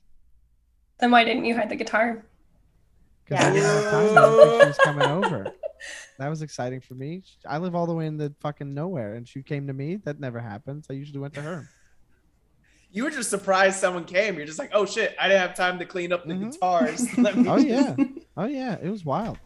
[0.99, 2.25] then why didn't you hide the guitar
[3.25, 3.53] Because I Yeah.
[3.53, 4.17] didn't have time.
[4.17, 5.51] I think she was coming over.
[6.19, 7.21] That was exciting for me.
[7.45, 9.97] I live all the way in the fucking nowhere, and she came to me.
[9.97, 10.87] That never happens.
[10.89, 11.69] I usually went to her.
[12.91, 14.35] you were just surprised someone came.
[14.37, 16.51] You're just like, oh shit, I didn't have time to clean up the Mhm.
[16.51, 17.17] guitars.
[17.17, 17.95] Let me Oh yeah,
[18.37, 18.77] oh yeah.
[18.81, 19.37] It was wild.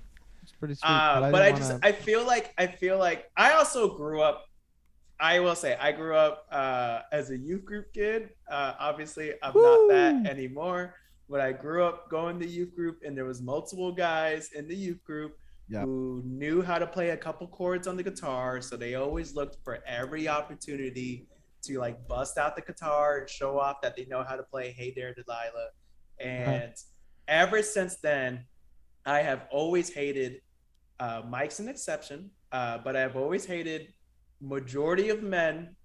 [0.43, 0.89] It's pretty sweet.
[0.89, 4.21] Uh, I but I just wanna- I feel like I feel like I also grew
[4.21, 4.45] up.
[5.19, 8.29] I will say I grew up uh, as a youth group kid.
[8.49, 10.95] Uh, obviously, I'm not that anymore.
[11.29, 14.75] But I grew up going to youth group, and there was multiple guys in the
[14.75, 15.37] youth group
[15.71, 15.85] Yep.
[15.85, 18.61] who knew how to play a couple chords on the guitar.
[18.61, 21.27] So they always looked for every opportunity
[21.63, 24.71] to like bust out the guitar and show off that they know how to play
[24.71, 25.69] "Hey There, Delilah."
[26.19, 26.73] And
[27.29, 28.45] ever since then,
[29.05, 30.41] I have always hated.
[30.99, 33.93] Uh, Mike's an exception, uh, but I've always hated
[34.41, 35.75] majority of men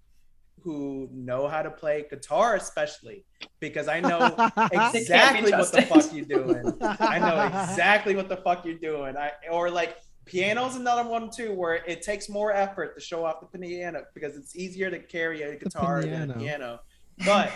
[0.63, 3.25] who know how to play guitar, especially
[3.59, 4.35] because I know
[4.93, 6.73] exactly what the fuck you're doing.
[6.99, 9.15] I know exactly what the fuck you're doing.
[9.17, 13.37] I or like piano's another one too, where it takes more effort to show off
[13.51, 16.79] the piano because it's easier to carry a guitar than a piano.
[17.25, 17.51] But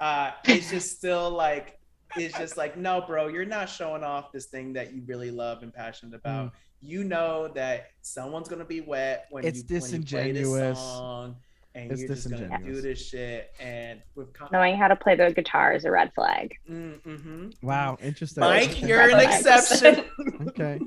[0.00, 1.78] uh, it's just still like
[2.16, 5.62] it's just like no, bro, you're not showing off this thing that you really love
[5.62, 6.52] and passionate about.
[6.80, 10.78] you know that someone's gonna be wet when It's you when you play this disingenuous.
[10.78, 11.36] song,
[11.78, 13.52] and It's you're just gonna do this shit.
[13.60, 16.54] And with con- Knowing how to play the guitar is a red flag.
[16.70, 17.54] mm, mhm.
[17.62, 18.40] Wow, interesting.
[18.42, 20.04] Mike, you're an Red exception.
[20.48, 20.80] okay.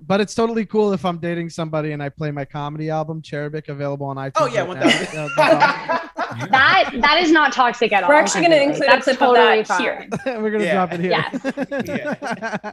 [0.00, 3.68] But it's totally cool if I'm dating somebody and I play my comedy album, Cherubic,
[3.68, 4.32] available on iTunes.
[4.36, 4.88] Oh yeah, right one now.
[4.90, 5.08] thousand.
[5.12, 6.46] Yeah, no Yeah.
[6.50, 8.10] That that is not toxic at all.
[8.10, 9.80] We're actually going to include a That's clip totally of that fine.
[9.80, 10.08] here.
[10.40, 10.74] We're gonna Yeah.
[10.74, 11.10] drop it here.
[11.10, 12.72] Yeah.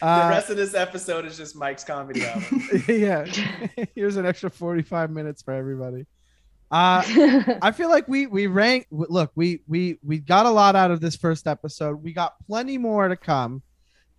[0.00, 2.62] the Uh, rest of this episode is just Mike's comedy album.
[2.88, 3.24] yeah.
[3.94, 6.06] Here's an extra 45 minutes for everybody.
[6.70, 7.02] Uh,
[7.62, 8.86] I feel like we we rank.
[8.90, 12.02] Look, we we we got a lot out of this first episode.
[12.02, 13.62] We got plenty more to come.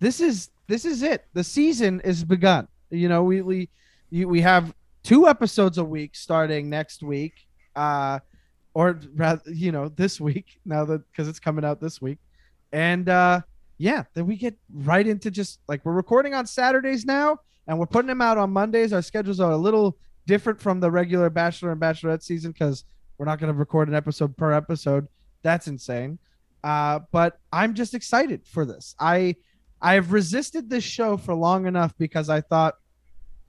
[0.00, 1.26] This is this is it.
[1.34, 2.68] The season is begun.
[2.90, 3.68] You know, we we
[4.10, 4.72] we have
[5.02, 7.34] two episodes a week starting next week,
[7.76, 8.20] uh,
[8.74, 12.18] or rather, you know, this week now that because it's coming out this week,
[12.72, 13.40] and uh,
[13.76, 17.86] yeah, then we get right into just like we're recording on Saturdays now, and we're
[17.86, 18.92] putting them out on Mondays.
[18.92, 19.98] Our schedules are a little
[20.28, 22.84] different from the regular Bachelor and Bachelorette season because
[23.16, 25.08] we're not going to record an episode per episode.
[25.42, 26.18] That's insane.
[26.62, 28.94] Uh, but I'm just excited for this.
[29.00, 29.36] I
[29.80, 32.74] I've resisted this show for long enough because I thought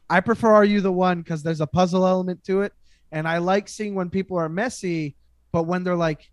[0.10, 2.74] I prefer Are You the One because there's a puzzle element to it,
[3.12, 5.16] and I like seeing when people are messy,
[5.52, 6.32] but when they're like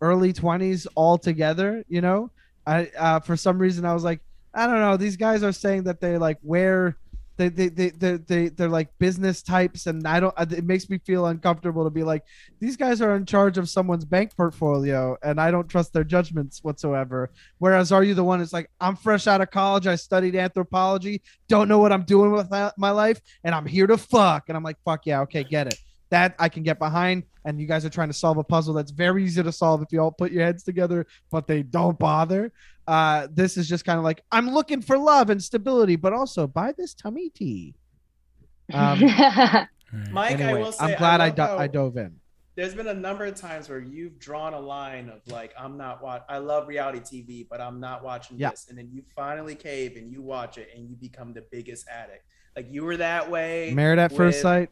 [0.00, 2.30] early 20s all together, you know.
[2.66, 4.20] I uh, for some reason I was like,
[4.54, 4.96] I don't know.
[4.96, 6.96] These guys are saying that they like wear
[7.36, 10.34] they they they they, they they're like business types, and I don't.
[10.52, 12.22] It makes me feel uncomfortable to be like
[12.60, 16.62] these guys are in charge of someone's bank portfolio, and I don't trust their judgments
[16.62, 17.30] whatsoever.
[17.58, 21.22] Whereas, are you the one that's like, I'm fresh out of college, I studied anthropology,
[21.48, 24.56] don't know what I'm doing with my- my life, and I'm here to fuck, and
[24.56, 25.78] I'm like, fuck yeah, okay, get it.
[26.10, 28.92] That I can get behind, and you guys are trying to solve a puzzle that's
[28.92, 32.52] very easy to solve if you all put your heads together, but they don't bother.
[32.86, 36.46] Uh, this is just kind of like I'm looking for love and stability, but also
[36.46, 37.74] buy this tummy tea.
[38.72, 39.00] Um,
[39.94, 40.10] Right.
[40.10, 42.16] Mike, I anyway, will say, I'm glad I, love do- I dove in.
[42.56, 46.02] There's been a number of times where you've drawn a line of like, I'm not
[46.02, 46.22] watch.
[46.28, 48.50] I love reality TV, but I'm not watching Yeah.
[48.50, 51.86] this, and then you finally cave and you watch it, and you become the biggest
[51.88, 52.24] addict.
[52.56, 53.72] Like you were that way.
[53.72, 54.70] Married at first sight,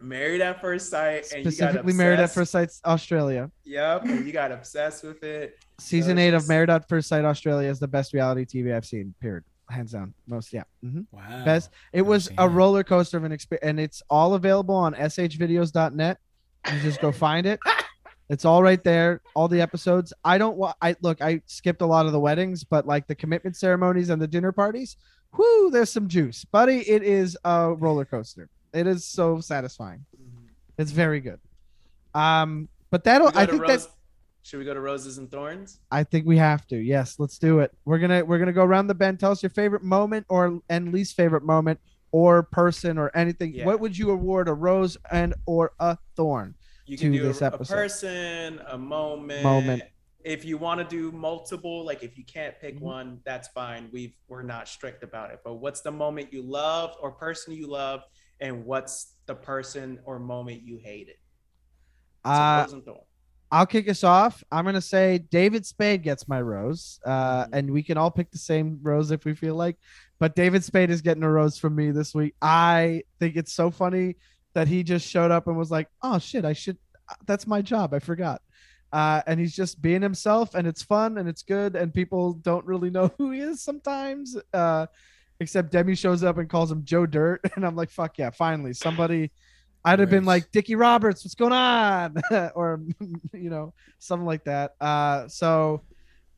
[0.00, 3.50] Married at first sight, and specifically you got Married at First Sight Australia.
[3.64, 5.58] Yep, and you got obsessed with it.
[5.80, 8.86] Season it's eight of Married at First Sight Australia is the best reality TV I've
[8.86, 9.14] seen.
[9.20, 9.44] Period.
[9.70, 10.14] Hands down.
[10.26, 10.62] Most yeah.
[10.84, 11.00] mm-hmm.
[11.10, 11.44] Wow.
[11.44, 11.70] Best.
[11.92, 16.18] It was a roller coaster of an experience, and it's all available on shvideos.net.
[16.72, 17.60] You just go find it.
[18.30, 19.22] It's all right there.
[19.34, 20.12] All the episodes.
[20.22, 20.76] I don't want.
[20.82, 21.22] I look.
[21.22, 24.52] I skipped a lot of the weddings, but like the commitment ceremonies and the dinner
[24.52, 24.96] parties.
[25.36, 26.88] Whoo, there's some juice, buddy.
[26.88, 28.48] It is a roller coaster.
[28.72, 30.04] It is so satisfying.
[30.76, 31.40] It's very good.
[32.14, 33.28] Um, but that'll.
[33.34, 33.94] I think Rose- that.
[34.42, 35.80] Should we go to Roses and Thorns?
[35.90, 36.76] I think we have to.
[36.78, 37.72] Yes, let's do it.
[37.84, 39.20] We're gonna we're gonna go around the bend.
[39.20, 41.80] Tell us your favorite moment or and least favorite moment
[42.12, 43.52] or person or anything.
[43.54, 43.66] Yeah.
[43.66, 46.54] What would you award a rose and or a thorn?
[46.86, 47.74] You to can do this a, a episode.
[47.74, 49.42] person, a moment.
[49.42, 49.82] Moment.
[50.24, 52.80] If you want to do multiple, like if you can't pick Mhm.
[52.80, 53.90] one, that's fine.
[53.92, 55.40] We've we're not strict about it.
[55.44, 58.04] But what's the moment you loved or person you loved,
[58.40, 61.16] and what's the person or moment you hated?
[62.26, 62.98] So Uh, Rose and Thorn.
[63.50, 64.44] I'll kick us off.
[64.52, 67.48] I'm gonna say David Spade gets my rose, uh, Mhm.
[67.52, 69.76] and we can all pick the same rose if we feel like.
[70.18, 72.34] But David Spade is getting a rose from me this week.
[72.42, 74.16] I think it's so funny
[74.52, 76.76] that he just showed up and was like, "Oh shit, I should.
[77.26, 77.94] That's my job.
[77.94, 78.42] I forgot."
[78.92, 82.66] Uh, and he's just being himself, and it's fun and it's good, and people don't
[82.66, 84.36] really know who he is sometimes.
[84.52, 84.86] Uh,
[85.40, 88.72] except Demi shows up and calls him Joe Dirt, and I'm like, "Fuck yeah, finally
[88.72, 89.30] somebody."
[89.84, 92.16] I'd have been like Dickie Roberts, what's going on?
[92.54, 92.80] or
[93.32, 94.74] you know, something like that.
[94.80, 95.82] Uh so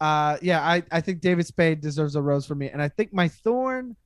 [0.01, 2.69] uh yeah, I, I think David Spade deserves a rose for me.
[2.69, 3.97] And I think my thorn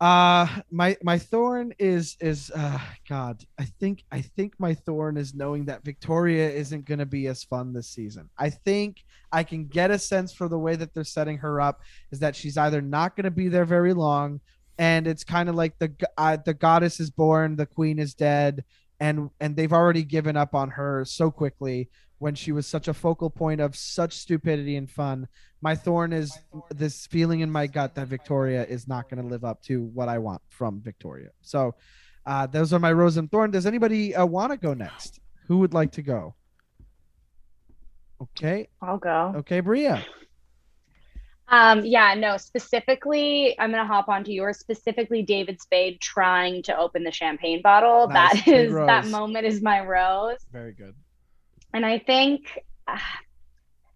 [0.00, 2.78] uh my my thorn is is uh
[3.08, 7.28] god i think i think my thorn is knowing that victoria isn't going to be
[7.28, 8.28] as fun this season.
[8.36, 11.80] I think i can get a sense for the way that they're setting her up
[12.12, 14.40] is that she's either not going to be there very long
[14.78, 18.64] and it's kind of like the uh, the goddess is born the queen is dead
[19.00, 22.94] and and they've already given up on her so quickly when she was such a
[22.94, 25.28] focal point of such stupidity and fun.
[25.60, 26.38] My thorn is
[26.74, 30.08] this feeling in my gut that victoria is not going to live up to what
[30.08, 31.30] i want from victoria.
[31.42, 31.74] So
[32.24, 33.50] uh, those are my rose and thorn.
[33.50, 35.20] Does anybody uh, want to go next?
[35.46, 36.34] Who would like to go?
[38.20, 38.68] Okay.
[38.80, 39.34] I'll go.
[39.36, 40.04] okay bria.
[41.48, 44.58] Um, yeah, no, specifically, I'm gonna hop onto yours.
[44.58, 48.08] Specifically, David Spade trying to open the champagne bottle.
[48.08, 50.38] Nice, That that moment is my rose.
[50.50, 50.96] very good
[51.76, 52.40] And I think
[52.88, 52.96] uh,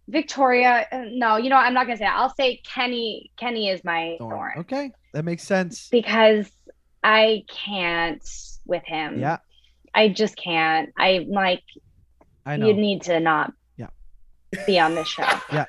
[0.07, 2.15] Victoria, uh, no, you know, I'm not gonna say that.
[2.15, 3.31] I'll say Kenny.
[3.39, 4.31] Kenny is my Thorn.
[4.37, 5.89] thorn, Okay, that makes sense.
[5.89, 6.51] because
[7.03, 8.23] I can't
[8.67, 9.19] with him.
[9.19, 9.39] Yeah,
[9.95, 10.91] I just can't.
[10.99, 11.63] I'm like
[12.45, 12.67] I know.
[12.69, 13.87] you need to not Yeah.
[14.67, 15.25] be on this show.
[15.51, 15.65] Yeah.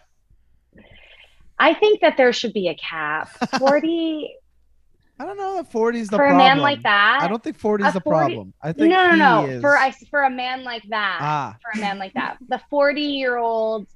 [1.58, 3.30] I think that there should be a cap.
[3.58, 4.36] 40
[5.22, 6.48] I don't know if 40 is the for a problem.
[6.48, 7.20] man like that.
[7.22, 8.54] I don't think 40 is a the 40 problem.
[8.62, 9.46] I think no, no, no.
[9.48, 9.62] is.
[9.62, 11.20] For I for a man like that.
[11.22, 12.38] ah, for a man like that.
[12.50, 13.88] The 40 year old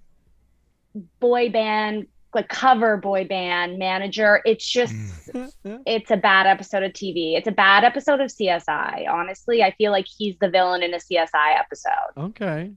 [1.20, 4.94] boy band, like cover boy band manager, it's just,
[5.34, 5.82] Mm.
[5.86, 7.36] it's a bad episode of TV.
[7.38, 9.08] It's a bad episode of CSI.
[9.10, 11.92] Honestly, I feel like he's the villain in a CSI episode.
[12.18, 12.72] okay.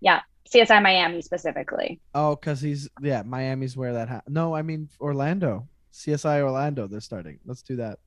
[0.00, 0.20] Yeah.
[0.52, 2.00] CSI Miami specifically.
[2.12, 5.68] Oh, because he's yeah, Miami's where that ha- No, I mean Orlando.
[5.92, 6.86] CSI Orlando.
[6.86, 7.38] They're starting.
[7.44, 7.98] Let's do that.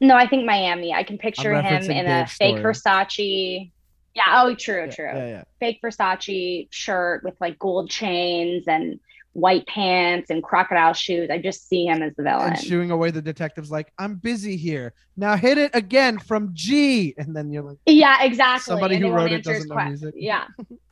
[0.00, 0.92] No, I think Miami.
[0.92, 2.62] I can picture him in a fake story.
[2.62, 3.70] Versace.
[4.14, 4.22] Yeah.
[4.28, 5.06] Oh, true, Yeah, true.
[5.06, 5.42] Yeah, yeah.
[5.60, 9.00] Fake Versace shirt with like gold chains and
[9.32, 11.28] white pants and crocodile shoes.
[11.30, 12.52] I just see him as the villain.
[12.52, 14.94] And shooing away the detective's like, I'm busy here.
[15.16, 17.14] Now hit it again from G.
[17.18, 18.72] And then you're like, Yeah, exactly.
[18.72, 20.14] Somebody and who wrote it doesn't know music.
[20.16, 20.46] Yeah.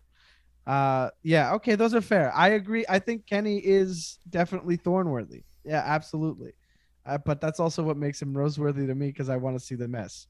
[0.66, 2.32] uh yeah, okay, those are fair.
[2.34, 2.84] I agree.
[2.88, 5.42] I think Kenny is definitely Thornworthy.
[5.64, 6.52] Yeah, absolutely.
[7.06, 9.74] Uh, but that's also what makes him Roseworthy to me because I want to see
[9.74, 10.26] the mess.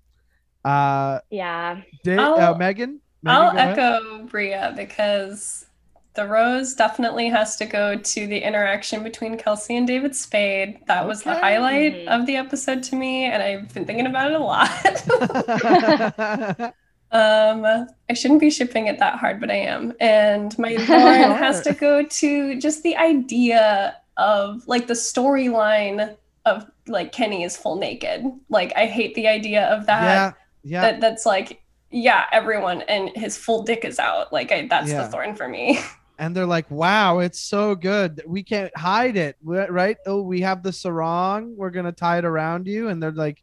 [0.64, 1.80] Uh, Yeah.
[2.04, 3.00] Da- uh I'll- Megan?
[3.22, 3.78] Megan, I'll go ahead.
[3.78, 5.66] echo Bria because
[6.14, 10.80] the rose definitely has to go to the interaction between Kelsey and David Spade.
[10.86, 11.40] That was the Okay.
[11.40, 12.08] highlight Mhm.
[12.08, 14.68] of the episode to me, and I've been thinking about it a lot.
[17.12, 17.64] um,
[18.10, 19.92] I shouldn't be shipping it that hard, but I am.
[20.00, 20.86] And my thorn
[21.44, 27.56] has to go to just the idea of like the storyline of like Kenny is
[27.56, 28.24] full naked.
[28.48, 30.32] Like I hate the idea of that yeah,
[30.64, 30.80] yeah.
[30.82, 35.02] that that's like yeah everyone and his full dick is out like I, that's Yeah.
[35.04, 35.78] the thorn for me
[36.18, 38.22] and they're like, "Wow, it's so good.
[38.26, 39.96] We can't hide it, right?
[40.06, 41.56] Oh, we have the sarong.
[41.56, 43.42] We're gonna tie it around you." And they're like,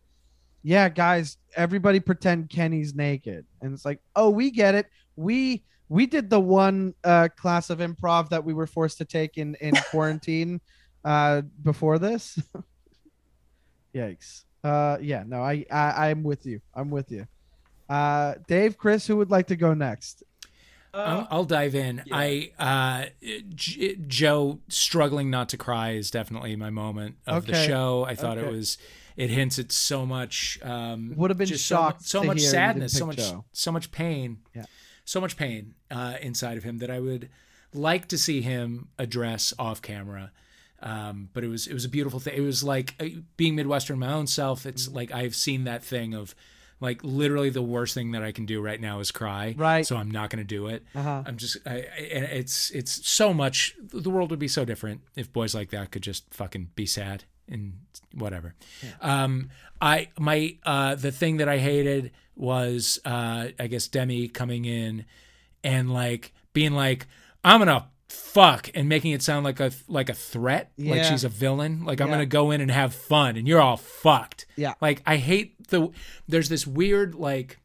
[0.64, 4.86] "Yeah, guys, everybody pretend Kenny's naked." And it's like, "Oh, we get it.
[5.16, 9.38] We we did the one uh, class of improv that we were forced to take
[9.38, 10.62] in in quarantine
[11.04, 12.40] uh, before this."
[13.96, 14.44] Yikes.
[14.64, 16.62] Uh, yeah, no, I, I I'm with you.
[16.74, 17.26] I'm with you.
[17.88, 20.24] Uh, Dave, Chris, who would like to go next?
[20.94, 22.02] I'll, I'll dive in.
[22.06, 22.16] yeah.
[22.16, 23.06] I uh,
[23.54, 27.68] J- Joe struggling not to cry is definitely my moment of the Okay.
[27.68, 28.06] show.
[28.06, 28.48] I thought Okay.
[28.48, 28.78] it was.
[29.16, 30.58] It hints at so much.
[30.64, 33.44] Um, Would have been just so, shocked so to much hear sadness, so much, Joe.
[33.52, 34.40] so much pain.
[34.56, 34.64] Yeah.
[35.10, 37.30] So much pain uh, inside of him that I would
[37.74, 40.32] like to see him address off camera.
[40.82, 42.36] Um, but it was it was a beautiful thing.
[42.38, 43.06] It was like uh,
[43.36, 44.66] being Midwestern my own self.
[44.66, 44.96] It's Mm-hmm.
[44.96, 46.34] like I've seen that thing of
[46.80, 49.54] like literally the worst thing that I can do right now is cry.
[49.58, 49.86] Right.
[49.86, 50.86] So I'm not going to do it.
[50.96, 51.24] Uh-huh.
[51.26, 53.76] I'm just, I, I, and it's it's so much.
[53.92, 57.26] The world would be so different if boys like that could just fucking be sad
[57.50, 57.74] and
[58.14, 58.56] whatever.
[59.02, 59.50] Um,
[59.82, 65.06] I my uh the thing that I hated was uh I guess Demi coming in
[65.64, 67.08] and like being like
[67.44, 71.30] I'm gonna fuck and making it sound like a like a threat like she's a
[71.30, 72.14] villain like I'm Yeah.
[72.16, 74.74] gonna go in and have fun and you're all fucked Yeah.
[74.82, 75.90] like I hate the
[76.28, 77.58] there's this weird like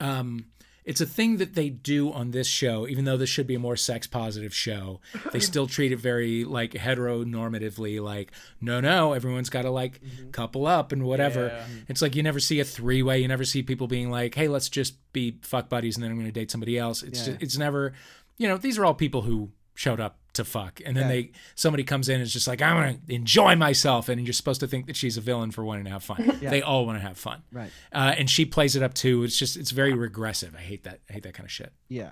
[0.00, 0.46] um
[0.88, 3.58] it's a thing that they do on this show even though this should be a
[3.58, 5.00] more sex positive show
[5.32, 10.30] they still treat it very like heteronormatively like no no everyone's got to like mm-hmm.
[10.30, 11.64] couple up and whatever Yeah.
[11.88, 14.48] it's like you never see a three way you never see people being like hey
[14.48, 17.32] let's just be fuck buddies and then i'm going to date somebody else it's Yeah.
[17.32, 17.92] just, it's never
[18.36, 21.08] you know these are all people who showed up to fuck and then Yeah.
[21.08, 24.58] they somebody comes in and is just like i'm to enjoy myself and you're supposed
[24.60, 26.50] to think that she's a villain for wanting to have fun Yeah.
[26.50, 27.70] they all want to have fun Right.
[27.92, 30.98] uh, and she plays it up too it's just it's very regressive i hate that
[31.08, 32.10] i hate that kind of shit Yeah.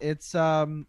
[0.00, 0.86] It's um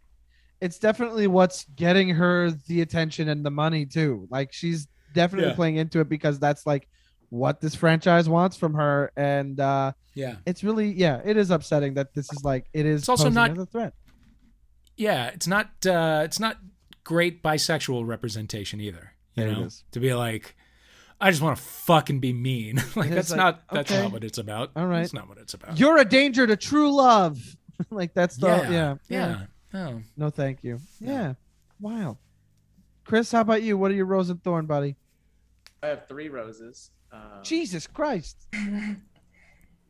[0.61, 4.27] it's definitely what's getting her the attention and the money too.
[4.29, 5.55] Like she's definitely Yeah.
[5.55, 6.87] playing into it because that's like
[7.29, 11.93] what this franchise wants from her and uh yeah it's really yeah, it is upsetting
[11.95, 13.93] that this is like it is It's also not- a threat.
[14.99, 16.57] Yeah it's not uh it's not
[17.03, 19.83] great bisexual representation either you There know is.
[19.91, 20.55] to be like
[21.19, 24.03] i just want to fucking be mean like that's like, not that's okay.
[24.03, 24.99] not what it's about All right.
[25.01, 27.39] that's not what it's about You're a danger to true love.
[27.89, 28.95] like that's the yeah yeah.
[29.07, 30.01] yeah, Oh.
[30.17, 30.79] No thank you.
[30.99, 31.11] Yeah.
[31.11, 31.33] Yeah.
[31.79, 32.17] Wild.
[33.05, 33.77] Chris, how about you?
[33.77, 34.95] What are your rose and thorn, buddy?
[35.81, 36.91] I have three roses.
[37.11, 38.35] Um, Jesus Christ.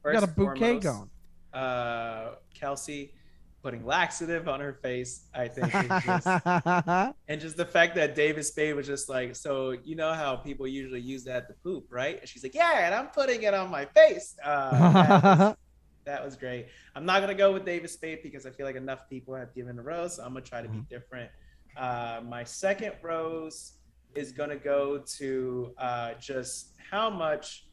[0.03, 1.09] first got a bouquet foremost,
[1.53, 3.13] Uh, Kelsey
[3.61, 5.71] putting laxative on her face, I think,
[6.03, 6.27] just,
[7.27, 10.67] and just the fact that David Spade was just like, so you know how people
[10.67, 12.19] usually use that to poop, right?
[12.19, 14.35] And she's like, yeah, and I'm putting it on my face.
[14.43, 15.55] Uh, that, was,
[16.05, 16.67] that was great.
[16.95, 19.77] I'm not gonna go with David Spade because I feel like enough people have given
[19.77, 20.15] a rose.
[20.15, 21.29] So I'm gonna try to be different.
[21.75, 23.73] Uh, my second rose
[24.15, 27.67] is gonna go to uh, just how much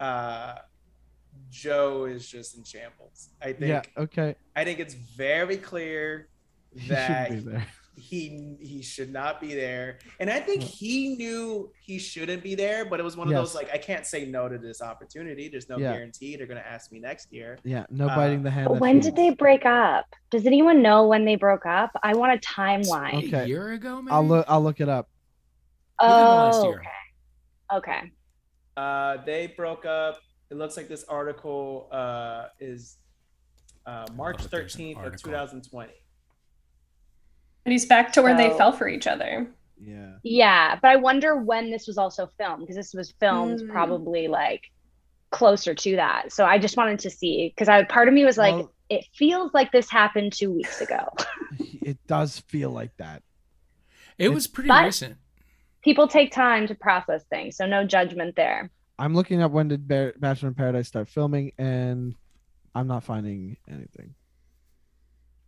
[0.00, 0.56] uh,
[1.50, 3.30] Joe is just in shambles.
[3.42, 3.68] I think.
[3.68, 3.82] Yeah.
[4.02, 4.34] Okay.
[4.54, 6.28] I think it's very clear
[6.88, 7.66] that shouldn't be there.
[7.96, 12.84] he he should not be there and i think he knew he shouldn't be there
[12.84, 15.70] but it was one of those like i can't say no to this opportunity there's
[15.70, 15.92] no Yeah.
[15.94, 17.86] guarantee they're going to ask me next year Yeah.
[17.88, 18.68] No Uh, biting the hand.
[18.80, 20.04] When did they break up?
[20.30, 21.90] Does anyone know when they broke up?
[22.02, 23.28] I want a timeline.
[23.28, 23.44] Okay.
[23.44, 24.12] A year ago, maybe.
[24.12, 24.44] I'll look.
[24.46, 25.08] I'll look it up.
[26.02, 26.82] Within last Oh, year.
[27.78, 27.78] okay.
[27.78, 28.12] Okay.
[28.76, 30.18] uh they broke up
[30.50, 32.96] it looks like this article uh is
[33.86, 35.92] uh march that there's an 13th of 2020
[37.64, 39.46] But he's back to where they fell for each other.
[39.80, 40.12] Yeah.
[40.22, 43.68] Yeah, but I wonder when this was also filmed because this was filmed Mm.
[43.70, 44.62] probably like
[45.30, 46.32] closer to that.
[46.32, 49.04] So I just wanted to see because I part of me was like, Well- it
[49.14, 51.02] feels like this happened two weeks ago.
[51.82, 53.22] It does feel like that.
[54.18, 55.16] It was pretty But- recent.
[55.82, 58.70] People take time to process things, so no judgment there.
[58.98, 62.14] I'm looking up when did Bar- Bachelor in Paradise start filming, and
[62.74, 64.14] I'm not finding anything.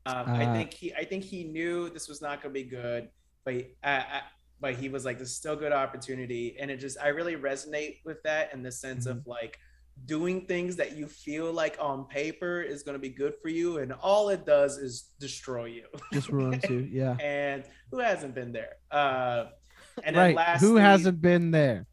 [0.07, 2.69] Um, I Uh, think he, I think he knew this was not going to be
[2.69, 3.09] good,
[3.45, 4.21] but he, uh, uh,
[4.61, 7.37] but he was like, "This is still a good opportunity," and it just, I really
[7.37, 9.31] resonate with that in the sense of Mm-hmm.
[9.31, 9.59] like
[10.05, 13.79] doing things that you feel like on paper is going to be good for you,
[13.79, 15.87] and all it does is destroy you.
[16.13, 16.81] Just ruins you.
[16.91, 17.17] Yeah.
[17.21, 18.77] and who hasn't been there?
[18.91, 19.47] Uh,
[20.05, 20.37] and then Right.
[20.37, 21.87] lastly, Who hasn't been there?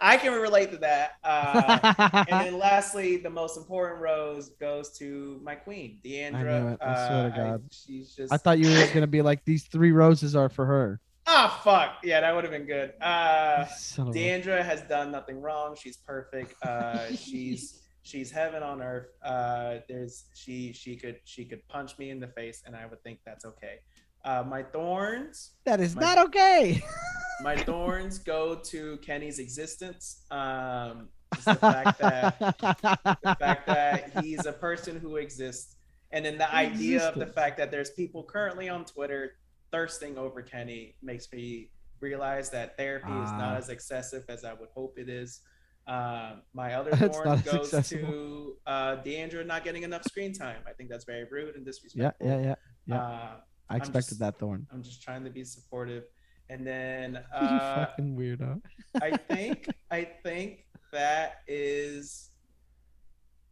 [0.00, 1.12] I can relate to that.
[1.24, 6.74] Uh, and then lastly, the most important rose goes to my queen, Deandra.
[6.74, 6.78] it.
[6.82, 7.62] I swear to Uh, God.
[7.70, 8.32] she's just.
[8.32, 11.00] I thought you were gonna be like these three roses are for her.
[11.26, 11.98] Ah, fuck.
[12.02, 12.94] Yeah, that would have been good.
[13.02, 13.64] Uh,
[14.14, 15.76] Deandra has done nothing wrong.
[15.78, 16.54] She's perfect.
[16.62, 19.08] Uh, she's she's heaven on earth.
[19.22, 23.02] Uh, there's she she could she could punch me in the face, and I would
[23.02, 23.80] think that's okay.
[24.24, 26.82] Uh, my thorns, that is my- not okay.
[27.42, 30.22] my thorns go to Kenny's existence.
[30.30, 35.76] Um, just the fact that the fact that he's a person who exists
[36.10, 39.32] and then the idea of the fact that there's people currently on twitter
[39.70, 41.70] thirsting over kenny makes me
[42.00, 43.36] realize that therapy is Ah.
[43.36, 45.42] not as excessive as i would hope it is
[45.86, 50.58] um, my other thorn goes to uh, Deandra not getting enough screen time.
[50.68, 52.26] I think that's very rude and yeah, disrespectful.
[52.28, 52.54] yeah, yeah.
[52.86, 52.94] yeah.
[52.94, 53.30] Uh,
[53.70, 54.66] I expected just- that thorn.
[54.72, 56.04] I'm just trying to be supportive.
[56.50, 58.60] And then you uh, fucking weirdo.
[59.00, 62.30] I think I think that is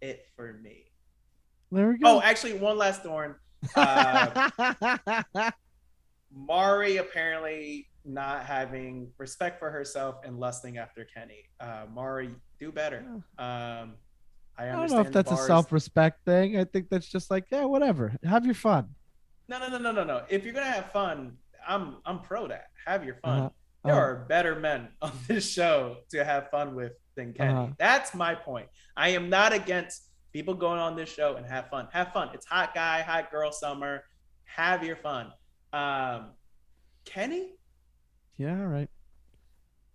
[0.01, 0.84] it for me.
[1.70, 2.16] There we go.
[2.16, 3.34] Oh, actually, one last thorn.
[3.74, 4.51] Uh,
[6.32, 11.44] Mari apparently not having respect for herself and lusting after Kenny.
[11.60, 13.05] Uh, Mari, do better.
[13.38, 13.94] Um,
[14.59, 16.59] I I don't know if that's a self-respect thing.
[16.59, 18.14] I think that's just like, yeah, whatever.
[18.24, 18.88] Have your fun.
[19.48, 20.24] No, no, no, no, no, no.
[20.28, 21.36] If you're gonna have fun,
[21.66, 22.66] I'm I'm pro that.
[22.86, 23.39] Have your fun.
[23.40, 23.51] Uh-huh.
[23.85, 24.02] There Uh-huh.
[24.02, 27.52] are better men on this show to have fun with than Kenny.
[27.55, 27.73] Uh-huh.
[27.78, 28.68] That's my point.
[28.97, 31.89] I am not against people going on this show and have fun.
[31.93, 32.31] Have fun.
[32.35, 34.05] It's hot guy, hot girl summer.
[34.44, 35.32] Have your fun.
[35.73, 36.31] Um,
[37.05, 37.55] Kenny,
[38.36, 38.90] Yeah, all right.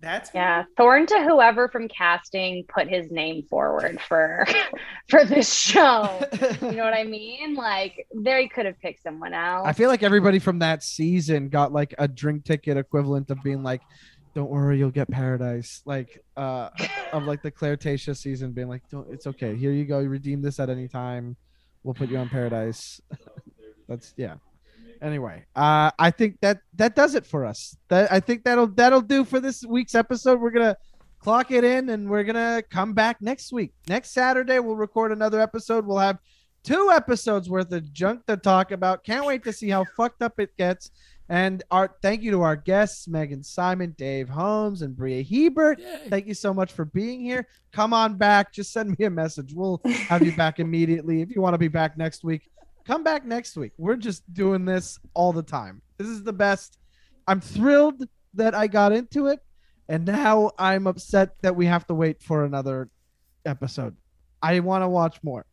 [0.01, 4.45] That's Yeah, Thorn to whoever from casting put his name forward for
[5.09, 6.19] for this show.
[6.61, 7.53] You know what I mean?
[7.53, 9.67] Like they could have picked someone else.
[9.67, 13.61] I feel like everybody from that season got like a drink ticket equivalent of being
[13.61, 13.81] like,
[14.33, 16.69] "Don't worry, you'll get paradise." Like, uh,
[17.13, 19.55] of like the Clare Tayshia season being like, "Don't, it's okay.
[19.55, 19.99] Here you go.
[19.99, 21.37] You redeem this at any time.
[21.83, 22.99] We'll put you on paradise."
[23.87, 24.35] That's yeah.
[25.01, 27.75] Anyway, uh, I think that that does it for us.
[27.87, 30.39] That I think that'll that'll do for this week's episode.
[30.39, 30.77] We're gonna
[31.19, 33.73] clock it in, and we're gonna come back next week.
[33.87, 35.87] Next Saturday, we'll record another episode.
[35.87, 36.19] We'll have
[36.63, 39.03] two episodes worth of junk to talk about.
[39.03, 40.91] Can't wait to see how fucked up it gets.
[41.29, 45.79] And our thank you to our guests, Megan Simon, Dave Holmes, and Bria Hebert.
[45.79, 46.09] Yay.
[46.09, 47.47] Thank you so much for being here.
[47.71, 48.51] Come on back.
[48.51, 49.53] Just send me a message.
[49.53, 51.21] We'll have you back immediately.
[51.21, 52.50] If you want to be back next week,
[52.85, 53.71] come back next week.
[53.77, 55.81] We're just doing this all the time.
[55.97, 56.77] This is the best.
[57.27, 58.03] I'm thrilled
[58.33, 59.39] that I got into it.
[59.87, 62.89] And now I'm upset that we have to wait for another
[63.45, 63.95] episode.
[64.41, 65.45] I want to watch more.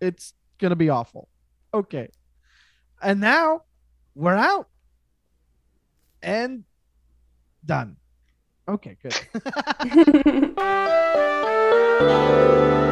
[0.00, 1.28] It's going to be awful.
[1.74, 2.08] Okay.
[3.02, 3.62] And now
[4.14, 4.68] we're out
[6.22, 6.64] and
[7.64, 7.96] done.
[8.68, 9.14] Okay, good.